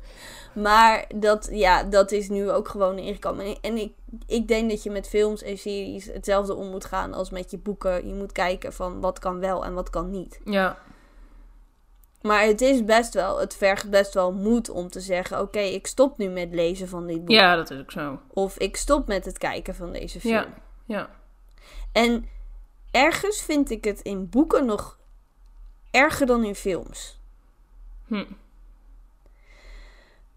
Maar 0.55 1.05
dat, 1.15 1.49
ja, 1.53 1.83
dat 1.83 2.13
is 2.13 2.29
nu 2.29 2.51
ook 2.51 2.69
gewoon 2.69 2.99
ingekomen. 2.99 3.57
En- 3.61 3.77
ik, 3.77 3.93
ik 4.27 4.49
denk 4.49 4.71
dat 4.71 4.83
je 4.83 4.91
met 4.91 5.09
films 5.09 5.43
en 5.43 5.59
series 5.59 6.07
hetzelfde 6.07 6.55
om 6.55 6.71
moet 6.71 6.85
gaan 6.85 7.13
als 7.13 7.31
met 7.31 7.51
je 7.51 7.59
boeken. 7.59 8.09
Je 8.09 8.15
moet 8.15 8.33
kijken 8.33 8.73
van 8.73 9.01
wat 9.01 9.19
kan 9.19 9.39
wel 9.41 9.65
en 9.65 9.75
wat 9.75 9.91
kan 9.91 10.11
niet. 10.11 10.41
Ja. 10.45 10.79
Maar 12.23 12.43
het 12.43 12.61
is 12.61 12.85
best 12.85 13.15
wel, 13.15 13.39
het 13.39 13.55
vergt 13.55 13.91
best 13.91 14.15
wel 14.15 14.33
moed 14.33 14.69
om 14.71 14.89
te 14.89 15.01
zeggen: 15.01 15.41
Oké, 15.41 15.59
ik 15.59 15.87
stop 15.87 16.19
nu 16.19 16.29
met 16.29 16.55
lezen 16.55 16.89
van 16.89 17.07
dit 17.07 17.19
boek. 17.25 17.31
ja, 17.37 17.57
dat 17.57 17.71
is 17.71 17.79
ook 17.81 17.91
zo. 17.91 18.19
Of 18.29 18.59
ik 18.59 18.77
stop 18.77 19.07
met 19.07 19.25
het 19.25 19.39
kijken 19.39 19.75
van 19.75 19.93
deze 19.93 20.21
film. 20.21 20.35
Ja. 20.35 20.47
Ja. 20.87 21.11
En 21.93 22.29
ergens 22.91 23.43
vind 23.43 23.71
ik 23.71 23.85
het 23.85 24.01
in 24.01 24.29
boeken 24.29 24.67
nog 24.67 24.99
erger 25.91 26.27
dan 26.27 26.45
in 26.45 26.55
films. 26.55 27.21
Hm. 28.07 28.25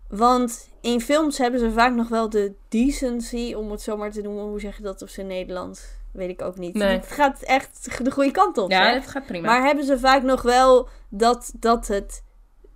Want 0.09 0.69
in 0.81 1.01
films 1.01 1.37
hebben 1.37 1.59
ze 1.59 1.71
vaak 1.71 1.93
nog 1.93 2.07
wel 2.07 2.29
de 2.29 2.53
decency, 2.69 3.53
om 3.53 3.71
het 3.71 3.81
zo 3.81 3.97
maar 3.97 4.11
te 4.11 4.21
noemen. 4.21 4.43
Hoe 4.43 4.59
zeg 4.59 4.77
je 4.77 4.83
dat 4.83 5.01
op 5.01 5.09
zijn 5.09 5.27
Nederlands? 5.27 5.85
Weet 6.11 6.29
ik 6.29 6.41
ook 6.41 6.57
niet. 6.57 6.73
Nee. 6.73 6.97
Het 6.97 7.07
gaat 7.07 7.41
echt 7.41 8.03
de 8.03 8.11
goede 8.11 8.31
kant 8.31 8.57
op. 8.57 8.71
Ja, 8.71 8.93
het 8.93 9.07
gaat 9.07 9.25
prima. 9.25 9.47
Maar 9.47 9.65
hebben 9.65 9.85
ze 9.85 9.99
vaak 9.99 10.23
nog 10.23 10.41
wel 10.41 10.89
dat, 11.09 11.53
dat, 11.59 11.87
het, 11.87 12.23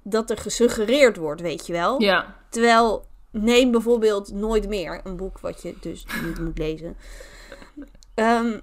dat 0.04 0.30
er 0.30 0.38
gesuggereerd 0.38 1.18
wordt, 1.18 1.42
weet 1.42 1.68
je 1.68 1.74
wel? 1.74 2.02
Ja. 2.02 2.36
Terwijl, 2.50 3.06
neem 3.32 3.72
bijvoorbeeld 3.72 4.34
Nooit 4.34 4.68
meer, 4.68 5.02
een 5.04 5.16
boek 5.16 5.40
wat 5.40 5.62
je 5.62 5.76
dus 5.82 6.06
niet 6.24 6.40
moet 6.40 6.58
lezen. 6.58 6.98
Ehm, 8.14 8.60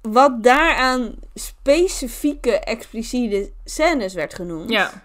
wat 0.00 0.42
daaraan 0.42 1.14
specifieke, 1.34 2.58
expliciete 2.58 3.52
scènes 3.64 4.14
werd 4.14 4.34
genoemd. 4.34 4.70
Ja. 4.70 5.02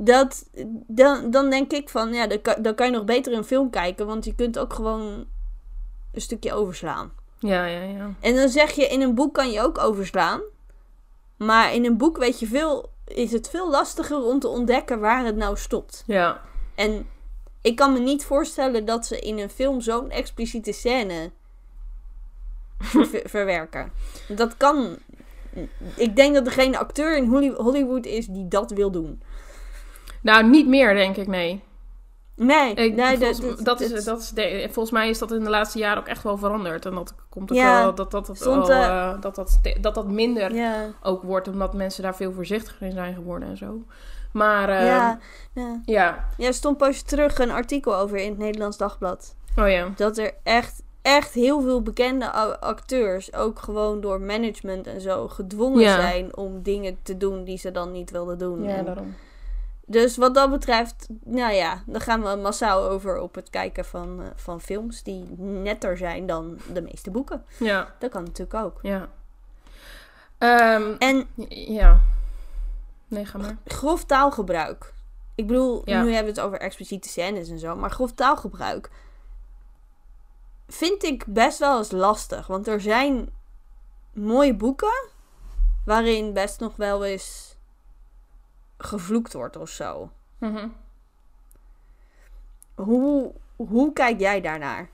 Dat, 0.00 0.48
dan, 0.86 1.30
dan 1.30 1.50
denk 1.50 1.72
ik 1.72 1.88
van, 1.88 2.12
ja, 2.12 2.26
dan 2.26 2.40
kan, 2.42 2.62
dan 2.62 2.74
kan 2.74 2.86
je 2.86 2.92
nog 2.92 3.04
beter 3.04 3.32
een 3.32 3.44
film 3.44 3.70
kijken, 3.70 4.06
want 4.06 4.24
je 4.24 4.34
kunt 4.34 4.58
ook 4.58 4.72
gewoon 4.72 5.26
een 6.12 6.20
stukje 6.20 6.52
overslaan. 6.52 7.12
Ja, 7.38 7.64
ja, 7.66 7.80
ja. 7.82 8.14
En 8.20 8.36
dan 8.36 8.48
zeg 8.48 8.70
je, 8.72 8.86
in 8.86 9.00
een 9.00 9.14
boek 9.14 9.34
kan 9.34 9.50
je 9.50 9.60
ook 9.62 9.78
overslaan. 9.78 10.40
Maar 11.36 11.74
in 11.74 11.84
een 11.84 11.96
boek 11.96 12.16
weet 12.18 12.40
je 12.40 12.46
veel, 12.46 12.90
is 13.04 13.32
het 13.32 13.48
veel 13.48 13.70
lastiger 13.70 14.22
om 14.24 14.38
te 14.38 14.48
ontdekken 14.48 15.00
waar 15.00 15.24
het 15.24 15.36
nou 15.36 15.56
stopt. 15.56 16.02
Ja. 16.06 16.40
En 16.74 17.06
ik 17.62 17.76
kan 17.76 17.92
me 17.92 17.98
niet 17.98 18.24
voorstellen 18.24 18.84
dat 18.84 19.06
ze 19.06 19.18
in 19.18 19.38
een 19.38 19.50
film 19.50 19.80
zo'n 19.80 20.10
expliciete 20.10 20.72
scène 20.72 21.30
ver- 22.78 23.22
verwerken. 23.34 23.92
Dat 24.28 24.56
kan. 24.56 24.96
Ik 25.96 26.16
denk 26.16 26.34
dat 26.34 26.46
er 26.46 26.52
geen 26.52 26.76
acteur 26.76 27.16
in 27.16 27.26
Holly- 27.28 27.54
Hollywood 27.56 28.06
is 28.06 28.26
die 28.26 28.48
dat 28.48 28.70
wil 28.70 28.90
doen. 28.90 29.22
Nou, 30.22 30.48
niet 30.48 30.66
meer, 30.68 30.94
denk 30.94 31.16
ik, 31.16 31.26
nee. 31.26 31.62
Nee, 32.36 32.74
Ik, 32.74 32.94
nee 32.94 33.16
volgens, 33.16 33.40
dat, 33.40 33.64
dat 33.64 33.80
is, 33.80 34.04
dat 34.04 34.20
is 34.20 34.30
de- 34.30 34.62
volgens 34.70 34.90
mij 34.90 35.08
is 35.08 35.18
dat 35.18 35.32
in 35.32 35.44
de 35.44 35.50
laatste 35.50 35.78
jaren 35.78 35.98
ook 35.98 36.08
echt 36.08 36.22
wel 36.22 36.36
veranderd. 36.38 36.86
En 36.86 36.94
dat 36.94 37.14
komt 37.28 37.50
ook 37.52 37.56
Ja, 37.58 37.82
wel 37.82 37.94
dat 37.94 38.10
dat, 38.10 38.26
dat, 38.26 38.36
stond, 38.36 38.68
eh, 38.68 38.84
eh, 38.86 39.20
dat, 39.20 39.34
dat, 39.34 39.58
dat 39.80 39.94
dat 39.94 40.08
minder 40.08 40.52
ook 41.02 41.22
wordt. 41.22 41.48
Omdat 41.48 41.74
mensen 41.74 42.02
daar 42.02 42.16
veel 42.16 42.32
voorzichtiger 42.32 42.86
in 42.86 42.92
zijn 42.92 43.14
geworden 43.14 43.48
en 43.48 43.56
zo. 43.56 43.82
Maar 44.32 44.68
eh, 44.68 44.86
ja, 44.86 45.18
ja. 45.52 45.80
ja. 45.84 46.24
ja, 46.36 46.46
er 46.46 46.54
stond 46.54 46.76
pas 46.78 47.02
terug 47.02 47.38
een 47.38 47.50
artikel 47.50 47.96
over 47.96 48.16
in 48.18 48.28
het 48.30 48.38
Nederlands 48.38 48.76
Dagblad. 48.76 49.34
Oh 49.56 49.70
ja. 49.70 49.88
Dat 49.96 50.18
er 50.18 50.32
echt, 50.42 50.82
echt 51.02 51.32
heel 51.34 51.60
veel 51.60 51.82
bekende 51.82 52.32
acteurs, 52.60 53.34
ook 53.34 53.58
gewoon 53.58 54.00
door 54.00 54.20
management 54.20 54.86
en 54.86 55.00
zo, 55.00 55.28
gedwongen 55.28 55.80
Ja. 55.80 55.94
zijn 56.00 56.36
om 56.36 56.62
dingen 56.62 56.98
te 57.02 57.16
doen 57.16 57.44
die 57.44 57.58
ze 57.58 57.70
dan 57.70 57.92
niet 57.92 58.10
wilden 58.10 58.38
doen. 58.38 58.62
Ja, 58.62 58.70
En 58.76 58.84
daarom. 58.84 59.14
Dus 59.90 60.16
wat 60.16 60.34
dat 60.34 60.50
betreft, 60.50 61.06
nou 61.24 61.52
ja, 61.52 61.82
dan 61.86 62.00
gaan 62.00 62.22
we 62.22 62.36
massaal 62.36 62.82
over 62.88 63.18
op 63.18 63.34
het 63.34 63.50
kijken 63.50 63.84
van, 63.84 64.22
eh, 64.22 64.26
van 64.34 64.60
films 64.60 65.02
die 65.02 65.24
netter 65.38 65.96
zijn 65.96 66.26
dan 66.26 66.58
de 66.72 66.82
meeste 66.82 67.10
boeken. 67.10 67.44
Ja, 67.58 67.94
Dat 67.98 68.10
kan 68.10 68.22
natuurlijk 68.24 68.64
ook. 68.64 68.78
ja. 68.82 69.08
Ehm, 70.38 70.94
En 70.98 71.28
ja. 71.48 72.00
Nee, 73.08 73.24
ga 73.26 73.38
maar. 73.38 73.56
grof 73.64 74.04
taalgebruik. 74.04 74.92
Ik 75.34 75.46
bedoel, 75.46 75.82
Ja. 75.84 76.02
nu 76.02 76.12
hebben 76.12 76.34
we 76.34 76.40
het 76.40 76.46
over 76.48 76.60
expliciete 76.60 77.08
scènes 77.08 77.48
en 77.48 77.58
zo, 77.58 77.76
maar 77.76 77.90
grof 77.90 78.12
taalgebruik 78.12 78.90
vind 80.68 81.02
ik 81.02 81.24
best 81.26 81.58
wel 81.58 81.78
eens 81.78 81.90
lastig. 81.90 82.46
Want 82.46 82.66
er 82.68 82.80
zijn 82.80 83.28
mooie 84.12 84.54
boeken 84.54 85.08
waarin 85.84 86.32
best 86.32 86.60
nog 86.60 86.76
wel 86.76 87.04
eens 87.04 87.47
gevloekt 88.78 89.32
wordt 89.32 89.56
of 89.56 89.68
zo. 89.68 90.10
Mhm. 90.38 90.68
Hoe, 92.74 93.32
hoe 93.56 93.92
kijk 93.92 94.20
jij 94.20 94.40
daarnaar? 94.40 94.88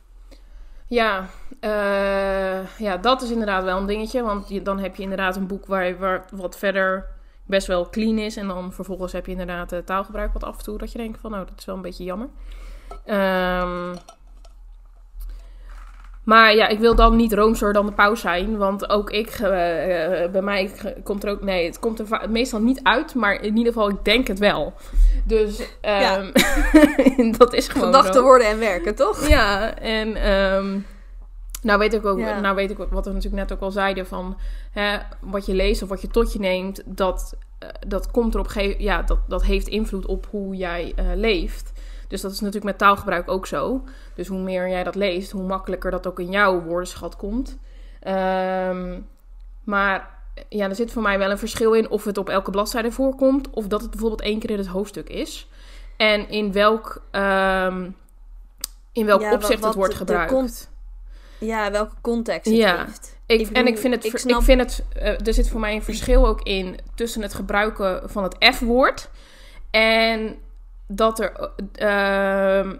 Ja, 0.86 1.26
eh, 1.60 2.76
ja, 2.78 2.96
dat 2.96 3.22
is 3.22 3.30
inderdaad 3.30 3.64
wel 3.64 3.78
een 3.78 3.86
dingetje. 3.86 4.22
Want 4.22 4.48
je, 4.48 4.62
dan 4.62 4.78
heb 4.78 4.96
je 4.96 5.02
inderdaad 5.02 5.36
een 5.36 5.46
boek 5.46 5.66
waar, 5.66 5.98
waar 5.98 6.24
wat 6.30 6.58
verder 6.58 7.06
best 7.46 7.66
wel 7.66 7.88
clean 7.90 8.18
is. 8.18 8.36
En 8.36 8.46
dan 8.46 8.72
vervolgens 8.72 9.12
heb 9.12 9.26
je 9.26 9.32
inderdaad 9.32 9.72
eh, 9.72 9.78
taalgebruik 9.78 10.32
wat 10.32 10.44
af 10.44 10.58
en 10.58 10.64
toe 10.64 10.78
dat 10.78 10.92
je 10.92 10.98
denkt 10.98 11.18
van 11.20 11.30
nou, 11.30 11.46
dat 11.46 11.58
is 11.58 11.64
wel 11.64 11.74
een 11.74 11.82
beetje 11.82 12.04
jammer. 12.04 12.28
Ehm, 13.04 13.96
maar 16.24 16.54
ja, 16.54 16.68
ik 16.68 16.78
wil 16.78 16.94
dan 16.94 17.16
niet 17.16 17.32
roomser 17.32 17.72
dan 17.72 17.86
de 17.86 17.92
paus 17.92 18.20
zijn. 18.20 18.56
Want 18.56 18.88
ook 18.88 19.10
ik, 19.10 19.28
eh, 19.28 20.22
eh, 20.24 20.30
bij 20.30 20.42
mij 20.42 20.70
komt 21.02 21.24
er 21.24 21.30
ook... 21.30 21.42
Nee, 21.42 21.66
het 21.66 21.78
komt 21.78 21.98
er 21.98 22.06
meestal 22.28 22.60
niet 22.60 22.80
uit. 22.82 23.14
Maar 23.14 23.42
in 23.42 23.56
ieder 23.56 23.72
geval, 23.72 23.88
ik 23.88 24.04
denk 24.04 24.26
het 24.26 24.38
wel. 24.38 24.72
Dus 25.24 25.60
ehm, 25.80 26.32
dat 27.38 27.52
is 27.52 27.68
gewoon 27.68 27.86
Gedachten, 27.86 28.14
zo. 28.14 28.22
woorden 28.22 28.46
en 28.46 28.58
werken, 28.58 28.94
toch? 28.94 29.28
Ja, 29.28 29.74
en 29.78 30.16
ehm, 30.16 30.78
nou, 31.62 31.78
weet 31.78 31.94
ik 31.94 32.06
ook, 32.06 32.18
Ja. 32.18 32.40
nou 32.40 32.54
weet 32.54 32.70
ik 32.70 32.76
wat 32.76 33.04
we 33.04 33.12
natuurlijk 33.12 33.48
net 33.48 33.52
ook 33.52 33.60
al 33.60 33.70
zeiden 33.70 34.06
van 34.06 34.38
hè, 34.70 34.98
wat 35.20 35.46
je 35.46 35.54
leest 35.54 35.82
of 35.82 35.88
wat 35.88 36.00
je 36.00 36.08
tot 36.08 36.32
je 36.32 36.38
neemt, 36.38 36.82
dat, 36.84 37.36
eh, 37.58 37.68
dat 37.86 38.10
komt 38.10 38.34
erop 38.34 38.50
ja, 38.78 39.02
dat, 39.02 39.18
dat 39.28 39.44
heeft 39.44 39.68
invloed 39.68 40.06
op 40.06 40.26
hoe 40.30 40.56
jij 40.56 40.94
leeft. 41.14 41.72
Dus 42.08 42.20
dat 42.20 42.30
is 42.32 42.38
natuurlijk 42.40 42.64
met 42.66 42.78
taalgebruik 42.78 43.30
ook 43.30 43.46
zo. 43.46 43.84
Dus 44.14 44.28
hoe 44.28 44.38
meer 44.40 44.68
jij 44.68 44.84
dat 44.84 44.94
leest, 44.94 45.30
hoe 45.30 45.42
makkelijker 45.42 45.90
dat 45.90 46.06
ook 46.06 46.20
in 46.20 46.30
jouw 46.30 46.60
woordenschat 46.62 47.16
komt. 47.16 47.58
Ehm, 48.00 49.00
maar 49.64 50.10
ja, 50.48 50.68
er 50.68 50.74
zit 50.74 50.92
voor 50.92 51.02
mij 51.02 51.18
wel 51.18 51.30
een 51.30 51.38
verschil 51.38 51.72
in 51.72 51.88
of 51.90 52.04
het 52.04 52.18
op 52.18 52.28
elke 52.28 52.50
bladzijde 52.50 52.92
voorkomt, 52.92 53.50
of 53.50 53.66
dat 53.66 53.80
het 53.80 53.90
bijvoorbeeld 53.90 54.20
één 54.20 54.38
keer 54.38 54.50
in 54.50 54.58
het 54.58 54.66
hoofdstuk 54.66 55.08
is. 55.08 55.48
En 55.96 56.28
in 56.28 56.52
welk, 56.52 57.02
ehm, 57.10 57.90
in 58.92 59.06
welk 59.06 59.20
Ja, 59.20 59.32
opzicht 59.32 59.58
wat 59.60 59.68
het 59.68 59.74
wordt 59.78 59.94
gebruikt. 59.94 60.70
Ja, 61.38 61.70
welke 61.70 61.94
context 62.00 62.44
het 62.44 62.54
Ja. 62.56 62.84
heeft. 62.84 63.16
Ik, 63.26 63.40
Ik 63.40 63.50
en 63.56 63.66
ik 63.66 63.78
vind 63.78 63.94
het, 63.94 64.04
ik 64.04 64.18
snap- 64.18 64.38
ik 64.38 64.44
vind 64.44 64.60
het 64.60 64.84
eh, 64.96 65.26
er 65.26 65.34
zit 65.34 65.48
voor 65.48 65.60
mij 65.60 65.74
een 65.74 65.82
verschil 65.82 66.26
ook 66.26 66.42
in 66.42 66.78
tussen 66.94 67.22
het 67.22 67.34
gebruiken 67.34 68.10
van 68.10 68.22
het 68.22 68.36
F-woord 68.54 69.10
en 69.70 70.36
dat 70.96 71.18
er 71.20 71.50
ehm, 71.72 72.76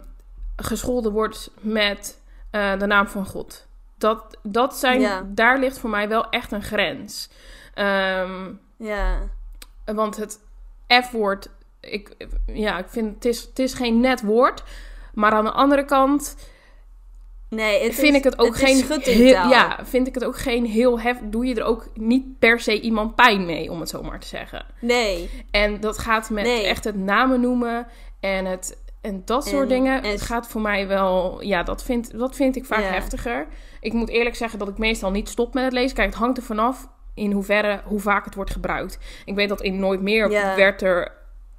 gescholden 0.57 1.13
wordt 1.13 1.51
met 1.61 2.21
eh, 2.51 2.79
de 2.79 2.87
naam 2.87 3.07
van 3.09 3.27
God. 3.27 3.67
Dat, 3.99 4.37
dat 4.43 4.77
zijn, 4.77 5.01
Ja. 5.01 5.23
daar 5.27 5.59
ligt 5.59 5.79
voor 5.79 5.91
mij 5.91 6.09
wel 6.09 6.29
echt 6.31 6.53
een 6.53 6.63
grens. 6.63 7.29
Ehm, 7.75 8.51
Ja. 8.77 9.19
want 9.85 10.17
het 10.17 10.39
F-woord, 11.05 11.49
ik, 11.81 12.17
ja, 12.47 12.79
ik 12.79 12.89
vind 12.89 13.15
het 13.15 13.25
is, 13.25 13.43
het 13.43 13.59
is 13.59 13.75
geen 13.75 14.01
net 14.01 14.23
woord, 14.23 14.63
maar 15.15 15.33
aan 15.33 15.45
de 15.45 15.51
andere 15.51 15.85
kant 15.85 16.37
Nee, 17.55 17.83
het 17.83 17.95
vind 17.95 18.13
is, 18.13 18.19
ik 18.19 18.25
het 18.25 18.39
ook 18.39 18.57
geen 18.57 18.85
heel, 19.03 19.27
ja, 19.49 19.79
vind 19.85 20.07
ik 20.07 20.15
het 20.15 20.25
ook 20.25 20.37
geen 20.37 20.67
heel 20.67 21.01
hef. 21.01 21.19
Doe 21.25 21.47
je 21.47 21.55
er 21.55 21.65
ook 21.65 21.89
niet 21.95 22.39
per 22.39 22.61
se 22.61 22.81
iemand 22.81 23.15
pijn 23.15 23.47
mee, 23.47 23.71
om 23.71 23.81
het 23.81 23.89
zo 23.89 24.03
maar 24.03 24.21
te 24.21 24.27
zeggen. 24.27 24.67
Nee. 24.81 25.31
En 25.51 25.81
dat 25.81 25.99
gaat 25.99 26.31
met 26.31 26.45
Nee. 26.45 26.67
echt 26.67 26.85
het 26.85 26.97
namen 26.97 27.41
noemen 27.41 27.87
en 28.21 28.45
het 28.45 28.83
en 29.01 29.23
dat 29.25 29.47
soort 29.47 29.63
En- 29.63 29.69
dingen. 29.69 30.03
en- 30.03 30.11
Het 30.11 30.21
gaat 30.23 30.47
voor 30.49 30.61
mij 30.61 30.89
wel, 30.89 31.43
ja, 31.43 31.63
dat 31.63 31.83
vind, 31.85 32.19
dat 32.19 32.37
vind 32.37 32.57
ik 32.57 32.65
vaak 32.65 32.81
Ja. 32.81 32.85
heftiger. 32.91 33.47
Ik 33.81 33.93
moet 33.93 34.09
eerlijk 34.09 34.37
zeggen 34.37 34.59
dat 34.59 34.69
ik 34.69 34.79
meestal 34.79 35.11
niet 35.11 35.29
stop 35.29 35.55
met 35.55 35.65
het 35.65 35.73
lezen. 35.73 35.97
Kijk, 35.97 36.09
het 36.09 36.19
hangt 36.19 36.37
er 36.37 36.43
vanaf 36.43 36.89
in 37.15 37.33
hoeverre, 37.33 37.81
hoe 37.85 38.01
vaak 38.01 38.25
het 38.25 38.35
wordt 38.35 38.51
gebruikt. 38.51 38.99
Ik 39.25 39.35
weet 39.35 39.49
dat 39.49 39.61
in 39.63 39.79
Nooit 39.79 40.01
Meer 40.01 40.31
Ja. 40.31 40.57
werd 40.57 40.83
er 40.83 41.13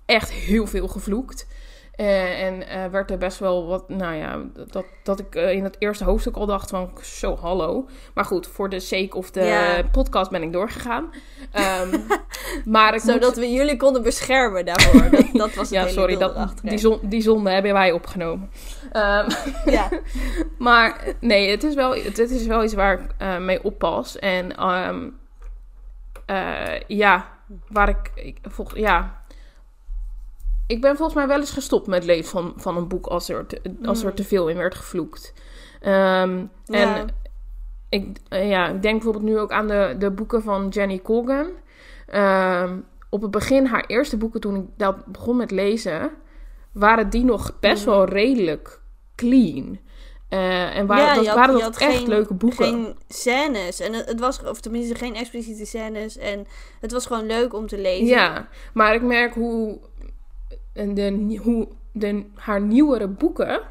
echt 0.05 0.31
heel 0.31 0.67
veel 0.67 0.87
gevloekt. 0.87 1.47
Eh, 1.95 2.43
en 2.43 2.67
eh, 2.67 2.85
werd 2.85 3.11
er 3.11 3.17
best 3.17 3.39
wel 3.39 3.65
wat, 3.67 3.89
nou 3.89 4.15
ja, 4.15 4.39
dat, 4.71 4.85
dat 5.03 5.19
ik 5.19 5.35
eh, 5.35 5.51
in 5.51 5.63
het 5.63 5.75
eerste 5.79 6.03
hoofdstuk 6.03 6.35
al 6.35 6.45
dacht 6.45 6.69
van, 6.69 6.89
zo 7.03 7.35
hallo. 7.35 7.87
Maar 8.13 8.25
goed, 8.25 8.47
voor 8.47 8.69
de 8.69 8.79
sake 8.79 9.15
of 9.17 9.31
de 9.31 9.43
Ja. 9.43 9.81
podcast 9.91 10.31
ben 10.31 10.43
ik 10.43 10.53
doorgegaan. 10.53 11.09
Ehm, 11.51 11.97
maar 12.65 12.95
ik 12.95 13.03
moet- 13.03 13.11
Zodat 13.13 13.35
we 13.35 13.51
jullie 13.51 13.77
konden 13.77 14.03
beschermen 14.03 14.65
daarvoor. 14.65 15.09
Dat, 15.09 15.25
dat 15.43 15.53
was 15.53 15.69
het 15.69 15.69
ja, 15.69 15.87
sorry, 15.87 16.17
dat, 16.17 16.53
die, 16.63 16.77
zon, 16.77 16.99
die 17.01 17.21
zonde 17.21 17.49
hebben 17.49 17.73
wij 17.73 17.91
opgenomen. 17.91 18.49
Ehm, 18.91 19.29
Ja. 19.65 19.89
maar 20.57 21.03
nee, 21.19 21.49
het 21.49 21.63
is 21.63 21.73
wel, 21.75 21.93
het, 21.95 22.17
het 22.17 22.29
is 22.31 22.45
wel 22.45 22.63
iets 22.63 22.73
waar 22.73 22.93
ik 22.99 23.39
mee 23.39 23.63
oppas. 23.63 24.19
En 24.19 24.55
ehm, 24.57 25.09
eh, 26.25 26.79
ja, 26.87 27.27
waar 27.67 27.89
ik, 27.89 28.11
ik 28.15 28.37
volg, 28.41 28.77
ja... 28.77 29.23
Ik 30.67 30.81
ben 30.81 30.95
volgens 30.95 31.17
mij 31.17 31.27
wel 31.27 31.39
eens 31.39 31.51
gestopt 31.51 31.87
met 31.87 32.03
lezen 32.05 32.25
van, 32.25 32.53
van 32.57 32.77
een 32.77 32.87
boek 32.87 33.05
als 33.05 33.29
er, 33.29 33.45
te, 33.45 33.61
als 33.85 34.01
er 34.03 34.09
Mm. 34.09 34.15
te 34.15 34.23
veel 34.23 34.47
in 34.47 34.57
werd 34.57 34.75
gevloekt. 34.75 35.33
Ehm, 35.81 36.37
Ja. 36.65 36.95
En 36.97 37.07
ik, 37.89 38.17
eh, 38.29 38.49
ja, 38.49 38.67
ik 38.67 38.81
denk 38.81 38.93
bijvoorbeeld 38.95 39.23
nu 39.33 39.39
ook 39.39 39.51
aan 39.51 39.67
de, 39.67 39.95
de 39.99 40.11
boeken 40.11 40.41
van 40.43 40.67
Jenny 40.69 40.99
Colgan. 41.03 41.47
Ehm, 42.07 42.77
op 43.09 43.21
het 43.21 43.31
begin, 43.31 43.65
haar 43.65 43.83
eerste 43.87 44.17
boeken, 44.17 44.39
toen 44.41 44.55
ik 44.55 44.65
dat 44.77 45.05
begon 45.05 45.35
met 45.35 45.51
lezen, 45.51 46.11
waren 46.71 47.09
die 47.09 47.23
nog 47.23 47.59
best 47.59 47.85
Mm. 47.85 47.91
wel 47.91 48.05
redelijk 48.05 48.79
clean. 49.15 49.79
Eh, 50.29 50.75
en 50.77 50.85
waren, 50.85 51.05
Ja, 51.05 51.13
dat 51.15 51.25
had- 51.25 51.35
waren 51.35 51.59
dat 51.59 51.77
echt 51.77 51.97
geen- 51.97 52.07
leuke 52.07 52.33
boeken. 52.33 52.65
Geen 52.65 52.95
scènes. 53.07 53.79
En 53.79 53.93
het, 53.93 54.05
het 54.05 54.19
was, 54.19 54.43
of 54.43 54.59
tenminste 54.59 54.95
geen 54.95 55.15
expliciete 55.15 55.65
scènes. 55.65 56.17
En 56.17 56.45
het 56.81 56.91
was 56.91 57.05
gewoon 57.05 57.25
leuk 57.25 57.53
om 57.53 57.67
te 57.67 57.77
lezen. 57.77 58.05
Ja, 58.05 58.47
maar 58.73 58.93
ik 58.93 59.01
merk 59.01 59.33
hoe, 59.33 59.79
en 60.75 60.93
de, 60.93 61.39
hoe 61.43 61.67
de, 61.91 62.25
haar 62.35 62.61
nieuwere 62.61 63.07
boeken 63.07 63.61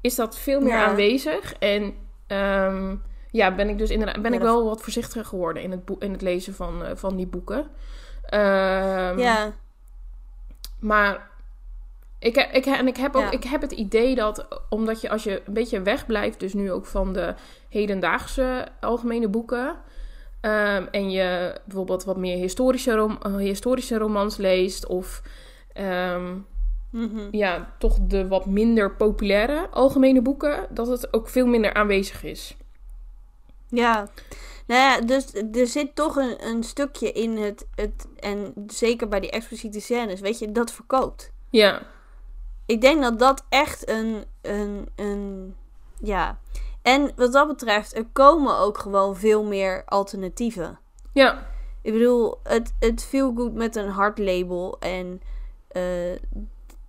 is 0.00 0.14
dat 0.14 0.38
veel 0.38 0.60
meer 0.60 0.72
Ja. 0.72 0.84
aanwezig. 0.84 1.52
En 1.54 1.94
ehm, 2.26 2.94
ja, 3.30 3.54
ben 3.54 3.68
ik 3.68 3.78
dus 3.78 3.90
inderdaad 3.90 4.22
ben 4.22 4.30
Ja, 4.32 4.36
ik 4.38 4.42
dat- 4.44 4.54
wel 4.54 4.64
wat 4.64 4.82
voorzichtiger 4.82 5.24
geworden 5.24 5.62
in 5.62 5.70
het, 5.70 5.80
in 5.98 6.12
het 6.12 6.22
lezen 6.22 6.54
van, 6.54 6.84
eh, 6.84 6.90
van 6.96 7.16
die 7.16 7.26
boeken. 7.26 7.66
Ehm, 8.24 9.18
Ja. 9.18 9.52
Maar 10.80 11.30
ik, 12.18 12.34
heb- 12.34 12.52
ik, 12.52 12.66
en 12.66 12.86
ik, 12.86 12.96
heb 12.96 13.16
ook, 13.16 13.22
Ja. 13.22 13.30
ik 13.30 13.44
heb 13.44 13.60
het 13.60 13.72
idee 13.72 14.14
dat, 14.14 14.46
omdat 14.68 15.00
je 15.00 15.10
als 15.10 15.22
je 15.24 15.42
een 15.46 15.52
beetje 15.54 15.82
wegblijft, 15.82 16.40
dus 16.40 16.54
nu 16.54 16.72
ook 16.72 16.86
van 16.86 17.12
de 17.12 17.34
hedendaagse 17.68 18.66
algemene 18.80 19.28
boeken, 19.28 19.76
ehm, 20.40 20.86
en 20.90 21.10
je 21.10 21.60
bijvoorbeeld 21.64 22.04
wat 22.04 22.16
meer 22.16 22.36
historische, 22.36 22.94
rom, 22.94 23.18
eh, 23.22 23.36
historische 23.36 23.98
romans 23.98 24.36
leest, 24.36 24.86
of 24.86 25.22
ehm, 25.72 26.36
Mhm. 26.92 27.28
ja, 27.30 27.74
toch 27.78 27.98
de 28.00 28.28
wat 28.28 28.46
minder 28.46 28.96
populaire 28.96 29.68
algemene 29.70 30.22
boeken, 30.22 30.66
dat 30.70 30.86
het 30.86 31.12
ook 31.12 31.28
veel 31.28 31.46
minder 31.46 31.74
aanwezig 31.74 32.24
is. 32.24 32.56
Ja. 33.68 34.08
Nou 34.66 34.80
ja, 34.80 35.00
dus 35.00 35.34
er 35.52 35.66
zit 35.66 35.94
toch 35.94 36.16
een, 36.16 36.46
een 36.46 36.62
stukje 36.62 37.12
in 37.12 37.36
het, 37.36 37.66
het... 37.74 38.06
En 38.18 38.52
zeker 38.66 39.08
bij 39.08 39.20
die 39.20 39.30
expliciete 39.30 39.80
scènes, 39.80 40.20
weet 40.20 40.38
je, 40.38 40.52
dat 40.52 40.72
verkoopt. 40.72 41.32
Ja, 41.50 41.82
ik 42.66 42.80
denk 42.80 43.02
dat 43.02 43.18
dat 43.18 43.44
echt 43.48 43.88
een, 43.88 44.24
een, 44.42 44.88
een. 44.96 45.54
Ja. 46.00 46.38
En 46.82 47.12
wat 47.16 47.32
dat 47.32 47.48
betreft, 47.48 47.96
er 47.96 48.06
komen 48.12 48.58
ook 48.58 48.78
gewoon 48.78 49.16
veel 49.16 49.44
meer 49.44 49.82
alternatieven. 49.86 50.78
Ja, 51.12 51.46
Ik 51.82 51.92
bedoel, 51.92 52.38
het, 52.42 52.74
het 52.78 53.04
feel 53.04 53.32
good 53.36 53.54
met 53.54 53.76
een 53.76 53.88
hard 53.88 54.18
label. 54.18 54.76
En 54.80 55.20
eh, 55.72 55.82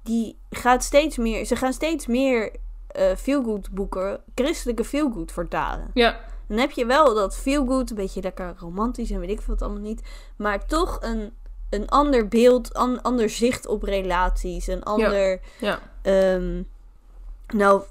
die 0.04 0.38
gaat 0.50 0.84
steeds 0.84 1.18
meer. 1.18 1.46
Ze 1.46 1.56
gaan 1.56 1.74
steeds 1.74 2.08
meer 2.08 2.52
eh 2.88 3.16
feel 3.16 3.44
good 3.44 3.70
boeken, 3.72 4.22
christelijke 4.36 4.84
feel 4.84 5.12
good 5.12 5.32
vertalen. 5.32 5.92
ja, 5.94 6.20
Dan 6.48 6.58
heb 6.58 6.72
je 6.72 6.86
wel 6.86 7.14
dat 7.14 7.36
feel 7.36 7.66
good, 7.66 7.90
een 7.90 7.96
beetje 7.96 8.22
lekker 8.22 8.56
romantisch 8.58 9.12
en 9.12 9.20
weet 9.20 9.30
ik 9.30 9.42
wat 9.42 9.62
allemaal 9.62 9.82
niet. 9.82 10.02
Maar 10.36 10.66
toch 10.66 10.98
een, 11.02 11.34
een 11.70 11.90
ander 11.90 12.28
beeld, 12.28 12.76
een 12.76 13.02
ander 13.02 13.30
zicht 13.30 13.68
op 13.68 13.84
relaties. 13.84 14.68
Een 14.68 14.84
ander. 14.84 15.40
ja. 15.60 15.80
ehm, 16.02 16.62
nou, 17.48 17.84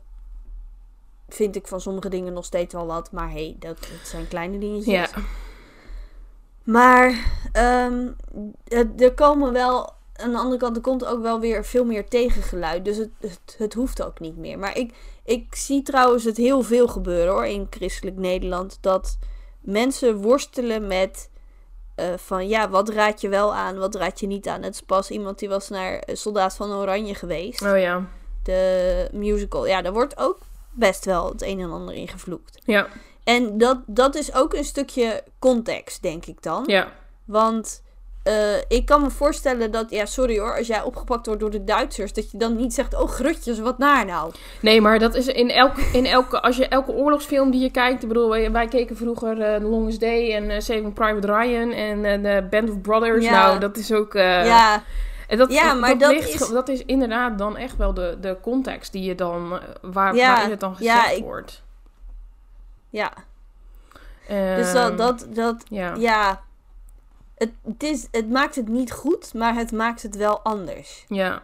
vind 1.29 1.57
ik 1.57 1.67
van 1.67 1.81
sommige 1.81 2.09
dingen 2.09 2.33
nog 2.33 2.45
steeds 2.45 2.75
wel 2.75 2.87
wat. 2.87 3.13
Maar 3.13 3.31
hey, 3.31 3.57
dat, 3.59 3.79
dat 3.79 4.09
zijn 4.09 4.29
kleine 4.29 4.59
dingetjes. 4.59 5.11
Ja, 5.11 5.23
Maar 6.63 7.33
ehm, 7.53 8.09
er 8.99 9.15
komen 9.15 9.53
wel. 9.53 10.01
Aan 10.23 10.31
de 10.33 10.39
andere 10.39 10.57
kant, 10.57 10.77
er 10.77 10.83
komt 10.83 11.05
ook 11.05 11.23
wel 11.23 11.41
weer 11.41 11.65
veel 11.65 11.85
meer 11.85 12.09
tegengeluid. 12.09 12.85
Dus 12.85 12.97
het, 12.97 13.11
het, 13.21 13.55
het 13.59 13.75
hoeft 13.75 14.03
ook 14.03 14.21
niet 14.21 14.37
meer. 14.37 14.59
Maar 14.59 14.77
ik, 14.79 14.95
ik 15.25 15.55
zie 15.55 15.83
trouwens 15.83 16.25
het 16.25 16.37
heel 16.37 16.63
veel 16.63 16.89
gebeuren 16.89 17.33
hoor 17.33 17.47
in 17.47 17.67
christelijk 17.71 18.17
Nederland. 18.17 18.79
Dat 18.81 19.19
mensen 19.61 20.17
worstelen 20.17 20.87
met. 20.87 21.31
eh, 21.95 22.07
van 22.17 22.49
ja, 22.49 22.69
wat 22.69 22.89
raad 22.89 23.21
je 23.21 23.29
wel 23.29 23.55
aan, 23.55 23.79
wat 23.79 23.95
raad 23.95 24.21
je 24.21 24.27
niet 24.27 24.49
aan. 24.49 24.63
Het 24.63 24.75
is 24.75 24.81
pas 24.81 25.11
iemand 25.11 25.39
die 25.39 25.49
was 25.49 25.69
naar 25.69 25.99
eh, 25.99 26.15
Soldaat 26.17 26.55
van 26.55 26.73
Oranje 26.73 27.15
geweest. 27.15 27.63
oh 27.63 27.79
ja. 27.79 28.07
De 28.43 29.09
musical. 29.13 29.67
Ja, 29.67 29.83
daar 29.83 29.93
wordt 29.93 30.17
ook 30.19 30.39
best 30.71 31.05
wel 31.05 31.29
het 31.29 31.43
een 31.43 31.61
en 31.61 31.71
ander 31.71 31.95
in 31.95 32.09
gevloekt. 32.09 32.59
Ja, 32.65 32.87
En 33.25 33.59
dat, 33.59 33.79
dat 33.87 34.15
is 34.15 34.35
ook 34.35 34.55
een 34.55 34.65
stukje 34.65 35.25
context, 35.39 36.03
denk 36.03 36.27
ik 36.27 36.43
dan. 36.43 36.63
ja. 36.67 36.93
Want 37.25 37.83
eh, 38.23 38.57
ik 38.69 38.87
kan 38.87 39.01
me 39.03 39.11
voorstellen 39.11 39.71
dat, 39.71 39.91
ja, 39.91 40.07
sorry 40.07 40.39
hoor, 40.39 40.57
als 40.57 40.67
jij 40.67 40.83
opgepakt 40.83 41.27
wordt 41.27 41.41
door 41.41 41.51
de 41.51 41.65
Duitsers, 41.65 42.13
dat 42.13 42.31
je 42.31 42.39
dan 42.39 42.57
niet 42.57 42.75
zegt, 42.75 42.95
oh 42.95 43.09
grutjes, 43.09 43.59
wat 43.59 43.79
naar 43.79 44.05
nou. 44.07 44.33
Nee, 44.61 44.81
maar 44.81 44.99
dat 44.99 45.15
is 45.15 45.27
in 45.27 45.51
elke, 45.51 45.81
in 45.93 46.07
elke, 46.07 46.41
als 46.43 46.57
je 46.57 46.69
elke 46.69 46.93
oorlogsfilm 46.93 47.51
die 47.51 47.61
je 47.61 47.71
kijkt, 47.71 48.03
ik 48.03 48.09
bedoel, 48.09 48.29
wij, 48.29 48.53
wij 48.53 48.67
keken 48.69 48.97
vroeger 48.97 49.35
The 49.37 49.59
Longest 49.67 50.01
Day 50.01 50.35
en 50.35 50.51
eh, 50.51 50.61
Saving 50.61 50.93
Private 50.95 51.27
Ryan 51.27 51.73
en 51.73 52.23
The 52.23 52.47
Band 52.51 52.71
of 52.71 52.81
Brothers. 52.81 53.25
Ja. 53.25 53.31
Nou, 53.47 53.59
dat 53.59 53.77
is 53.77 53.93
ook. 53.93 54.13
ja, 54.13 54.83
en 55.29 55.39
dat, 55.39 55.53
Ja, 55.53 55.75
maar 55.75 55.99
dat 55.99 56.11
ligt, 56.13 56.29
is- 56.41 56.49
dat 56.49 56.69
is 56.69 56.85
inderdaad 56.85 57.39
dan 57.39 57.57
echt 57.57 57.77
wel 57.77 57.95
de, 57.95 58.17
de 58.21 58.37
context 58.43 58.93
die 58.93 59.03
je 59.03 59.15
dan, 59.15 59.61
waar, 59.83 60.15
Ja, 60.15 60.33
waarin 60.33 60.51
het 60.51 60.61
dan 60.61 60.75
ja, 60.79 60.97
gezegd 61.01 61.17
ik- 61.19 61.25
wordt. 61.25 61.63
ja. 62.91 63.13
Dus 64.57 64.73
dat, 64.73 64.89
Ehm, 64.89 64.97
dat, 64.97 65.27
dat 65.31 65.65
Ja. 65.69 65.95
ja, 65.99 66.41
het, 67.43 67.51
het, 67.73 67.83
is, 67.83 68.07
het 68.11 68.31
maakt 68.31 68.55
het 68.55 68.69
niet 68.69 68.93
goed, 68.93 69.35
maar 69.35 69.55
het 69.55 69.73
maakt 69.73 70.03
het 70.03 70.17
wel 70.17 70.41
anders. 70.41 71.05
Ja. 71.09 71.43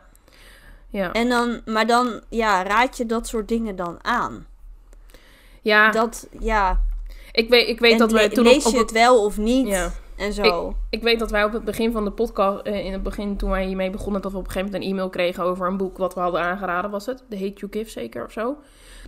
Ja. 0.88 1.12
En 1.12 1.28
dan, 1.28 1.60
maar 1.66 1.86
dan, 1.86 2.20
ja, 2.28 2.62
raad 2.62 2.96
je 2.96 3.06
dat 3.06 3.26
soort 3.26 3.48
dingen 3.48 3.76
dan 3.76 3.98
aan. 4.04 4.46
ja, 5.62 5.90
Dat, 5.90 6.28
ja, 6.40 6.80
ik 7.32 7.48
weet, 7.48 7.68
ik 7.68 7.80
weet 7.80 7.92
en 7.92 7.98
dat 7.98 8.12
wij 8.12 8.28
le- 8.28 8.34
toen 8.34 8.44
lees 8.44 8.58
op, 8.64 8.66
op 8.66 8.72
je 8.72 8.78
het- 8.78 8.90
wel 8.90 9.24
of 9.24 9.36
niet 9.38 9.66
Ja. 9.66 9.90
en 10.16 10.32
zo. 10.32 10.74
Ik 10.90 11.02
weet 11.02 11.18
dat 11.18 11.30
wij 11.30 11.44
op 11.44 11.52
het 11.52 11.64
begin 11.64 11.92
van 11.92 12.04
de 12.04 12.10
podcast, 12.10 12.62
eh, 12.66 12.84
in 12.84 12.92
het 12.92 13.02
begin 13.02 13.36
toen 13.36 13.50
wij 13.50 13.64
hiermee 13.66 13.90
begonnen, 13.90 14.22
dat 14.22 14.32
we 14.32 14.38
op 14.38 14.44
een 14.44 14.50
gegeven 14.50 14.70
moment 14.72 14.88
een 14.90 14.94
e-mail 14.96 15.10
kregen 15.10 15.44
over 15.44 15.66
een 15.66 15.76
boek 15.76 15.98
wat 15.98 16.14
we 16.14 16.20
hadden 16.20 16.40
aangeraden, 16.40 16.90
was 16.90 17.06
het? 17.06 17.22
The 17.30 17.36
Hate 17.38 17.52
You 17.52 17.72
Give 17.72 17.90
zeker 17.90 18.24
of 18.24 18.32
zo? 18.32 18.56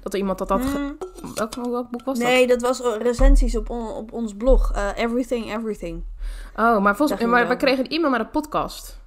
Dat 0.03 0.13
er 0.13 0.19
iemand 0.19 0.39
dat 0.39 0.49
had... 0.49 0.61
ge- 0.67 0.95
Hmm, 1.21 1.35
Welk, 1.35 1.55
welk 1.55 1.91
boek 1.91 2.05
was 2.05 2.19
nee, 2.19 2.47
dat 2.47 2.61
was 2.61 2.83
oh, 2.83 2.97
recensies 2.97 3.57
op, 3.57 3.71
on- 3.71 3.89
op 3.93 4.13
ons 4.13 4.35
blog. 4.35 4.73
eh, 4.73 4.89
everything, 4.97 5.53
everything. 5.57 6.05
dat? 6.57 6.77
Oh, 6.77 6.83
maar, 6.83 6.97
volgens, 6.97 7.21
het 7.21 7.49
we 7.49 7.57
kregen 7.57 7.85
een 7.85 7.91
e-mail 7.91 8.11
naar 8.11 8.19
de 8.19 8.27
podcast. 8.27 8.99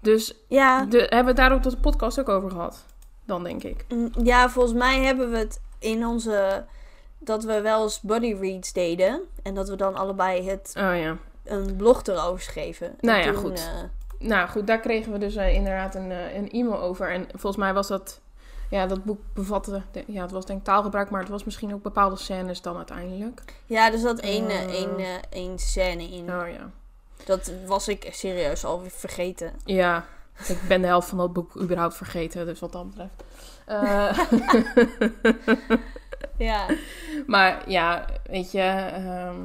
Dus 0.00 0.34
Ja, 0.48 0.84
de, 0.84 0.98
hebben 0.98 1.20
we 1.20 1.26
het 1.26 1.36
daar 1.36 1.52
ook 1.52 1.62
tot 1.62 1.72
de 1.72 1.78
podcast 1.78 2.20
ook 2.20 2.28
over 2.28 2.50
gehad? 2.50 2.84
Dan 3.26 3.44
denk 3.44 3.62
ik. 3.62 3.84
Mm, 3.88 4.10
Ja, 4.22 4.50
volgens 4.50 4.74
mij 4.74 5.00
hebben 5.02 5.30
we 5.30 5.36
het 5.38 5.60
in 5.78 6.06
onze. 6.06 6.64
Dat 7.18 7.44
we 7.44 7.60
wel 7.60 7.82
eens 7.82 8.00
buddy 8.00 8.34
reads 8.40 8.72
deden. 8.72 9.20
En 9.42 9.54
dat 9.54 9.68
we 9.68 9.76
dan 9.76 9.94
allebei 9.94 10.48
het, 10.48 10.72
Oh 10.76 10.96
ja. 10.96 11.16
een 11.44 11.76
blog 11.76 12.02
erover 12.02 12.40
schreven. 12.40 12.86
En 12.86 12.96
Nou 13.00 13.18
ja, 13.18 13.24
toen, 13.24 13.34
goed. 13.34 13.58
eh, 14.18 14.28
Nou 14.28 14.48
goed, 14.48 14.66
daar 14.66 14.80
kregen 14.80 15.12
we 15.12 15.18
dus 15.18 15.36
eh, 15.36 15.54
inderdaad 15.54 15.94
een, 15.94 16.10
eh, 16.10 16.36
een 16.36 16.50
e-mail 16.50 16.80
over. 16.80 17.10
En 17.12 17.26
volgens 17.30 17.56
mij 17.56 17.74
was 17.74 17.88
dat... 17.88 18.20
Ja, 18.74 18.86
dat 18.86 19.04
boek 19.04 19.20
bevatte... 19.34 19.82
de- 19.92 20.04
ja, 20.06 20.22
het 20.22 20.30
was 20.30 20.46
denk 20.46 20.58
ik 20.58 20.64
taalgebruik, 20.64 21.10
maar 21.10 21.20
het 21.20 21.28
was 21.30 21.44
misschien 21.44 21.74
ook 21.74 21.82
bepaalde 21.82 22.16
scènes 22.16 22.62
dan 22.62 22.76
uiteindelijk. 22.76 23.42
ja, 23.66 23.92
er 23.92 23.98
zat 23.98 24.18
één, 24.20 24.48
eh, 24.48 24.62
Eh. 24.62 24.70
één, 24.74 24.98
eh, 24.98 25.06
één 25.30 25.58
scène 25.58 26.02
in. 26.02 26.20
Oh 26.34 26.48
ja. 26.48 26.70
Dat 27.24 27.52
was 27.66 27.88
ik 27.88 28.08
serieus 28.12 28.64
alweer 28.64 28.90
vergeten. 28.90 29.52
Ja, 29.64 30.04
ik 30.48 30.58
ben 30.68 30.80
de 30.80 30.86
helft 30.86 31.08
van 31.08 31.18
dat 31.18 31.32
boek 31.32 31.56
überhaupt 31.60 31.96
vergeten, 31.96 32.46
dus 32.46 32.60
wat 32.60 32.72
dat 32.72 32.86
betreft. 32.90 33.24
Eh, 33.66 34.18
Ja. 36.38 36.66
maar 37.26 37.70
ja, 37.70 38.04
weet 38.26 38.52
je, 38.52 38.60
ehm, 38.92 39.36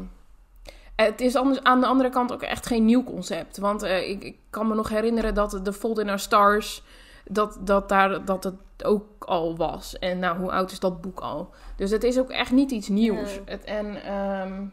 het 0.96 1.22
is 1.22 1.36
anders, 1.36 1.63
aan 1.63 1.80
de 1.80 1.86
andere 1.88 2.10
kant 2.10 2.32
ook 2.34 2.42
echt 2.42 2.65
geen 2.68 2.86
nieuw 2.86 3.04
concept. 3.04 3.58
Want 3.58 3.82
eh, 3.84 4.10
ik, 4.10 4.24
ik 4.24 4.38
kan 4.50 4.68
me 4.68 4.76
nog 4.76 4.89
herinneren 4.89 5.34
dat 5.34 5.60
The 5.63 5.74
Fault 5.74 6.00
in 6.00 6.10
Our 6.10 6.20
Stars, 6.20 6.84
dat, 7.30 7.58
dat, 7.62 7.89
daar, 7.89 8.26
dat 8.26 8.44
het 8.44 8.56
ook 8.84 9.24
al 9.24 9.58
was. 9.58 10.00
En 10.00 10.20
nou, 10.20 10.38
hoe 10.38 10.52
oud 10.52 10.72
is 10.72 10.80
dat 10.80 11.02
boek 11.02 11.20
al? 11.20 11.54
Dus 11.76 11.92
het 11.92 12.04
is 12.04 12.20
ook 12.20 12.30
echt 12.30 12.52
niet 12.52 12.72
iets 12.72 12.88
nieuws. 12.88 13.39
Het, 13.46 13.63
en 13.63 14.04
ehm, 14.04 14.63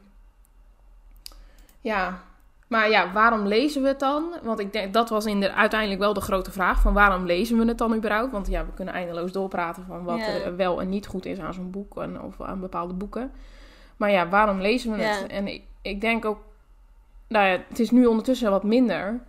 ja, 1.81 2.23
maar 2.67 2.91
ja, 2.91 3.13
waarom 3.13 3.47
lezen 3.47 3.83
we 3.83 3.89
het 3.89 4.01
dan? 4.01 4.25
Want 4.43 4.59
ik 4.59 4.73
denk, 4.73 4.93
dat 4.93 5.09
was 5.09 5.27
in 5.27 5.41
de, 5.41 5.53
uiteindelijk 5.53 6.01
wel 6.01 6.13
de 6.13 6.21
grote 6.21 6.51
vraag. 6.51 6.81
Van 6.81 6.93
waarom 6.93 7.27
lezen 7.27 7.59
we 7.59 7.65
het 7.65 7.79
dan 7.79 7.95
überhaupt? 7.95 8.33
Want 8.33 8.49
ja, 8.49 8.65
we 8.65 8.73
kunnen 8.75 8.95
eindeloos 8.95 9.33
doorpraten 9.33 9.85
van 9.87 10.05
wat 10.05 10.19
Ja. 10.19 10.27
er 10.27 10.57
wel 10.57 10.81
en 10.81 10.89
niet 10.89 11.07
goed 11.07 11.27
is 11.27 11.39
aan 11.39 11.55
zo'n 11.55 11.71
boek. 11.71 11.97
En, 11.97 12.21
of 12.21 12.41
aan 12.41 12.61
bepaalde 12.61 12.95
boeken. 12.95 13.33
Maar 13.97 14.11
ja, 14.11 14.29
waarom 14.29 14.61
lezen 14.61 14.93
we 14.93 15.03
het? 15.03 15.27
En 15.27 15.47
ik, 15.47 15.63
ik 15.83 16.01
denk 16.01 16.25
ook... 16.25 16.39
Nou 17.29 17.47
ja, 17.47 17.59
het 17.69 17.79
is 17.79 17.91
nu 17.91 18.07
ondertussen 18.07 18.51
wat 18.51 18.65
minder. 18.65 19.21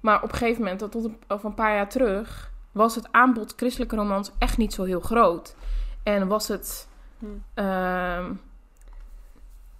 Maar 0.00 0.22
op 0.22 0.32
een 0.32 0.38
gegeven 0.38 0.62
moment, 0.62 0.78
tot 0.78 1.04
een, 1.04 1.16
of 1.28 1.44
een 1.44 1.54
paar 1.54 1.74
jaar 1.74 1.88
terug... 1.88 2.51
was 2.72 2.94
het 2.94 3.08
aanbod 3.10 3.52
christelijke 3.56 3.96
romans 3.96 4.30
echt 4.38 4.56
niet 4.56 4.72
zo 4.72 4.84
heel 4.84 5.00
groot. 5.00 5.54
En 6.02 6.28
was 6.28 6.48
het... 6.48 6.88
Hm. 7.18 7.26
ehm, 7.54 8.32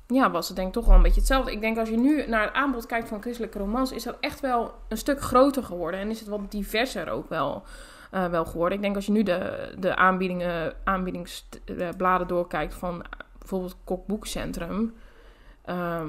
ja, 0.07 0.31
was 0.31 0.47
het 0.47 0.57
denk 0.57 0.69
ik 0.69 0.75
toch 0.75 0.87
wel 0.87 0.95
een 0.95 1.03
beetje 1.03 1.21
hetzelfde. 1.21 1.53
Ik 1.53 1.61
denk 1.61 1.79
als 1.79 1.89
je 1.89 1.97
nu 1.97 2.27
naar 2.27 2.43
het 2.43 2.53
aanbod 2.53 2.87
kijkt 2.87 3.09
van 3.09 3.21
christelijke 3.21 3.59
romans, 3.59 3.93
is 3.93 4.03
dat 4.03 4.17
echt 4.21 4.41
wel 4.41 4.75
een 4.89 4.97
stuk 4.97 5.21
groter 5.21 5.65
geworden. 5.65 6.01
En 6.01 6.11
is 6.11 6.21
het 6.21 6.29
wat 6.29 6.51
diverser 6.51 7.11
ook 7.11 7.29
wel, 7.29 7.63
eh, 8.11 8.27
wel 8.27 8.45
geworden. 8.45 8.77
Ik 8.77 8.83
denk 8.85 8.97
als 8.97 9.07
je 9.07 9.13
nu 9.13 9.23
de, 9.23 9.73
de 9.79 9.97
aanbiedingen, 9.97 10.75
aanbiedingsbladen 10.85 12.27
doorkijkt 12.27 12.75
van 12.75 13.03
eh, 13.03 13.09
bijvoorbeeld 13.39 13.77
Kokboekcentrum. 13.85 14.95
ehm 15.65 16.09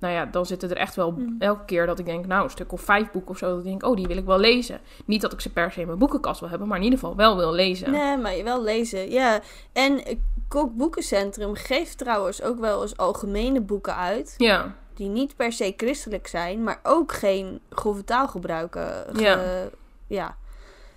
nou 0.00 0.14
ja, 0.14 0.24
dan 0.26 0.46
zitten 0.46 0.70
er 0.70 0.76
echt 0.76 0.94
wel 0.94 1.12
Hmm. 1.12 1.36
elke 1.38 1.64
keer 1.64 1.86
dat 1.86 1.98
ik 1.98 2.04
denk, 2.06 2.26
nou, 2.26 2.44
een 2.44 2.50
stuk 2.50 2.72
of 2.72 2.80
vijf 2.80 3.10
boeken 3.10 3.30
of 3.30 3.38
zo. 3.38 3.48
Dat 3.48 3.58
ik 3.58 3.64
denk, 3.64 3.84
oh, 3.86 3.96
die 3.96 4.06
wil 4.06 4.16
ik 4.16 4.24
wel 4.24 4.38
lezen. 4.38 4.80
Niet 5.04 5.20
dat 5.20 5.32
ik 5.32 5.40
ze 5.40 5.50
per 5.50 5.72
se 5.72 5.80
in 5.80 5.86
mijn 5.86 5.98
boekenkast 5.98 6.40
wil 6.40 6.48
hebben, 6.48 6.68
maar 6.68 6.76
in 6.78 6.84
ieder 6.84 6.98
geval 6.98 7.16
wel 7.16 7.36
wil 7.36 7.52
lezen. 7.52 7.90
Nee, 7.90 8.16
maar 8.16 8.36
je 8.36 8.42
wel 8.44 8.62
lezen. 8.62 9.10
Ja. 9.10 9.40
En 9.72 10.04
eh, 10.04 10.16
Kok 10.48 10.76
Boekencentrum 10.76 11.54
geeft 11.54 11.98
trouwens 11.98 12.42
ook 12.42 12.58
wel 12.58 12.82
eens 12.82 12.96
algemene 12.96 13.60
boeken 13.60 13.96
uit. 13.96 14.34
Ja, 14.36 14.74
Die 14.94 15.08
niet 15.08 15.36
per 15.36 15.52
se 15.52 15.74
christelijk 15.76 16.26
zijn, 16.26 16.62
maar 16.62 16.80
ook 16.82 17.12
geen 17.12 17.60
grove 17.70 18.04
taal 18.04 18.28
gebruiken. 18.28 19.04
Ge- 19.12 19.22
Ja. 19.22 19.68
ja. 20.06 20.36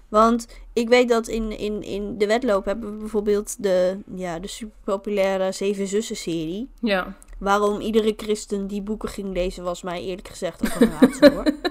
Want 0.08 0.48
ik 0.74 0.90
weet 0.90 1.10
dat 1.10 1.28
in, 1.28 1.58
in, 1.58 1.82
in 1.84 2.18
de 2.18 2.28
wedloop 2.28 2.66
hebben 2.66 2.92
we 2.92 2.98
bijvoorbeeld 2.98 3.64
de, 3.64 3.98
ja, 4.16 4.40
de 4.40 4.48
superpopulaire 4.48 5.52
Zeven 5.52 5.88
Zussen 5.88 6.16
serie. 6.16 6.70
ja. 6.80 7.14
Waarom 7.44 7.80
iedere 7.80 8.14
christen 8.18 8.68
die 8.68 8.82
boeken 8.82 9.10
ging 9.10 9.34
lezen, 9.34 9.64
was 9.64 9.82
mij 9.82 10.02
eerlijk 10.04 10.28
gezegd 10.28 10.66
ook 10.66 10.82
een 10.82 10.92
raadsel 11.00 11.32
hoor. 11.32 11.46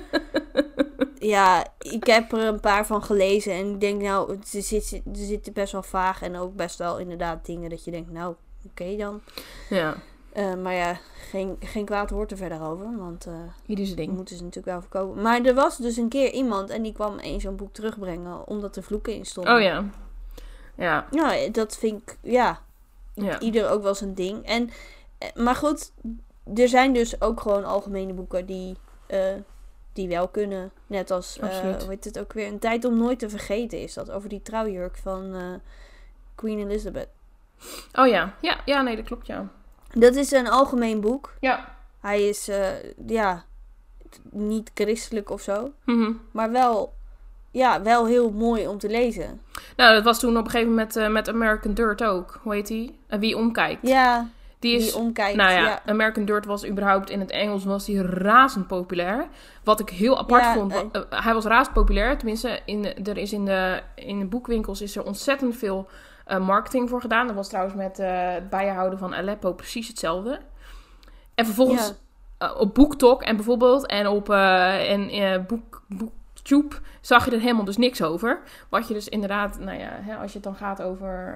Ja, 1.19 1.67
ik 1.79 2.07
heb 2.07 2.33
er 2.33 2.39
een 2.45 2.61
paar 2.61 2.87
van 2.87 3.03
gelezen 3.03 3.53
en 3.53 3.71
ik 3.71 3.81
denk 3.81 4.03
nou, 4.03 4.33
er 4.33 4.63
zitten 5.13 5.53
best 5.53 5.73
wel 5.73 5.83
vaag 5.83 6.23
en 6.23 6.37
ook 6.37 6.57
best 6.57 6.79
wel 6.79 6.99
inderdaad 6.99 7.47
dingen 7.47 7.71
dat 7.71 7.85
je 7.85 7.91
denkt, 7.91 8.11
nou, 8.11 8.35
oké 8.67 8.97
dan. 8.97 9.21
ja. 9.69 9.95
Eh, 10.33 10.55
maar 10.55 10.75
ja, 10.75 10.99
geen, 11.31 11.57
geen 11.61 11.85
kwaad 11.85 12.11
woord 12.11 12.31
er 12.31 12.37
verder 12.37 12.63
over, 12.63 12.97
want 12.99 13.27
eh 13.27 13.33
Ieder 13.67 13.97
ding. 13.97 14.13
moeten 14.13 14.37
ze 14.37 14.43
natuurlijk 14.43 14.73
wel 14.73 14.81
verkopen. 14.81 15.23
Maar 15.23 15.41
er 15.41 15.55
was 15.55 15.77
dus 15.77 15.97
een 15.97 16.09
keer 16.09 16.31
iemand 16.33 16.71
en 16.71 16.83
die 16.83 16.93
kwam 16.93 17.19
eens 17.19 17.43
zo'n 17.43 17.57
boek 17.57 17.73
terugbrengen 17.73 18.47
omdat 18.49 18.77
er 18.77 18.83
vloeken 18.83 19.15
in 19.15 19.27
stonden. 19.27 19.55
Oh 19.55 19.61
ja. 19.61 19.85
Ja, 20.77 21.07
Ja, 21.11 21.49
dat 21.51 21.77
vind 21.77 22.03
ik, 22.03 22.19
ja, 22.23 22.61
ja. 23.15 23.41
ieder 23.41 23.71
ook 23.71 23.83
wel 23.83 23.95
zijn 23.95 24.15
ding. 24.15 24.45
En, 24.47 24.71
maar 25.35 25.55
goed, 25.55 25.93
er 26.55 26.69
zijn 26.69 26.93
dus 26.93 27.21
ook 27.21 27.41
gewoon 27.41 27.65
algemene 27.65 28.13
boeken 28.13 28.47
die 28.47 28.77
eh, 29.07 29.35
die 29.93 30.09
wel 30.09 30.29
kunnen. 30.29 30.73
Net 30.87 31.11
als, 31.11 31.39
hoe 31.41 31.89
heet 31.89 32.05
het 32.05 32.19
ook 32.19 32.33
weer, 32.33 32.47
Een 32.47 32.59
tijd 32.59 32.85
om 32.85 32.99
nooit 32.99 33.19
te 33.19 33.31
vergeten 33.31 33.81
is 33.81 33.95
dat. 33.95 34.11
Over 34.11 34.29
die 34.29 34.43
trouwjurk 34.43 34.97
van 34.97 35.35
eh, 35.35 35.43
Queen 36.35 36.59
Elizabeth. 36.59 37.09
Oh 37.93 38.07
ja. 38.07 38.35
ja, 38.41 38.61
ja, 38.65 38.83
nee, 38.83 38.97
dat 38.97 39.05
klopt, 39.05 39.27
ja. 39.27 39.49
Dat 39.93 40.15
is 40.15 40.31
een 40.31 40.49
algemeen 40.49 41.01
boek. 41.01 41.35
Ja. 41.41 41.77
Hij 42.01 42.29
is, 42.29 42.51
ja, 43.07 43.45
niet 44.31 44.71
christelijk 44.75 45.31
of 45.31 45.41
zo. 45.41 45.73
Mhm. 45.85 46.13
Maar 46.31 46.51
wel, 46.51 46.95
ja, 47.51 47.83
wel 47.83 48.07
heel 48.07 48.31
mooi 48.31 48.69
om 48.69 48.79
te 48.79 48.89
lezen. 48.89 49.41
Nou, 49.77 49.95
dat 49.95 50.05
was 50.05 50.19
toen 50.19 50.37
op 50.37 50.45
een 50.45 50.51
gegeven 50.51 50.71
moment 50.71 51.13
met 51.13 51.29
American 51.29 51.75
Dirt 51.75 52.05
ook. 52.05 52.41
Hoe 52.43 52.55
heet 52.55 52.67
die? 52.67 52.99
En 53.07 53.21
Wie 53.21 53.37
omkijkt. 53.37 53.87
Ja, 53.87 54.29
die 54.63 54.77
is... 54.77 54.85
die 54.93 54.97
omkijkt. 54.97 55.37
nou 55.37 55.51
ja, 55.51 55.59
ja. 55.59 55.81
American 55.87 56.25
Dirt 56.25 56.45
was 56.47 56.67
überhaupt 56.67 57.11
in 57.11 57.21
het 57.21 57.31
Engels 57.31 57.65
was 57.65 57.85
die 57.85 58.03
razend 58.03 58.67
populair. 58.67 59.27
Wat 59.65 59.81
ik 59.81 59.91
heel 59.91 60.19
apart 60.19 60.43
Ja, 60.43 60.53
vond. 60.55 60.73
eh. 60.73 60.81
eh, 60.93 61.03
hij 61.25 61.35
was 61.35 61.45
razend 61.45 61.75
populair. 61.75 62.19
Tenminste, 62.19 62.61
in 62.65 62.83
de, 62.83 62.93
er 62.95 63.17
is 63.17 63.33
in 63.33 63.45
de, 63.45 63.81
in 63.95 64.19
de 64.19 64.25
boekwinkels 64.27 64.81
is 64.83 64.97
er 64.97 65.05
ontzettend 65.05 65.57
veel 65.57 65.89
eh, 66.27 66.39
marketing 66.39 66.89
voor 66.89 67.01
gedaan. 67.01 67.27
Dat 67.27 67.37
was 67.37 67.49
trouwens 67.49 67.77
met 67.77 67.99
eh, 67.99 68.33
het 68.33 68.51
bijhouden 68.51 68.99
van 68.99 69.15
Aleppo 69.15 69.53
precies 69.53 69.89
hetzelfde. 69.89 70.41
En 71.35 71.45
vervolgens 71.45 71.93
Ja. 72.39 72.53
op 72.53 72.75
BookTok 72.75 73.23
en 73.23 73.37
bijvoorbeeld 73.37 73.87
en 73.87 74.07
op 74.07 74.31
en, 74.31 75.47
boek, 75.47 75.83
Zag 77.01 77.25
je 77.25 77.31
er 77.31 77.41
helemaal 77.41 77.65
dus 77.65 77.77
niks 77.77 78.03
over. 78.03 78.41
Wat 78.69 78.89
je 78.89 78.95
dus 78.95 79.09
inderdaad, 79.09 79.59
nou 79.59 79.79
ja, 79.79 79.89
hè, 80.01 80.15
als 80.17 80.29
je 80.33 80.35
het 80.39 80.43
dan 80.47 80.55
gaat 80.57 80.83
over 80.83 81.35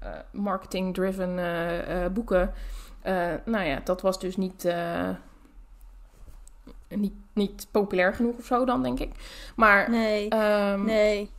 eh, 0.00 0.08
marketing-driven 0.30 1.38
eh, 1.38 2.06
boeken. 2.12 2.52
nou 3.44 3.64
ja, 3.64 3.80
dat 3.84 4.00
was 4.00 4.18
dus 4.20 4.36
niet, 4.36 4.68
niet, 6.88 7.12
niet 7.32 7.66
populair 7.70 8.14
genoeg 8.14 8.36
of 8.38 8.44
zo 8.44 8.64
dan, 8.64 8.82
denk 8.82 9.00
ik. 9.00 9.12
Maar 9.56 9.90
Nee, 9.90 10.28
ehm, 10.28 10.84
nee. 10.84 11.30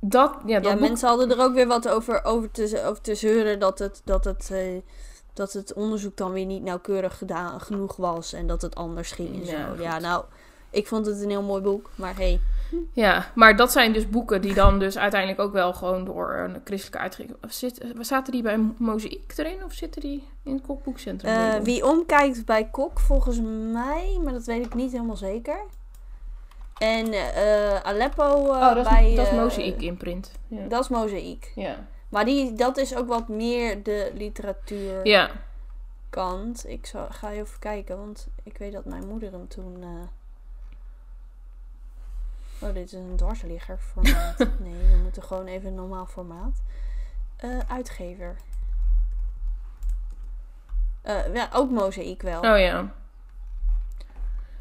dat, 0.00 0.36
ja, 0.46 0.54
dat 0.60 0.64
Ja, 0.72 0.78
boek- 0.78 0.88
mensen 0.88 1.08
hadden 1.08 1.30
er 1.30 1.40
ook 1.40 1.54
weer 1.54 1.66
wat 1.66 1.88
over, 1.88 2.24
over, 2.24 2.50
te, 2.50 2.82
over 2.84 3.02
te 3.02 3.14
zeuren 3.14 3.58
dat 3.58 3.78
het, 3.78 4.02
dat, 4.04 4.24
het, 4.24 4.50
dat 5.32 5.52
het 5.52 5.72
onderzoek 5.72 6.16
dan 6.16 6.32
weer 6.32 6.44
niet 6.46 6.62
nauwkeurig 6.62 7.18
gedaan 7.18 7.60
genoeg 7.60 7.96
was 7.96 8.32
en 8.32 8.46
dat 8.46 8.62
het 8.62 8.74
anders 8.74 9.12
ging 9.12 9.34
en 9.34 9.44
Ja, 9.44 9.64
zo. 9.66 9.70
goed. 9.70 9.82
Ja, 9.82 9.98
nou, 9.98 10.24
ik 10.70 10.86
vond 10.86 11.06
het 11.06 11.22
een 11.22 11.30
heel 11.30 11.42
mooi 11.42 11.62
boek, 11.62 11.90
maar 11.94 12.16
hey. 12.16 12.40
Ja, 12.92 13.30
maar 13.34 13.56
dat 13.56 13.72
zijn 13.72 13.92
dus 13.92 14.08
boeken 14.08 14.40
die 14.40 14.54
dan 14.54 14.78
dus 14.78 14.98
uiteindelijk 14.98 15.40
ook 15.40 15.52
wel 15.52 15.72
gewoon 15.72 16.04
door 16.04 16.34
een 16.34 16.60
christelijke 16.64 16.98
uitgever... 16.98 17.36
Zit, 17.48 17.84
zaten 18.00 18.32
die 18.32 18.42
bij 18.42 18.58
Mozaïek 18.76 19.32
erin 19.36 19.64
of 19.64 19.72
zitten 19.72 20.00
die 20.00 20.28
in 20.42 20.54
het 20.54 20.66
kokboekcentrum? 20.66 21.32
Eh, 21.32 21.60
wie 21.62 21.86
omkijkt 21.86 22.44
bij 22.44 22.68
Kok, 22.70 23.00
volgens 23.00 23.40
mij, 23.72 24.20
maar 24.24 24.32
dat 24.32 24.44
weet 24.44 24.66
ik 24.66 24.74
niet 24.74 24.92
helemaal 24.92 25.16
zeker. 25.16 25.58
En 26.80 27.12
eh, 27.12 27.80
Aleppo 27.80 28.22
eh, 28.22 28.50
oh, 28.50 28.74
dat 28.74 28.76
is, 28.76 28.92
bij... 28.92 29.14
dat 29.14 29.26
is 29.26 29.32
eh, 29.32 29.38
Mozaïek 29.38 29.82
imprint. 29.82 30.32
Ja. 30.46 30.66
Dat 30.68 30.82
is 30.82 30.88
Mozaïek. 30.88 31.52
ja. 31.54 31.86
Maar 32.08 32.24
die, 32.24 32.52
dat 32.52 32.76
is 32.76 32.96
ook 32.96 33.08
wat 33.08 33.28
meer 33.28 33.82
de 33.82 34.12
literatuurkant. 34.14 36.62
ja. 36.62 36.70
Ik 36.70 36.86
zal, 36.86 37.06
ga 37.10 37.30
even 37.30 37.58
kijken, 37.58 37.98
want 37.98 38.28
ik 38.42 38.58
weet 38.58 38.72
dat 38.72 38.84
mijn 38.84 39.08
moeder 39.08 39.32
hem 39.32 39.48
toen... 39.48 39.84
Oh, 42.62 42.74
dit 42.74 42.86
is 42.86 42.92
een 42.92 43.12
dwarsligger 43.16 43.78
formaat. 43.78 44.38
nee, 44.58 44.86
we 44.90 44.98
moeten 45.02 45.22
gewoon 45.22 45.46
even 45.46 45.68
een 45.68 45.74
normaal 45.74 46.06
formaat. 46.06 46.62
Eh, 47.36 47.58
uitgever. 47.68 48.36
Eh, 51.02 51.34
ja, 51.34 51.48
ook 51.52 51.70
Mozaïek 51.70 52.22
wel. 52.22 52.40
Oh 52.40 52.58
ja. 52.58 52.92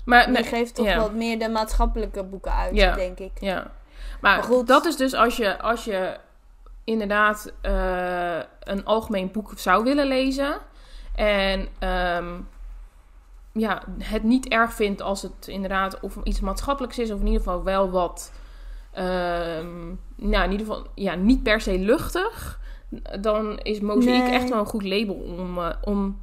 Maar, 0.05 0.25
Die 0.25 0.33
nee, 0.33 0.43
geeft 0.43 0.75
toch 0.75 0.85
ja. 0.85 0.97
wat 0.97 1.13
meer 1.13 1.39
de 1.39 1.49
maatschappelijke 1.49 2.23
boeken 2.23 2.53
uit, 2.53 2.75
Ja. 2.75 2.95
denk 2.95 3.19
ik. 3.19 3.31
Ja. 3.39 3.55
Maar, 4.21 4.35
Maar 4.35 4.43
goed. 4.43 4.67
dat 4.67 4.85
is 4.85 4.95
dus 4.95 5.13
als 5.13 5.37
je, 5.37 5.59
als 5.59 5.85
je 5.85 6.17
inderdaad 6.83 7.53
eh, 7.61 8.39
een 8.59 8.85
algemeen 8.85 9.31
boek 9.31 9.51
zou 9.55 9.83
willen 9.83 10.07
lezen. 10.07 10.57
En 11.15 11.67
ehm, 11.79 12.39
ja, 13.59 13.83
het 13.97 14.23
niet 14.23 14.47
erg 14.47 14.73
vindt 14.73 15.01
als 15.01 15.21
het 15.21 15.47
inderdaad 15.47 15.99
of 15.99 16.17
iets 16.23 16.39
maatschappelijks 16.39 16.99
is. 16.99 17.11
Of 17.11 17.19
in 17.19 17.25
ieder 17.25 17.41
geval 17.41 17.63
wel 17.63 17.89
wat... 17.89 18.31
ehm, 18.91 19.87
nou, 20.15 20.43
in 20.43 20.51
ieder 20.51 20.65
geval 20.67 20.87
ja, 20.95 21.15
niet 21.15 21.43
per 21.43 21.61
se 21.61 21.79
luchtig. 21.79 22.59
Dan 23.19 23.59
is 23.59 23.79
Mozaïek 23.79 24.23
Nee. 24.23 24.31
echt 24.31 24.49
wel 24.49 24.59
een 24.59 24.65
goed 24.65 24.83
label 24.83 25.15
om... 25.15 25.57
eh, 25.57 25.69
om 25.81 26.19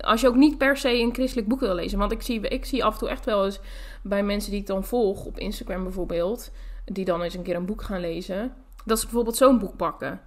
als 0.00 0.20
je 0.20 0.28
ook 0.28 0.34
niet 0.34 0.58
per 0.58 0.76
se 0.76 1.00
een 1.00 1.14
christelijk 1.14 1.48
boek 1.48 1.60
wil 1.60 1.74
lezen. 1.74 1.98
Want 1.98 2.12
ik 2.12 2.22
zie, 2.22 2.40
ik 2.40 2.64
zie 2.64 2.84
af 2.84 2.92
en 2.92 2.98
toe 2.98 3.08
echt 3.08 3.24
wel 3.24 3.44
eens 3.44 3.60
bij 4.02 4.22
mensen 4.22 4.50
die 4.50 4.60
ik 4.60 4.66
dan 4.66 4.84
volg, 4.84 5.24
op 5.24 5.38
Instagram 5.38 5.82
bijvoorbeeld, 5.82 6.50
die 6.84 7.04
dan 7.04 7.22
eens 7.22 7.34
een 7.34 7.42
keer 7.42 7.56
een 7.56 7.64
boek 7.64 7.82
gaan 7.82 8.00
lezen, 8.00 8.52
dat 8.84 8.98
ze 8.98 9.04
bijvoorbeeld 9.04 9.36
zo'n 9.36 9.58
boek 9.58 9.76
pakken. 9.76 10.20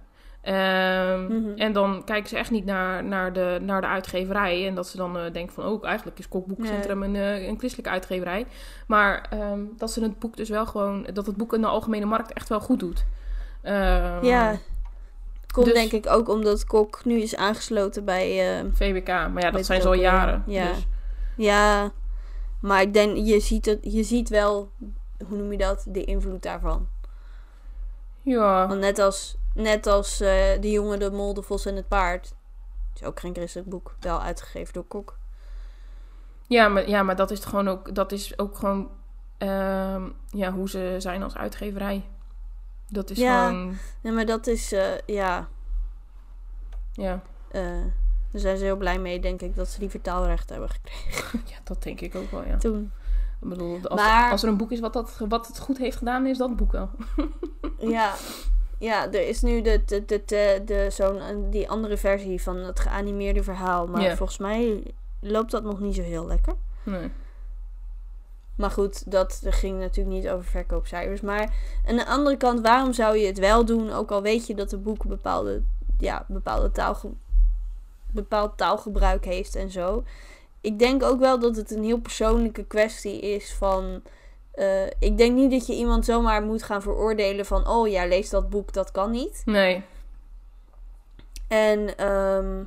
Ehm, 0.44 1.22
Mhm. 1.24 1.50
En 1.58 1.72
dan 1.72 2.04
kijken 2.04 2.28
ze 2.28 2.36
echt 2.38 2.50
niet 2.50 2.64
naar, 2.64 3.04
naar, 3.04 3.32
de, 3.32 3.58
naar 3.62 3.80
de 3.80 3.86
uitgeverij. 3.86 4.66
En 4.66 4.74
dat 4.74 4.86
ze 4.88 4.96
dan 4.96 5.18
eh, 5.18 5.32
denken 5.32 5.54
van, 5.54 5.64
oh, 5.66 5.84
eigenlijk 5.86 6.18
is 6.18 6.28
Kokboekcentrum 6.28 7.02
een, 7.02 7.16
eh, 7.16 7.46
een 7.46 7.58
christelijke 7.58 7.90
uitgeverij. 7.90 8.46
Maar 8.86 9.26
ehm, 9.30 9.60
dat 9.76 9.90
ze 9.92 10.02
het 10.02 10.18
boek 10.18 10.36
dus 10.36 10.48
wel 10.48 10.66
gewoon, 10.66 11.06
dat 11.12 11.26
het 11.26 11.36
boek 11.36 11.54
in 11.54 11.60
de 11.60 11.66
algemene 11.66 12.04
markt 12.04 12.32
echt 12.32 12.48
wel 12.48 12.60
goed 12.60 12.78
doet. 12.80 13.04
Ehm, 13.62 14.24
Ja. 14.24 14.56
Komt 15.52 15.66
Dus- 15.66 15.74
denk 15.74 15.92
ik 15.92 16.06
ook 16.12 16.28
omdat 16.28 16.64
Kok 16.64 17.04
nu 17.04 17.20
is 17.20 17.36
aangesloten 17.36 18.04
bij... 18.04 18.58
eh, 18.58 18.64
VWK, 18.72 19.06
maar 19.08 19.42
ja, 19.42 19.50
dat 19.50 19.66
zijn 19.66 19.80
ze 19.80 19.86
al 19.88 19.94
ook 19.94 20.00
jaren. 20.00 20.42
Ja. 20.46 20.68
Dus, 20.68 20.86
ja, 21.36 21.90
maar 22.60 22.80
ik 22.82 22.92
denk, 22.94 23.16
je 23.16 23.40
ziet, 23.40 23.66
het, 23.66 23.78
je 23.82 24.02
ziet 24.02 24.28
wel, 24.28 24.70
hoe 25.28 25.36
noem 25.38 25.52
je 25.52 25.58
dat, 25.58 25.84
de 25.88 26.04
invloed 26.04 26.42
daarvan. 26.42 26.88
ja. 28.22 28.68
Want 28.68 28.80
net 28.80 28.98
als, 28.98 29.36
net 29.54 29.86
als 29.86 30.20
eh, 30.20 30.60
De 30.60 30.70
Jongen, 30.70 30.98
de 30.98 31.10
Mol, 31.10 31.34
de 31.34 31.42
Vos 31.42 31.66
en 31.66 31.76
het 31.76 31.88
Paard. 31.88 32.34
is 32.94 33.02
ook 33.02 33.20
geen 33.20 33.34
christelijk 33.34 33.68
boek. 33.68 33.94
Wel 34.00 34.20
uitgegeven 34.20 34.72
door 34.72 34.84
Kok. 34.84 35.18
Ja, 36.46 36.68
maar, 36.68 36.88
ja, 36.88 37.02
maar 37.02 37.16
dat 37.16 37.30
is 37.30 37.44
gewoon 37.44 37.68
ook, 37.68 37.94
dat 37.94 38.12
is 38.12 38.38
ook 38.38 38.56
gewoon 38.56 38.90
ehm, 39.38 40.08
ja, 40.28 40.52
hoe 40.52 40.68
ze 40.68 40.94
zijn 40.98 41.22
als 41.22 41.36
uitgeverij. 41.36 42.04
Dat 42.88 43.10
is 43.10 43.18
Ja. 43.18 43.46
gewoon, 43.48 43.76
Nee, 44.00 44.12
maar 44.12 44.26
dat 44.26 44.46
is, 44.46 44.72
eh, 44.72 44.98
ja... 45.06 45.48
ja. 46.92 47.22
eh, 47.50 47.62
daar 48.30 48.40
zijn 48.40 48.56
ze 48.58 48.64
heel 48.64 48.76
blij 48.76 48.98
mee, 48.98 49.20
denk 49.20 49.40
ik, 49.42 49.56
dat 49.56 49.68
ze 49.68 49.78
die 49.78 49.90
vertaalrechten 49.90 50.52
hebben 50.56 50.70
gekregen 50.70 51.40
ja, 51.52 51.56
dat 51.64 51.82
denk 51.82 52.00
ik 52.00 52.14
ook 52.14 52.30
wel, 52.30 52.44
ja. 52.46 52.56
toen. 52.56 52.92
Ik 53.42 53.48
bedoel, 53.48 53.78
als, 53.88 54.00
Maar- 54.00 54.30
als 54.30 54.42
er 54.42 54.48
een 54.48 54.56
boek 54.56 54.72
is 54.72 54.80
wat, 54.80 54.92
dat, 54.92 55.16
wat 55.28 55.46
het 55.46 55.58
goed 55.58 55.78
heeft 55.78 55.96
gedaan, 55.96 56.26
is 56.26 56.38
dat 56.38 56.56
boek 56.56 56.72
wel. 56.72 56.90
Ja, 57.78 58.14
ja, 58.84 59.12
er 59.12 59.28
is 59.28 59.42
nu 59.42 59.62
de, 59.62 59.84
de, 59.84 60.04
de, 60.04 60.22
de, 60.26 60.62
de, 60.64 60.86
zo'n, 60.90 61.18
eh, 61.18 61.36
die 61.50 61.68
andere 61.68 61.96
versie 61.96 62.42
van 62.42 62.56
het 62.56 62.80
geanimeerde 62.80 63.42
verhaal. 63.42 63.86
Maar 63.86 64.16
volgens 64.16 64.38
mij 64.38 64.82
loopt 65.20 65.50
dat 65.50 65.62
nog 65.62 65.80
niet 65.80 65.94
zo 65.94 66.02
heel 66.02 66.26
lekker. 66.26 66.54
Nee. 66.82 67.10
Maar 68.54 68.70
goed, 68.70 69.10
dat 69.10 69.40
ging 69.44 69.78
natuurlijk 69.78 70.16
niet 70.16 70.28
over 70.28 70.44
verkoopcijfers. 70.44 71.20
Maar 71.20 71.54
aan 71.86 71.96
de 71.96 72.06
andere 72.06 72.36
kant, 72.36 72.60
waarom 72.60 72.92
zou 72.92 73.18
je 73.18 73.26
het 73.26 73.38
wel 73.38 73.64
doen? 73.64 73.92
Ook 73.92 74.10
al 74.10 74.22
weet 74.22 74.46
je 74.46 74.54
dat 74.54 74.72
een 74.72 74.82
boek 74.82 75.06
bepaalde, 75.06 75.62
ja, 75.98 76.24
bepaalde 76.28 76.70
taalge 76.70 77.08
bepaald 78.10 78.56
taalgebruik 78.56 79.24
heeft 79.24 79.54
en 79.54 79.70
zo. 79.70 80.04
Ik 80.60 80.78
denk 80.78 81.02
ook 81.02 81.18
wel 81.18 81.38
dat 81.38 81.56
het 81.56 81.70
een 81.70 81.84
heel 81.84 81.98
persoonlijke 81.98 82.64
kwestie 82.64 83.20
is 83.20 83.54
van... 83.54 84.02
eh, 84.54 84.86
ik 84.98 85.18
denk 85.18 85.34
niet 85.36 85.50
dat 85.50 85.66
je 85.66 85.74
iemand 85.74 86.04
zomaar 86.04 86.42
moet 86.42 86.62
gaan 86.62 86.82
veroordelen 86.82 87.46
van... 87.46 87.68
Oh 87.68 87.88
ja, 87.88 88.06
lees 88.06 88.30
dat 88.30 88.50
boek, 88.50 88.72
dat 88.72 88.90
kan 88.90 89.10
niet. 89.10 89.42
Nee. 89.44 89.82
En, 91.48 91.96
ehm, 91.96 92.62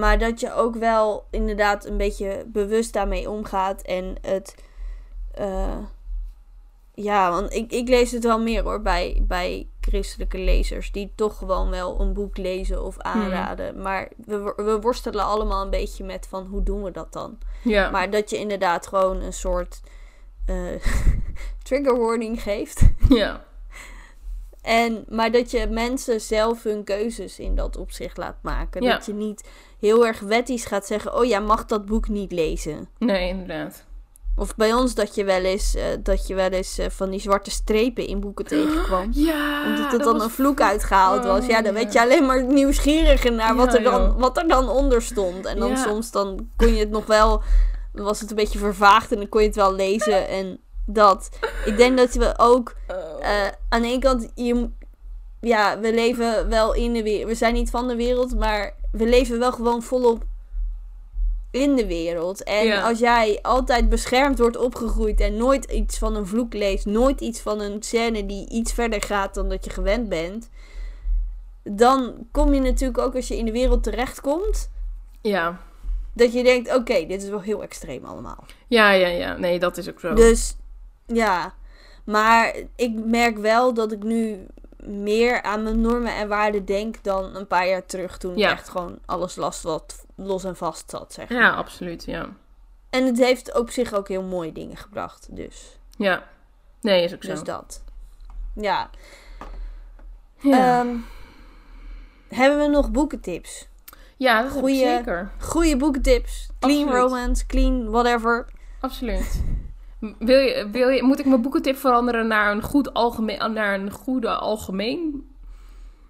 maar 0.00 0.18
dat 0.18 0.40
je 0.40 0.52
ook 0.52 0.76
wel 0.76 1.24
inderdaad 1.30 1.86
een 1.86 1.96
beetje 1.96 2.44
bewust 2.46 2.92
daarmee 2.92 3.30
omgaat. 3.30 3.82
En 3.82 4.16
het. 4.20 4.54
eh, 5.34 5.78
ja, 6.96 7.30
want 7.30 7.52
ik, 7.52 7.72
ik 7.72 7.88
lees 7.88 8.10
het 8.10 8.24
wel 8.24 8.40
meer 8.40 8.62
hoor 8.62 8.82
bij, 8.82 9.22
bij 9.22 9.66
christelijke 9.80 10.38
lezers. 10.38 10.92
Die 10.92 11.12
toch 11.14 11.38
gewoon 11.38 11.70
wel 11.70 12.00
een 12.00 12.12
boek 12.12 12.36
lezen 12.36 12.84
of 12.84 12.98
aanraden. 12.98 13.82
Maar 13.82 14.08
we, 14.16 14.52
we 14.56 14.80
worstelen 14.80 15.24
allemaal 15.24 15.62
een 15.62 15.70
beetje 15.70 16.04
met 16.04 16.26
van 16.28 16.46
hoe 16.46 16.62
doen 16.62 16.82
we 16.82 16.90
dat 16.90 17.12
dan? 17.12 17.38
Ja. 17.62 17.90
Maar 17.90 18.10
dat 18.10 18.30
je 18.30 18.38
inderdaad 18.38 18.86
gewoon 18.86 19.20
een 19.20 19.32
soort 19.32 19.80
eh, 20.46 20.54
trigger 21.62 21.98
warning 21.98 22.42
geeft. 22.42 22.80
ja. 23.08 23.44
En, 24.62 25.04
maar 25.08 25.30
dat 25.30 25.50
je 25.50 25.66
mensen 25.70 26.20
zelf 26.20 26.62
hun 26.62 26.84
keuzes 26.84 27.38
in 27.38 27.54
dat 27.54 27.76
opzicht 27.76 28.16
laat 28.16 28.36
maken. 28.42 28.82
Ja. 28.82 28.92
Dat 28.92 29.06
je 29.06 29.12
niet 29.14 29.48
heel 29.80 30.06
erg 30.06 30.20
wettisch 30.20 30.64
gaat 30.64 30.86
zeggen: 30.86 31.14
Oh, 31.16 31.24
jij 31.24 31.40
mag 31.40 31.64
dat 31.66 31.86
boek 31.86 32.08
niet 32.08 32.32
lezen. 32.32 32.88
Nee, 32.98 33.28
inderdaad. 33.28 33.84
Of 34.36 34.54
bij 34.56 34.72
ons 34.74 34.94
dat 34.94 35.14
je 35.14 35.24
wel 35.24 35.40
eens, 35.44 35.74
eh, 35.74 35.84
dat 36.02 36.26
je 36.26 36.34
wel 36.34 36.48
eens 36.50 36.78
eh, 36.78 36.86
van 36.90 37.10
die 37.10 37.20
zwarte 37.20 37.50
strepen 37.50 38.06
in 38.06 38.20
boeken 38.20 38.44
tegenkwam. 38.54 39.08
Ja. 39.12 39.66
Omdat 39.66 39.92
het 39.92 40.02
dan 40.02 40.12
was- 40.12 40.22
een 40.24 40.30
vloek 40.30 40.60
uitgehaald 40.60 41.24
was. 41.24 41.46
Ja, 41.46 41.62
dan 41.62 41.72
Oh, 41.74 41.78
werd 41.80 41.92
ja. 41.92 42.02
je 42.02 42.08
alleen 42.08 42.26
maar 42.26 42.44
nieuwsgieriger 42.44 43.32
naar 43.32 43.54
wat, 43.56 43.72
Ja, 43.72 43.78
er 43.78 43.82
dan, 43.84 44.02
joh. 44.02 44.18
wat 44.20 44.36
er 44.36 44.48
dan 44.48 44.68
onder 44.68 45.02
stond. 45.02 45.46
En 45.46 45.58
dan 45.58 45.68
Ja. 45.70 45.76
soms 45.76 46.10
dan 46.10 46.48
kon 46.56 46.74
je 46.74 46.80
het 46.80 46.90
nog 46.90 47.06
wel 47.06 47.42
was 47.94 48.20
het 48.20 48.30
een 48.30 48.36
beetje 48.36 48.58
vervaagd 48.58 49.12
en 49.12 49.18
dan 49.18 49.28
kon 49.28 49.40
je 49.40 49.46
het 49.46 49.56
wel 49.56 49.74
lezen 49.74 50.28
en 50.28 50.58
dat. 50.86 51.28
Ik 51.64 51.76
denk 51.76 51.96
dat 51.98 52.14
we 52.14 52.34
ook 52.36 52.74
eh, 53.20 53.46
aan 53.68 53.82
de 53.82 53.88
ene 53.88 53.98
kant, 53.98 54.28
je, 54.34 54.68
ja, 55.40 55.78
we 55.78 55.94
leven 55.94 56.48
wel 56.48 56.74
in 56.74 56.92
de 56.92 57.02
wereld. 57.02 57.28
We 57.28 57.34
zijn 57.34 57.54
niet 57.54 57.70
van 57.70 57.88
de 57.88 57.96
wereld, 57.96 58.38
maar 58.38 58.74
we 58.92 59.06
leven 59.08 59.38
wel 59.38 59.52
gewoon 59.52 59.82
volop 59.82 60.24
in 61.50 61.74
de 61.76 61.86
wereld. 61.86 62.42
En 62.42 62.64
Ja. 62.66 62.82
als 62.88 62.98
jij 62.98 63.38
altijd 63.42 63.88
beschermd 63.88 64.38
wordt 64.38 64.56
opgegroeid 64.56 65.20
en 65.20 65.36
nooit 65.36 65.64
iets 65.64 65.98
van 65.98 66.14
een 66.16 66.26
vloek 66.26 66.52
leest, 66.54 66.86
nooit 66.86 67.20
iets 67.20 67.40
van 67.40 67.60
een 67.60 67.82
scène 67.82 68.26
die 68.26 68.48
iets 68.50 68.72
verder 68.72 69.02
gaat 69.02 69.34
dan 69.34 69.48
dat 69.48 69.64
je 69.64 69.70
gewend 69.70 70.08
bent, 70.08 70.50
dan 71.62 72.14
kom 72.32 72.54
je 72.54 72.60
natuurlijk 72.60 72.98
ook 72.98 73.14
als 73.14 73.28
je 73.28 73.36
in 73.36 73.44
de 73.44 73.52
wereld 73.52 73.82
terechtkomt, 73.82 74.70
Ja. 75.20 75.60
Dat 76.14 76.32
je 76.32 76.42
denkt: 76.42 76.74
oké, 76.74 77.06
dit 77.06 77.22
is 77.22 77.28
wel 77.28 77.40
heel 77.40 77.62
extreem 77.62 78.04
allemaal. 78.04 78.44
Ja, 78.66 78.90
ja, 78.90 79.08
ja. 79.08 79.36
Nee, 79.36 79.58
dat 79.58 79.76
is 79.76 79.88
ook 79.88 80.00
zo. 80.00 80.14
Dus 80.14 80.56
ja, 81.06 81.54
maar 82.04 82.54
ik 82.76 83.04
merk 83.04 83.38
wel 83.38 83.74
dat 83.74 83.92
ik 83.92 84.02
nu 84.02 84.46
meer 84.86 85.42
aan 85.42 85.62
mijn 85.62 85.80
normen 85.80 86.14
en 86.16 86.28
waarden 86.28 86.64
denk 86.64 87.02
dan 87.02 87.36
een 87.36 87.46
paar 87.46 87.68
jaar 87.68 87.86
terug 87.86 88.18
toen 88.18 88.36
Ja. 88.36 88.50
echt 88.50 88.68
gewoon 88.68 88.98
alles 89.06 89.36
last 89.36 89.62
wat 89.62 90.04
los 90.14 90.44
en 90.44 90.56
vast 90.56 90.90
zat, 90.90 91.12
zeg 91.12 91.28
maar. 91.28 91.38
Ja, 91.38 91.50
absoluut. 91.50 92.04
Ja. 92.04 92.28
En 92.90 93.06
het 93.06 93.18
heeft 93.18 93.54
op 93.54 93.70
zich 93.70 93.92
ook 93.92 94.08
heel 94.08 94.22
mooie 94.22 94.52
dingen 94.52 94.76
gebracht, 94.76 95.28
dus. 95.30 95.78
Ja. 95.96 96.28
Nee, 96.80 97.04
is 97.04 97.14
ook 97.14 97.24
zo. 97.24 97.30
Dus 97.30 97.42
dat. 97.42 97.82
Ja. 98.54 98.90
ja. 100.40 100.80
Ehm, 100.80 100.96
hebben 102.28 102.58
we 102.58 102.66
nog 102.68 102.90
boekentips? 102.90 103.68
Ja, 104.24 104.42
dat 104.42 104.50
goeie- 104.52 104.78
zeker. 104.96 105.30
Goede 105.38 105.76
boekentips. 105.76 106.48
Clean 106.60 106.82
Absoluut. 106.88 107.02
romance, 107.02 107.46
clean 107.46 107.90
whatever. 107.90 108.46
Absoluut. 108.80 109.42
Wil 110.18 110.38
je, 110.38 110.68
wil 110.72 110.88
je, 110.88 111.02
moet 111.02 111.18
ik 111.18 111.24
mijn 111.26 111.42
boekentip 111.42 111.76
veranderen 111.76 112.26
naar 112.26 112.52
een, 112.52 112.62
goed 112.62 112.94
algemeen, 112.94 113.52
naar 113.52 113.74
een 113.74 113.90
goede 113.90 114.28
algemeen 114.28 115.26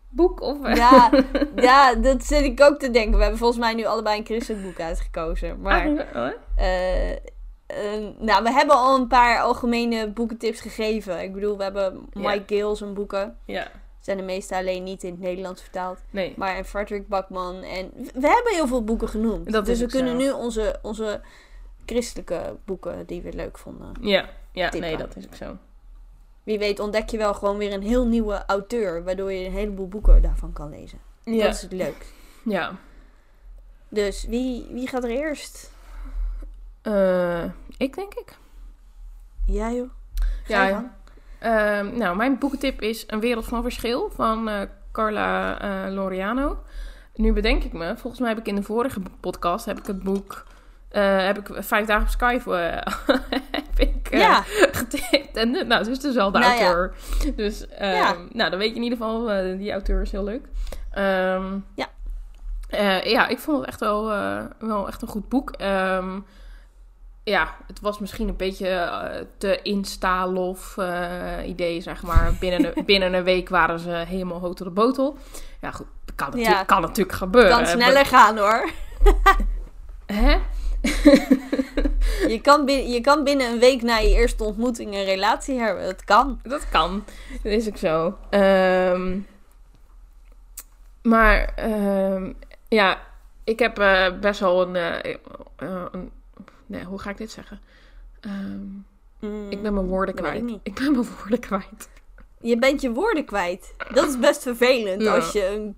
boek? 0.08 0.40
Of, 0.40 0.74
Ja, 0.76 1.10
ja, 1.56 1.94
dat 1.94 2.24
zit 2.24 2.42
ik 2.42 2.60
ook 2.60 2.78
te 2.78 2.90
denken. 2.90 3.12
We 3.16 3.20
hebben 3.20 3.38
volgens 3.38 3.58
mij 3.60 3.74
nu 3.74 3.84
allebei 3.84 4.18
een 4.18 4.24
christelijk 4.24 4.64
boek 4.64 4.80
uitgekozen. 4.80 5.60
Maar 5.60 6.06
Ah, 6.12 6.30
Eh, 7.66 7.78
nou, 8.18 8.42
we 8.42 8.52
hebben 8.52 8.76
al 8.76 8.96
een 8.96 9.06
paar 9.08 9.40
algemene 9.40 10.10
boekentips 10.10 10.60
gegeven. 10.60 11.22
Ik 11.22 11.32
bedoel, 11.32 11.56
we 11.56 11.62
hebben 11.62 12.06
Ja. 12.10 12.20
Mike 12.30 12.54
Gill 12.54 12.74
zijn 12.74 12.94
boeken. 12.94 13.36
ja, 13.44 13.66
Zijn 14.04 14.16
de 14.16 14.22
meeste 14.22 14.56
alleen 14.56 14.82
niet 14.82 15.02
in 15.02 15.10
het 15.10 15.20
Nederlands 15.20 15.62
vertaald. 15.62 15.98
nee. 16.10 16.34
Maar 16.36 16.56
en 16.56 16.64
Frederick 16.64 17.08
Bakman. 17.08 17.62
En 17.62 17.90
we 17.94 18.28
hebben 18.28 18.52
heel 18.52 18.66
veel 18.66 18.84
boeken 18.84 19.08
genoemd. 19.08 19.52
Dat 19.52 19.66
dus 19.66 19.78
we 19.80 19.86
kunnen 19.86 20.20
zo. 20.20 20.26
nu 20.26 20.32
onze, 20.32 20.78
onze 20.82 21.20
christelijke 21.86 22.56
boeken 22.64 23.06
die 23.06 23.22
we 23.22 23.32
leuk 23.32 23.58
vonden. 23.58 23.92
Ja, 24.00 24.28
ja 24.52 24.68
Tippen. 24.68 24.88
nee, 24.88 24.98
dat 24.98 25.16
is 25.16 25.26
ook 25.26 25.34
zo. 25.34 25.56
Wie 26.42 26.58
weet 26.58 26.80
ontdek 26.80 27.08
je 27.10 27.16
wel 27.16 27.34
gewoon 27.34 27.56
weer 27.56 27.72
een 27.72 27.82
heel 27.82 28.06
nieuwe 28.06 28.42
auteur. 28.46 29.04
Waardoor 29.04 29.32
je 29.32 29.46
een 29.46 29.52
heleboel 29.52 29.88
boeken 29.88 30.22
daarvan 30.22 30.52
kan 30.52 30.70
lezen. 30.70 30.98
Ja, 31.22 31.44
Dat 31.44 31.54
is 31.54 31.62
het 31.62 31.72
leuk. 31.72 32.06
ja. 32.44 32.76
Dus 33.88 34.24
wie, 34.24 34.66
wie 34.70 34.88
gaat 34.88 35.04
er 35.04 35.10
eerst? 35.10 35.70
Eh, 36.82 37.44
ik 37.76 37.94
denk 37.94 38.14
ik. 38.14 38.36
Ja 39.46 39.72
joh. 39.72 39.90
Ga 40.44 40.68
Ja, 40.68 40.96
ja. 41.44 41.78
Ehm, 41.78 41.96
nou, 41.98 42.16
mijn 42.16 42.38
boekentip 42.38 42.80
is 42.82 43.04
Een 43.06 43.20
Wereld 43.20 43.44
van 43.44 43.62
Verschil 43.62 44.10
van 44.14 44.48
eh, 44.48 44.60
Carla 44.92 45.60
eh 45.60 45.92
Loriano. 45.92 46.58
Nu 47.14 47.32
bedenk 47.32 47.64
ik 47.64 47.72
me, 47.72 47.96
volgens 47.96 48.20
mij 48.20 48.28
heb 48.30 48.38
ik 48.38 48.46
in 48.46 48.54
de 48.54 48.62
vorige 48.62 49.00
podcast 49.20 49.64
heb 49.64 49.78
ik 49.78 49.86
het 49.86 50.02
boek, 50.02 50.44
eh, 50.88 51.24
heb 51.26 51.38
ik 51.38 51.64
vijf 51.64 51.86
dagen 51.86 52.02
op 52.02 52.08
Skype 52.08 52.54
eh, 52.56 52.92
heb 53.50 53.78
ik, 53.78 54.08
Ja. 54.10 54.42
getipt. 54.72 55.36
En 55.36 55.50
nou, 55.50 55.72
het 55.74 55.86
is 55.86 56.00
dezelfde 56.00 56.38
Nou 56.38 56.54
ja. 56.54 56.64
auteur. 56.64 56.94
Dus 57.36 57.68
ehm, 57.68 57.94
Ja. 57.94 58.14
nou, 58.32 58.50
dan 58.50 58.58
weet 58.58 58.70
je 58.70 58.76
in 58.76 58.82
ieder 58.82 58.98
geval, 58.98 59.26
die 59.58 59.72
auteur 59.72 60.02
is 60.02 60.10
heel 60.12 60.24
leuk. 60.24 60.46
Ehm, 60.90 61.58
Ja. 61.74 61.86
ja, 63.04 63.28
ik 63.28 63.38
vond 63.38 63.58
het 63.58 63.66
echt 63.66 63.80
wel, 63.80 64.04
wel 64.58 64.86
echt 64.88 65.02
een 65.02 65.08
goed 65.08 65.28
boek. 65.28 65.50
Ja, 67.24 67.56
het 67.66 67.80
was 67.80 67.98
misschien 67.98 68.28
een 68.28 68.36
beetje 68.36 68.68
eh, 68.68 69.24
te 69.38 69.62
insta-lof 69.62 70.78
eh, 70.78 71.46
idee, 71.46 71.80
zeg 71.80 72.02
maar. 72.02 72.34
Binnen 72.40 72.76
een, 72.76 72.84
binnen 72.90 73.14
een 73.14 73.24
week 73.24 73.48
waren 73.48 73.78
ze 73.78 73.90
helemaal 73.90 74.40
hoog 74.40 74.54
tot 74.54 74.66
de 74.66 74.72
botel. 74.72 75.16
Ja, 75.60 75.70
goed, 75.70 75.86
dat 76.04 76.14
kan, 76.14 76.40
Ja. 76.40 76.64
kan 76.64 76.80
natuurlijk 76.80 77.16
gebeuren. 77.16 77.56
Kan 77.56 77.66
sneller 77.66 78.06
gaan 78.06 78.38
hoor. 78.38 78.70
Hè? 80.06 80.38
Je 82.28 82.40
kan, 82.42 82.64
binnen, 82.64 82.90
je 82.90 83.00
kan 83.00 83.24
binnen 83.24 83.52
een 83.52 83.58
week 83.58 83.82
na 83.82 83.96
je 83.96 84.08
eerste 84.08 84.44
ontmoeting 84.44 84.94
een 84.94 85.04
relatie 85.04 85.58
hebben. 85.58 85.84
Dat 85.84 86.04
kan. 86.04 86.40
Dat 86.42 86.68
kan. 86.68 87.04
Dat 87.42 87.52
is 87.52 87.68
ook 87.68 87.76
zo. 87.76 88.18
Ehm, 88.30 89.18
maar 91.02 91.52
ehm, 91.56 92.32
ja, 92.68 93.00
ik 93.44 93.58
heb 93.58 93.78
eh, 93.78 94.18
best 94.20 94.40
wel 94.40 94.62
een, 94.62 95.02
een... 95.56 96.10
Nee, 96.66 96.84
hoe 96.84 96.98
ga 96.98 97.10
ik 97.10 97.16
dit 97.16 97.30
zeggen? 97.30 97.60
Ehm, 98.20 98.66
Mm, 99.20 99.50
ik 99.50 99.62
ben 99.62 99.74
mijn 99.74 99.86
woorden 99.86 100.14
ik 100.14 100.22
kwijt. 100.22 100.58
Ik 100.62 100.74
ben 100.74 100.92
mijn 100.92 101.06
woorden 101.18 101.38
kwijt. 101.40 101.88
Je 102.40 102.58
bent 102.58 102.80
je 102.80 102.90
woorden 102.92 103.24
kwijt. 103.24 103.74
Dat 103.92 104.08
is 104.08 104.18
best 104.18 104.42
vervelend 104.42 105.02
Ja. 105.02 105.14
als 105.14 105.32
je 105.32 105.46
een 105.46 105.76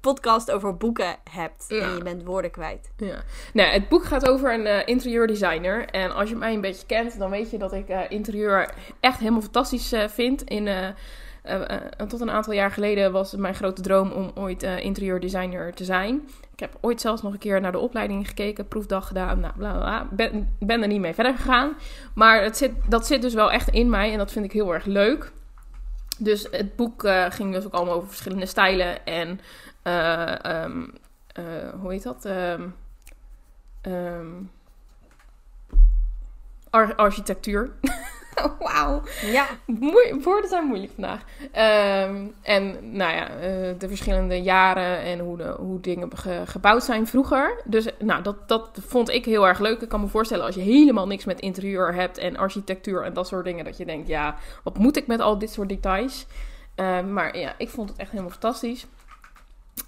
podcast 0.00 0.50
over 0.50 0.76
boeken 0.76 1.16
hebt 1.30 1.64
Ja. 1.68 1.80
en 1.80 1.96
je 1.96 2.02
bent 2.02 2.22
woorden 2.24 2.50
kwijt. 2.50 2.90
Ja. 2.96 3.22
Nou, 3.52 3.68
het 3.70 3.88
boek 3.88 4.04
gaat 4.04 4.28
over 4.28 4.54
een 4.54 4.66
eh, 4.66 4.88
interieurdesigner. 4.88 5.84
En 5.88 6.14
als 6.14 6.28
je 6.28 6.36
mij 6.36 6.54
een 6.54 6.60
beetje 6.60 6.86
kent, 6.86 7.18
dan 7.18 7.30
weet 7.30 7.50
je 7.50 7.58
dat 7.58 7.72
ik 7.72 7.88
eh, 7.88 8.00
interieur 8.08 8.74
echt 9.00 9.18
helemaal 9.18 9.40
fantastisch 9.42 9.92
eh, 9.92 10.08
vind. 10.08 10.42
In, 10.42 10.68
eh, 11.44 11.62
eh, 11.70 12.06
tot 12.08 12.20
een 12.20 12.30
aantal 12.30 12.52
jaar 12.52 12.70
geleden 12.70 13.12
was 13.12 13.30
het 13.30 13.40
mijn 13.40 13.54
grote 13.54 13.82
droom 13.82 14.10
om 14.10 14.30
ooit 14.34 14.62
eh, 14.62 14.78
interieurdesigner 14.78 15.74
te 15.74 15.84
zijn. 15.84 16.28
Ik 16.52 16.60
heb 16.60 16.78
ooit 16.80 17.00
zelfs 17.00 17.22
nog 17.22 17.32
een 17.32 17.38
keer 17.38 17.60
naar 17.60 17.72
de 17.72 17.78
opleiding 17.78 18.28
gekeken, 18.28 18.68
proefdag 18.68 19.06
gedaan, 19.06 19.40
nou, 19.40 19.54
bla 19.56 19.72
bla. 19.72 20.08
Ben, 20.58 20.82
er 20.82 20.86
niet 20.88 21.00
mee 21.00 21.14
verder 21.14 21.34
gegaan. 21.34 21.76
Maar 22.14 22.42
het 22.42 22.56
zit, 22.56 22.72
dat 22.88 23.06
zit 23.06 23.22
dus 23.22 23.34
wel 23.34 23.52
echt 23.52 23.68
in 23.68 23.90
mij 23.90 24.12
en 24.12 24.18
dat 24.18 24.32
vind 24.32 24.44
ik 24.44 24.52
heel 24.52 24.74
erg 24.74 24.84
leuk. 24.84 25.32
Dus 26.18 26.48
het 26.50 26.76
boek 26.76 27.08
ging 27.28 27.52
dus 27.52 27.64
ook 27.64 27.72
allemaal 27.72 27.94
over 27.94 28.08
verschillende 28.08 28.46
stijlen 28.46 29.06
en 29.06 29.40
eh, 29.84 30.44
ehm, 30.44 30.82
eh, 31.26 31.44
hoe 31.80 31.92
heet 31.92 32.02
dat? 32.02 32.24
Ehm, 32.24 32.68
ehm, 33.80 34.32
ar- 36.70 36.94
architectuur. 36.94 37.70
Wauw. 38.58 39.02
Ja. 39.22 39.46
Moe- 39.66 40.18
woorden 40.22 40.50
zijn 40.50 40.64
moeilijk 40.64 40.92
vandaag. 40.92 41.20
Ehm, 41.52 42.26
en 42.42 42.96
nou 42.96 43.12
ja, 43.12 43.28
eh, 43.28 43.38
de 43.78 43.88
verschillende 43.88 44.42
jaren 44.42 44.98
en 44.98 45.18
hoe, 45.18 45.36
de, 45.36 45.54
hoe 45.58 45.80
dingen 45.80 46.16
ge- 46.16 46.42
gebouwd 46.46 46.84
zijn 46.84 47.06
vroeger. 47.06 47.60
Dus 47.64 47.86
nou, 47.98 48.22
dat, 48.22 48.48
dat 48.48 48.70
vond 48.86 49.08
ik 49.10 49.24
heel 49.24 49.46
erg 49.46 49.58
leuk. 49.58 49.80
Ik 49.80 49.88
kan 49.88 50.00
me 50.00 50.06
voorstellen 50.06 50.44
als 50.44 50.54
je 50.54 50.60
helemaal 50.60 51.06
niks 51.06 51.24
met 51.24 51.40
interieur 51.40 51.94
hebt 51.94 52.18
en 52.18 52.36
architectuur 52.36 53.02
en 53.02 53.12
dat 53.12 53.26
soort 53.28 53.44
dingen. 53.44 53.64
Dat 53.64 53.76
je 53.76 53.84
denkt, 53.84 54.08
ja, 54.08 54.36
wat 54.62 54.78
moet 54.78 54.96
ik 54.96 55.06
met 55.06 55.20
al 55.20 55.38
dit 55.38 55.50
soort 55.52 55.68
details? 55.68 56.26
Ehm, 56.74 57.12
maar 57.12 57.38
ja, 57.38 57.54
ik 57.58 57.68
vond 57.68 57.88
het 57.88 57.98
echt 57.98 58.10
helemaal 58.10 58.30
fantastisch. 58.32 58.86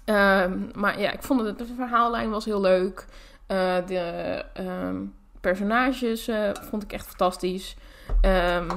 Ehm, 0.05 0.59
maar 0.75 0.99
ja, 0.99 1.11
ik 1.11 1.23
vond 1.23 1.41
het, 1.41 1.57
de 1.57 1.65
verhaallijn 1.75 2.29
was 2.29 2.45
heel 2.45 2.61
leuk. 2.61 3.05
Eh, 3.47 3.75
de 3.87 4.45
personages 5.41 6.27
eh, 6.27 6.49
vond 6.69 6.83
ik 6.83 6.91
echt 6.91 7.07
fantastisch. 7.07 7.75
Ehm, 8.21 8.69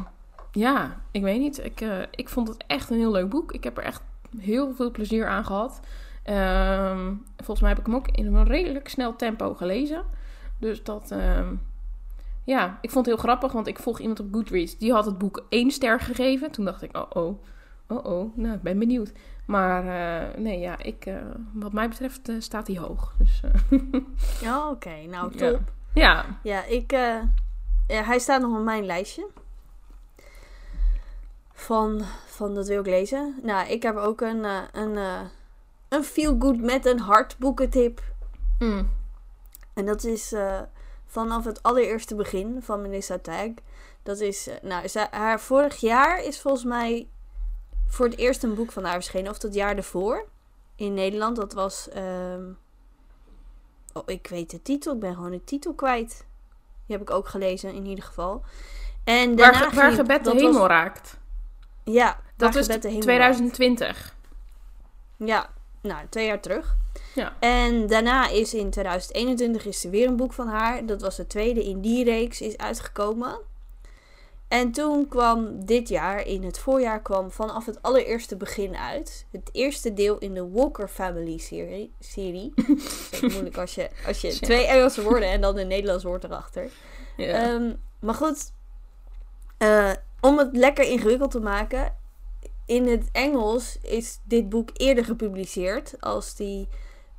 ja, 0.52 1.00
ik 1.10 1.22
weet 1.22 1.40
niet. 1.40 1.64
Ik, 1.64 1.80
eh, 1.80 1.98
ik 2.10 2.28
vond 2.28 2.48
het 2.48 2.64
echt 2.66 2.90
een 2.90 2.98
heel 2.98 3.10
leuk 3.12 3.28
boek. 3.28 3.52
Ik 3.52 3.64
heb 3.64 3.76
er 3.78 3.84
echt 3.84 4.02
heel 4.38 4.74
veel 4.74 4.90
plezier 4.90 5.26
aan 5.28 5.44
gehad. 5.44 5.80
Ehm, 6.22 7.14
volgens 7.36 7.60
mij 7.60 7.68
heb 7.68 7.78
ik 7.78 7.86
hem 7.86 7.94
ook 7.94 8.08
in 8.08 8.34
een 8.34 8.44
redelijk 8.46 8.88
snel 8.88 9.16
tempo 9.16 9.54
gelezen. 9.54 10.02
Dus 10.58 10.82
dat... 10.82 11.10
ehm, 11.10 11.54
ja, 12.44 12.78
ik 12.80 12.90
vond 12.90 13.06
het 13.06 13.14
heel 13.14 13.24
grappig, 13.24 13.52
want 13.52 13.66
ik 13.66 13.78
volg 13.78 13.98
iemand 13.98 14.20
op 14.20 14.26
Goodreads. 14.32 14.78
Die 14.78 14.92
had 14.92 15.04
het 15.04 15.18
boek 15.18 15.44
één 15.48 15.70
ster 15.70 16.00
gegeven. 16.00 16.50
Toen 16.50 16.64
dacht 16.64 16.82
ik, 16.82 16.96
oh 16.96 17.10
oh, 17.10 17.42
oh 17.88 18.04
oh, 18.04 18.36
nou, 18.36 18.54
ik 18.54 18.62
ben 18.62 18.78
benieuwd. 18.78 19.12
Maar 19.46 19.86
eh, 19.86 20.38
nee, 20.38 20.58
ja, 20.58 20.78
ik, 20.82 21.06
eh, 21.06 21.14
wat 21.52 21.72
mij 21.72 21.88
betreft 21.88 22.32
staat 22.38 22.66
hij 22.66 22.76
hoog. 22.78 23.14
Dus 23.18 23.40
Ja, 24.40 24.68
oké. 24.70 24.94
Nou, 25.08 25.32
Ja. 25.36 25.50
top. 25.50 25.60
ja, 25.94 26.24
Ja, 26.42 26.64
ik... 26.64 26.92
eh, 27.90 27.96
ja, 27.96 28.04
hij 28.04 28.18
staat 28.18 28.40
nog 28.40 28.58
op 28.58 28.64
mijn 28.64 28.84
lijstje. 28.84 29.26
Van, 31.52 32.02
van 32.26 32.54
dat 32.54 32.66
wil 32.66 32.80
ik 32.80 32.86
lezen. 32.86 33.38
Nou, 33.42 33.68
ik 33.68 33.82
heb 33.82 33.96
ook 33.96 34.20
een, 34.20 34.44
eh, 34.44 34.62
een, 34.72 34.96
eh, 34.96 35.20
een 35.88 36.04
feel 36.04 36.36
good 36.38 36.60
met 36.60 36.86
een 36.86 36.98
hart 36.98 37.38
boekentip. 37.38 38.02
Mm. 38.58 38.90
En 39.74 39.86
dat 39.86 40.04
is 40.04 40.34
vanaf 41.06 41.44
het 41.44 41.62
allereerste 41.62 42.14
begin 42.14 42.62
van 42.62 42.82
Melissa 42.82 43.18
Tag. 43.18 43.48
Dat 44.02 44.20
is, 44.20 44.48
nou, 44.62 44.88
zij, 44.88 45.08
haar 45.10 45.40
vorig 45.40 45.76
jaar 45.76 46.24
is 46.24 46.40
volgens 46.40 46.64
mij 46.64 47.08
voor 47.86 48.06
het 48.06 48.18
eerst 48.18 48.42
een 48.42 48.54
boek 48.54 48.72
van 48.72 48.84
haar 48.84 48.94
verschenen. 48.94 49.30
Of 49.30 49.38
dat 49.38 49.54
jaar 49.54 49.76
ervoor. 49.76 50.28
In 50.76 50.94
Nederland. 50.94 51.36
Dat 51.36 51.52
was, 51.52 51.88
ehm, 51.88 52.52
oh, 53.92 54.02
ik 54.06 54.26
weet 54.26 54.50
de 54.50 54.62
titel. 54.62 54.94
Ik 54.94 55.00
ben 55.00 55.14
gewoon 55.14 55.30
de 55.30 55.44
titel 55.44 55.74
kwijt. 55.74 56.24
Die 56.90 56.98
heb 56.98 57.08
ik 57.08 57.14
ook 57.14 57.28
gelezen 57.28 57.72
in 57.74 57.86
ieder 57.86 58.04
geval. 58.04 58.42
En 59.04 59.36
daarna 59.36 59.70
Waar, 59.74 59.92
gebed 59.92 60.24
de 60.24 60.30
hemel 60.30 60.52
was- 60.58 60.68
raakt. 60.68 61.16
Ja, 61.84 62.20
Dat 62.36 62.54
is 62.54 62.66
gebed 62.66 62.82
de 62.82 62.88
hemel 62.88 63.02
2020. 63.02 64.14
Ja, 65.16 65.50
nou, 65.80 66.06
twee 66.08 66.26
jaar 66.26 66.40
terug. 66.40 66.76
Ja. 67.14 67.32
En 67.40 67.86
daarna 67.86 68.28
is 68.28 68.54
in 68.54 68.70
2021 68.70 69.66
is 69.66 69.84
er 69.84 69.90
weer 69.90 70.08
een 70.08 70.16
boek 70.16 70.32
van 70.32 70.48
haar. 70.48 70.86
Dat 70.86 71.00
was 71.00 71.16
het 71.16 71.28
tweede 71.28 71.64
in 71.64 71.80
die 71.80 72.04
reeks, 72.04 72.40
is 72.40 72.56
uitgekomen. 72.56 73.38
En 74.50 74.72
toen 74.72 75.08
kwam 75.08 75.64
dit 75.64 75.88
jaar, 75.88 76.26
in 76.26 76.44
het 76.44 76.58
voorjaar, 76.58 77.02
kwam 77.02 77.30
vanaf 77.30 77.66
het 77.66 77.82
allereerste 77.82 78.36
begin 78.36 78.76
uit. 78.76 79.26
Het 79.30 79.48
eerste 79.52 79.92
deel 79.94 80.18
in 80.18 80.34
de 80.34 80.48
Walker 80.48 80.88
Family 80.88 81.38
serie. 81.38 81.92
serie. 82.00 82.52
Dat 82.54 82.78
is 82.78 83.08
echt 83.10 83.32
moeilijk 83.32 83.56
als 83.56 83.74
je, 83.74 83.90
als 84.06 84.20
je 84.20 84.38
twee 84.40 84.66
Engelse 84.66 85.02
woorden 85.02 85.28
en 85.28 85.40
dan 85.40 85.58
een 85.58 85.66
Nederlands 85.66 86.04
woord 86.04 86.24
erachter. 86.24 86.70
Ja. 87.16 87.26
Ehm, 87.26 87.74
maar 88.00 88.14
goed, 88.14 88.52
eh, 89.58 89.92
om 90.20 90.38
het 90.38 90.56
lekker 90.56 90.84
ingewikkeld 90.84 91.30
te 91.30 91.40
maken. 91.40 91.94
In 92.66 92.88
het 92.88 93.08
Engels 93.12 93.78
is 93.82 94.18
dit 94.24 94.48
boek 94.48 94.70
eerder 94.72 95.04
gepubliceerd 95.04 96.00
als 96.00 96.34
die 96.34 96.68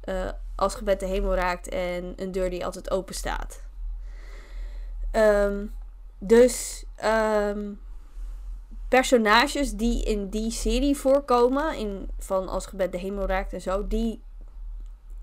eh, 0.01 0.29
als 0.55 0.75
gebed 0.75 0.99
de 0.99 1.05
hemel 1.05 1.35
raakt 1.35 1.69
en 1.69 2.13
een 2.15 2.31
deur 2.31 2.49
die 2.49 2.65
altijd 2.65 2.91
open 2.91 3.15
staat. 3.15 3.61
Ehm, 5.11 5.65
dus 6.23 6.83
ehm, 6.95 7.71
personages 8.87 9.71
die 9.73 10.03
in 10.03 10.29
die 10.29 10.51
serie 10.51 10.95
voorkomen, 10.97 11.77
in, 11.77 12.09
van 12.19 12.47
als 12.49 12.65
gebed 12.65 12.91
de 12.91 12.97
hemel 12.97 13.25
raakt 13.25 13.53
en 13.53 13.61
zo, 13.61 13.87
die 13.87 14.21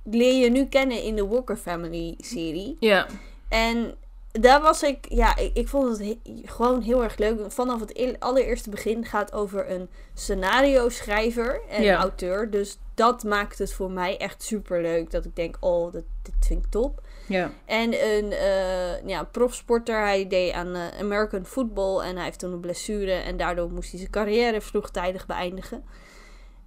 leer 0.02 0.44
je 0.44 0.50
nu 0.50 0.66
kennen 0.66 1.02
in 1.02 1.16
de 1.16 1.26
Walker 1.26 1.56
Family 1.56 2.14
serie. 2.18 2.76
ja. 2.80 3.06
En 3.48 3.94
daar 4.30 4.60
was 4.60 4.82
ik, 4.82 5.06
ja, 5.08 5.36
ik, 5.36 5.50
ik 5.56 5.68
vond 5.68 5.88
het 5.88 6.06
he- 6.06 6.42
gewoon 6.44 6.80
heel 6.82 7.02
erg 7.02 7.16
leuk. 7.18 7.52
Vanaf 7.52 7.80
het 7.80 7.98
eer- 7.98 8.16
allereerste 8.18 8.70
begin 8.70 9.04
gaat 9.04 9.32
over 9.32 9.70
een 9.70 9.88
scenario 10.14 10.88
schrijver 10.88 11.60
en 11.68 11.82
Ja. 11.82 11.96
auteur. 12.00 12.50
Dus 12.50 12.78
dat 12.94 13.24
maakt 13.24 13.58
het 13.58 13.72
voor 13.72 13.90
mij 13.90 14.18
echt 14.18 14.42
super 14.42 14.82
leuk. 14.82 15.10
Dat 15.10 15.24
ik 15.24 15.36
denk, 15.36 15.56
oh, 15.60 15.92
dat, 15.92 16.02
dit 16.22 16.34
vind 16.40 16.64
ik 16.64 16.70
top. 16.70 17.00
Ja. 17.28 17.50
En 17.64 18.06
een 18.06 18.32
eh, 18.32 19.06
ja, 19.06 19.24
profsporter, 19.24 20.00
hij 20.00 20.28
deed 20.28 20.52
aan 20.52 20.74
eh, 20.74 20.98
American 21.00 21.44
football 21.44 22.00
en 22.00 22.16
hij 22.16 22.24
heeft 22.24 22.38
toen 22.38 22.52
een 22.52 22.60
blessure. 22.60 23.12
En 23.12 23.36
daardoor 23.36 23.72
moest 23.72 23.90
hij 23.90 23.98
zijn 23.98 24.12
carrière 24.12 24.60
vroegtijdig 24.60 25.26
beëindigen. 25.26 25.84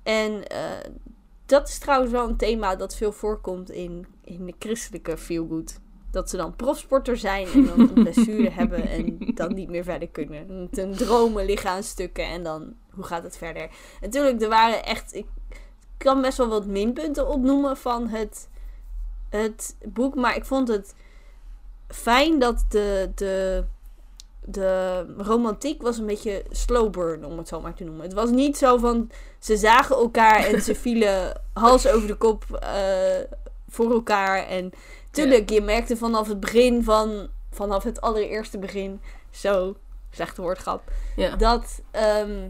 En 0.03 0.47
eh, 0.47 0.59
dat 1.45 1.67
is 1.67 1.77
trouwens 1.77 2.11
wel 2.11 2.27
een 2.27 2.37
thema 2.37 2.75
dat 2.75 2.95
veel 2.95 3.11
voorkomt 3.11 3.71
in, 3.71 4.05
in 4.23 4.45
de 4.45 4.53
christelijke 4.59 5.17
feelgood. 5.17 5.79
Dat 6.11 6.29
ze 6.29 6.37
dan 6.37 6.55
profsporter 6.55 7.17
zijn 7.17 7.47
en 7.47 7.65
dan 7.65 7.79
een 7.79 7.93
blessure 7.93 8.49
hebben 8.59 8.89
en 8.89 9.17
dan 9.33 9.53
niet 9.53 9.69
meer 9.69 9.83
verder 9.83 10.07
kunnen. 10.07 10.49
En 10.49 10.67
Ten 10.71 10.91
dromen 10.91 11.45
liggen 11.45 11.69
aan 11.69 11.83
stukken 11.83 12.25
en 12.25 12.43
dan, 12.43 12.73
hoe 12.89 13.03
gaat 13.03 13.23
het 13.23 13.37
verder? 13.37 13.69
Natuurlijk, 14.01 14.41
er 14.41 14.49
waren 14.49 14.83
echt, 14.83 15.15
ik 15.15 15.25
kan 15.97 16.21
best 16.21 16.37
wel 16.37 16.47
wat 16.47 16.65
minpunten 16.65 17.27
opnoemen 17.27 17.77
van 17.77 18.07
het, 18.07 18.49
het 19.31 19.75
boek. 19.85 20.15
Maar 20.15 20.35
ik 20.35 20.45
vond 20.45 20.67
het 20.67 20.95
fijn 21.87 22.39
dat 22.39 22.65
de, 22.69 23.11
de, 23.15 23.63
de 24.45 25.05
romantiek 25.17 25.81
was 25.81 25.97
een 25.97 26.05
beetje 26.05 26.43
slow 26.51 26.91
burn, 26.91 27.25
om 27.25 27.37
het 27.37 27.47
zo 27.47 27.61
maar 27.61 27.73
te 27.73 27.83
noemen. 27.83 28.03
Het 28.03 28.13
was 28.13 28.29
niet 28.29 28.57
zo 28.57 28.77
van, 28.77 29.09
ze 29.39 29.57
zagen 29.57 29.95
elkaar 29.95 30.45
en 30.45 30.61
ze 30.61 30.75
vielen 30.85 31.41
hals 31.53 31.87
over 31.87 32.07
de 32.07 32.15
kop 32.15 32.43
eh, 32.59 33.19
voor 33.69 33.91
elkaar. 33.91 34.47
En 34.47 34.71
tuurlijk, 35.11 35.49
je 35.49 35.61
merkte 35.61 35.97
vanaf 35.97 36.27
het 36.27 36.39
begin 36.39 36.83
van, 36.83 37.27
vanaf 37.51 37.83
het 37.83 38.01
allereerste 38.01 38.57
begin, 38.57 39.01
zo, 39.29 39.75
slechte 40.09 40.41
woordgrap, 40.41 40.91
Ja. 41.15 41.35
dat, 41.35 41.81
ehm, 41.91 42.49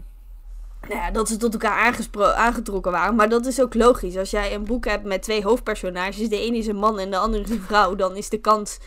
nou 0.88 1.00
ja, 1.00 1.10
dat 1.10 1.28
ze 1.28 1.36
tot 1.36 1.52
elkaar 1.52 1.94
aangetrokken 2.36 2.92
waren. 2.92 3.14
Maar 3.14 3.28
dat 3.28 3.46
is 3.46 3.60
ook 3.62 3.74
logisch. 3.74 4.16
Als 4.16 4.30
jij 4.30 4.54
een 4.54 4.64
boek 4.64 4.84
hebt 4.84 5.04
met 5.04 5.22
twee 5.22 5.42
hoofdpersonages, 5.42 6.28
de 6.28 6.40
ene 6.40 6.56
is 6.56 6.66
een 6.66 6.76
man 6.76 6.98
en 6.98 7.10
de 7.10 7.16
andere 7.16 7.42
is 7.42 7.50
een 7.50 7.62
vrouw, 7.66 7.94
dan 7.94 8.16
is 8.16 8.28
de 8.28 8.38
kans 8.40 8.78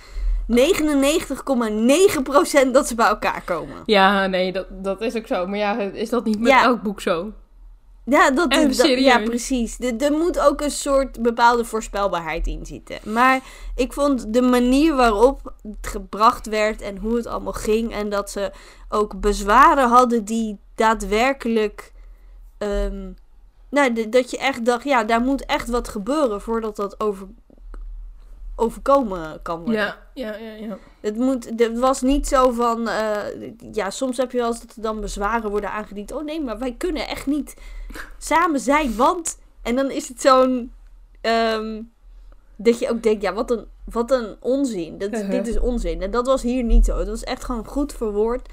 99,9% 0.52 0.58
dat 2.72 2.88
ze 2.88 2.96
bij 2.96 3.08
elkaar 3.08 3.42
komen. 3.46 3.76
Ja, 3.86 4.28
nee, 4.28 4.52
dat, 4.52 4.66
dat 4.70 5.02
is 5.02 5.16
ook 5.16 5.28
zo. 5.28 5.48
Maar 5.48 5.58
ja, 5.58 5.78
is 5.80 6.10
dat 6.10 6.26
niet 6.26 6.40
met 6.40 6.52
Ja. 6.52 6.64
elk 6.64 6.82
boek 6.82 7.02
zo? 7.02 7.32
Ja, 8.06 8.32
dat, 8.32 8.52
ja 9.04 9.18
precies. 9.26 9.80
Er- 9.80 10.12
moet 10.12 10.40
ook 10.40 10.62
een 10.62 10.72
soort 10.72 11.22
bepaalde 11.22 11.66
voorspelbaarheid 11.66 12.48
in 12.48 12.66
zitten. 12.66 13.14
Maar 13.14 13.40
ik 13.76 13.94
vond 13.94 14.34
de 14.34 14.42
manier 14.42 14.96
waarop 14.96 15.54
het 15.62 15.88
gebracht 15.88 16.48
werd 16.48 16.82
en 16.82 16.98
hoe 16.98 17.16
het 17.16 17.28
allemaal 17.28 17.54
ging. 17.54 17.94
En 17.94 18.10
dat 18.10 18.30
ze 18.32 18.52
ook 18.90 19.20
bezwaren 19.20 19.90
hadden 19.90 20.26
die 20.26 20.58
daadwerkelijk. 20.76 21.94
ehm, 22.58 23.12
nou, 23.70 24.10
dat 24.10 24.32
je 24.32 24.38
echt 24.38 24.66
dacht, 24.66 24.84
ja, 24.84 25.04
daar 25.04 25.22
moet 25.22 25.46
echt 25.46 25.70
wat 25.70 25.88
gebeuren 25.88 26.42
voordat 26.42 26.76
dat 26.76 27.00
over, 27.00 27.28
overkomen 28.56 29.42
kan 29.42 29.58
worden. 29.60 29.76
Ja, 29.82 29.98
ja, 30.14 30.36
ja, 30.36 30.54
ja. 30.54 30.78
Het, 31.00 31.16
moet, 31.16 31.50
het 31.56 31.80
was 31.80 32.02
niet 32.02 32.28
zo 32.28 32.52
van. 32.52 32.88
eh, 32.88 33.18
ja, 33.72 33.90
soms 33.90 34.18
heb 34.18 34.32
je 34.32 34.38
wel 34.38 34.48
eens 34.48 34.62
dat 34.62 34.76
er 34.76 34.82
dan 34.82 35.02
bezwaren 35.02 35.50
worden 35.50 35.72
aangediend. 35.72 36.12
Oh 36.12 36.24
nee, 36.24 36.42
maar 36.42 36.60
wij 36.60 36.74
kunnen 36.78 37.08
echt 37.08 37.26
niet 37.26 37.56
samen 38.18 38.60
zijn, 38.60 38.96
want. 38.96 39.40
En 39.62 39.76
dan 39.76 39.92
is 39.92 40.08
het 40.08 40.22
zo'n. 40.22 40.72
ehm, 41.22 41.82
dat 42.58 42.80
je 42.80 42.90
ook 42.90 43.04
denkt, 43.04 43.22
ja, 43.22 43.34
wat 43.34 43.52
een, 43.52 43.66
wat 43.86 44.12
een 44.12 44.36
onzin. 44.40 44.98
Dat. 44.98 45.12
Dit 45.32 45.48
is 45.48 45.60
onzin. 45.60 46.02
En 46.02 46.12
dat 46.12 46.26
was 46.26 46.42
hier 46.42 46.64
niet 46.64 46.86
zo. 46.86 46.98
Het 46.98 47.08
was 47.08 47.24
echt 47.24 47.44
gewoon 47.44 47.66
goed 47.66 47.94
verwoord. 47.94 48.50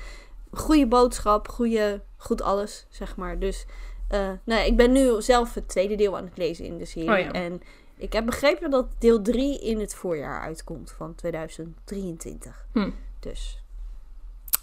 Goede 0.53 0.87
boodschap, 0.87 1.49
goede, 1.49 2.01
goed 2.17 2.43
alles, 2.43 2.87
zeg 2.89 3.17
maar. 3.17 3.39
Dus 3.39 3.67
eh, 4.09 4.19
nou 4.21 4.61
ja, 4.61 4.63
ik 4.63 4.77
ben 4.77 4.93
nu 4.93 5.23
zelf 5.23 5.55
het 5.55 5.69
tweede 5.69 5.95
deel 5.95 6.17
aan 6.17 6.25
het 6.25 6.39
lezen 6.39 6.65
in 6.65 6.79
de 6.79 6.85
serie. 6.85 7.11
Oh 7.11 7.19
ja. 7.19 7.31
En 7.33 7.63
ik 7.97 8.13
heb 8.13 8.27
begrepen 8.27 8.71
dat 8.71 8.87
deel 8.99 9.23
3 9.23 9.61
in 9.61 9.81
het 9.81 9.95
voorjaar 9.95 10.41
uitkomt 10.41 10.91
van 10.97 11.15
2023. 11.15 12.67
Hm. 12.73 12.91
Dus 13.21 13.63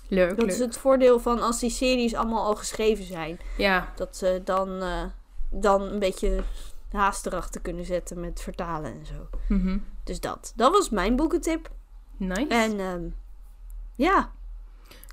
Leuk, 0.07 0.29
dat 0.29 0.39
leuk. 0.39 0.47
is 0.49 0.59
het 0.59 0.77
voordeel 0.77 1.19
van 1.19 1.41
als 1.41 1.59
die 1.59 1.69
series 1.69 2.15
allemaal 2.15 2.45
al 2.45 2.55
geschreven 2.55 3.03
zijn. 3.05 3.39
Ja, 3.57 3.93
Dat 3.95 4.17
ze 4.17 4.41
dan, 4.43 4.81
eh, 4.81 5.03
dan 5.49 5.81
een 5.81 5.99
beetje 5.99 6.43
haast 6.91 7.25
erachter 7.25 7.61
kunnen 7.61 7.85
zetten 7.85 8.19
met 8.19 8.41
vertalen 8.41 8.93
en 8.93 9.05
zo. 9.05 9.29
mhm. 9.47 9.77
Dus 10.03 10.19
dat. 10.19 10.53
Dat 10.55 10.71
was 10.71 10.89
mijn 10.89 11.15
boekentip. 11.15 11.69
nice. 12.17 12.47
En 12.47 12.79
ehm, 12.79 13.03
ja, 13.95 14.31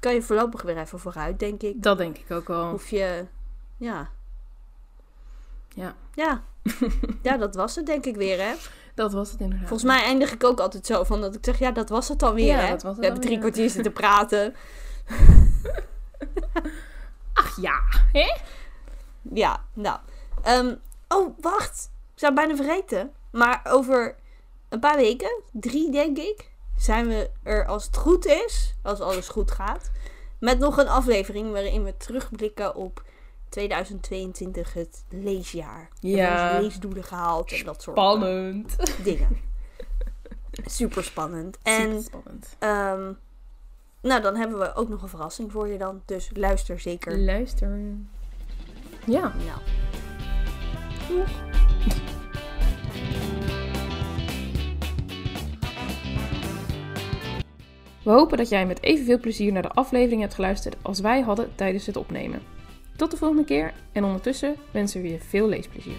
kan 0.00 0.14
je 0.14 0.22
voorlopig 0.22 0.62
weer 0.62 0.78
even 0.78 0.98
vooruit, 0.98 1.38
denk 1.38 1.62
ik. 1.62 1.82
Dat 1.82 1.98
denk 1.98 2.18
ik 2.18 2.30
ook 2.30 2.48
wel. 2.48 2.70
Hoef 2.70 2.88
je, 2.88 3.26
ja. 3.76 4.10
Ja. 5.76 5.94
Ja. 6.14 6.42
ja, 7.22 7.36
dat 7.36 7.54
was 7.54 7.74
het 7.76 7.86
denk 7.86 8.04
ik 8.04 8.16
weer, 8.16 8.40
hè. 8.40 8.54
Dat 8.94 9.12
was 9.12 9.30
het 9.30 9.40
inderdaad. 9.40 9.68
Volgens 9.68 9.90
mij 9.90 10.02
eindig 10.02 10.32
ik 10.32 10.44
ook 10.44 10.60
altijd 10.60 10.86
zo 10.86 11.04
van 11.04 11.20
dat 11.20 11.34
ik 11.34 11.44
zeg, 11.44 11.58
ja, 11.58 11.70
dat 11.70 11.88
was 11.88 12.08
het 12.08 12.18
dan 12.18 12.34
weer, 12.34 12.46
Ja, 12.46 12.58
hè. 12.60 12.68
dat 12.70 12.82
was 12.82 12.90
het 12.90 13.00
We 13.00 13.04
hebben 13.04 13.22
drie 13.22 13.38
weer. 13.38 13.44
kwartier 13.50 13.70
zitten 13.70 13.92
praten. 14.02 14.54
Ach 17.32 17.60
ja, 17.60 17.80
hè? 18.12 18.36
Ja, 19.22 19.64
nou. 19.72 19.98
Ehm, 20.42 20.74
oh, 21.08 21.34
wacht. 21.40 21.90
Ik 22.14 22.20
zou 22.20 22.34
bijna 22.34 22.56
vergeten. 22.56 23.12
Maar 23.30 23.60
over 23.68 24.14
een 24.68 24.80
paar 24.80 24.96
weken, 24.96 25.42
drie 25.52 25.90
denk 25.90 26.18
ik, 26.18 26.50
zijn 26.76 27.08
we 27.08 27.30
er 27.42 27.66
als 27.66 27.84
het 27.84 27.96
goed 27.96 28.26
is, 28.26 28.74
als 28.82 29.00
alles 29.00 29.28
goed 29.28 29.50
gaat, 29.50 29.90
met 30.40 30.58
nog 30.58 30.76
een 30.76 30.88
aflevering 30.88 31.52
waarin 31.52 31.84
we 31.84 31.96
terugblikken 31.96 32.74
op 32.74 33.02
2022, 33.48 34.72
het 34.74 35.04
leesjaar. 35.08 35.88
We 36.00 36.08
Ja. 36.08 36.58
leesdoelen 36.60 37.04
gehaald 37.04 37.52
en 37.52 37.64
dat 37.64 37.82
soort 37.82 37.96
Spannend. 37.96 38.76
dingen. 39.04 39.28
Super 40.66 41.04
spannend. 41.04 41.58
En 41.62 42.02
spannend. 42.02 42.56
ehm, 42.58 43.12
nou, 44.02 44.22
dan 44.22 44.36
hebben 44.36 44.58
we 44.58 44.74
ook 44.74 44.88
nog 44.88 45.02
een 45.02 45.08
verrassing 45.08 45.52
voor 45.52 45.68
je 45.68 45.78
dan. 45.78 46.02
Dus 46.04 46.30
luister 46.34 46.80
zeker. 46.80 47.18
Luister. 47.18 47.80
Ja. 49.06 49.32
Nou. 49.46 49.60
We 58.02 58.10
hopen 58.12 58.36
dat 58.38 58.48
jij 58.48 58.66
met 58.66 58.82
evenveel 58.82 59.18
plezier 59.18 59.52
naar 59.52 59.62
de 59.62 59.70
aflevering 59.70 60.20
hebt 60.20 60.34
geluisterd 60.34 60.76
als 60.82 61.00
wij 61.00 61.20
hadden 61.20 61.52
tijdens 61.54 61.86
het 61.86 61.96
opnemen. 61.96 62.42
Tot 62.96 63.10
de 63.10 63.16
volgende 63.16 63.44
keer 63.44 63.72
en 63.92 64.04
ondertussen 64.04 64.56
wensen 64.70 65.02
we 65.02 65.08
je 65.08 65.18
veel 65.18 65.48
leesplezier. 65.48 65.96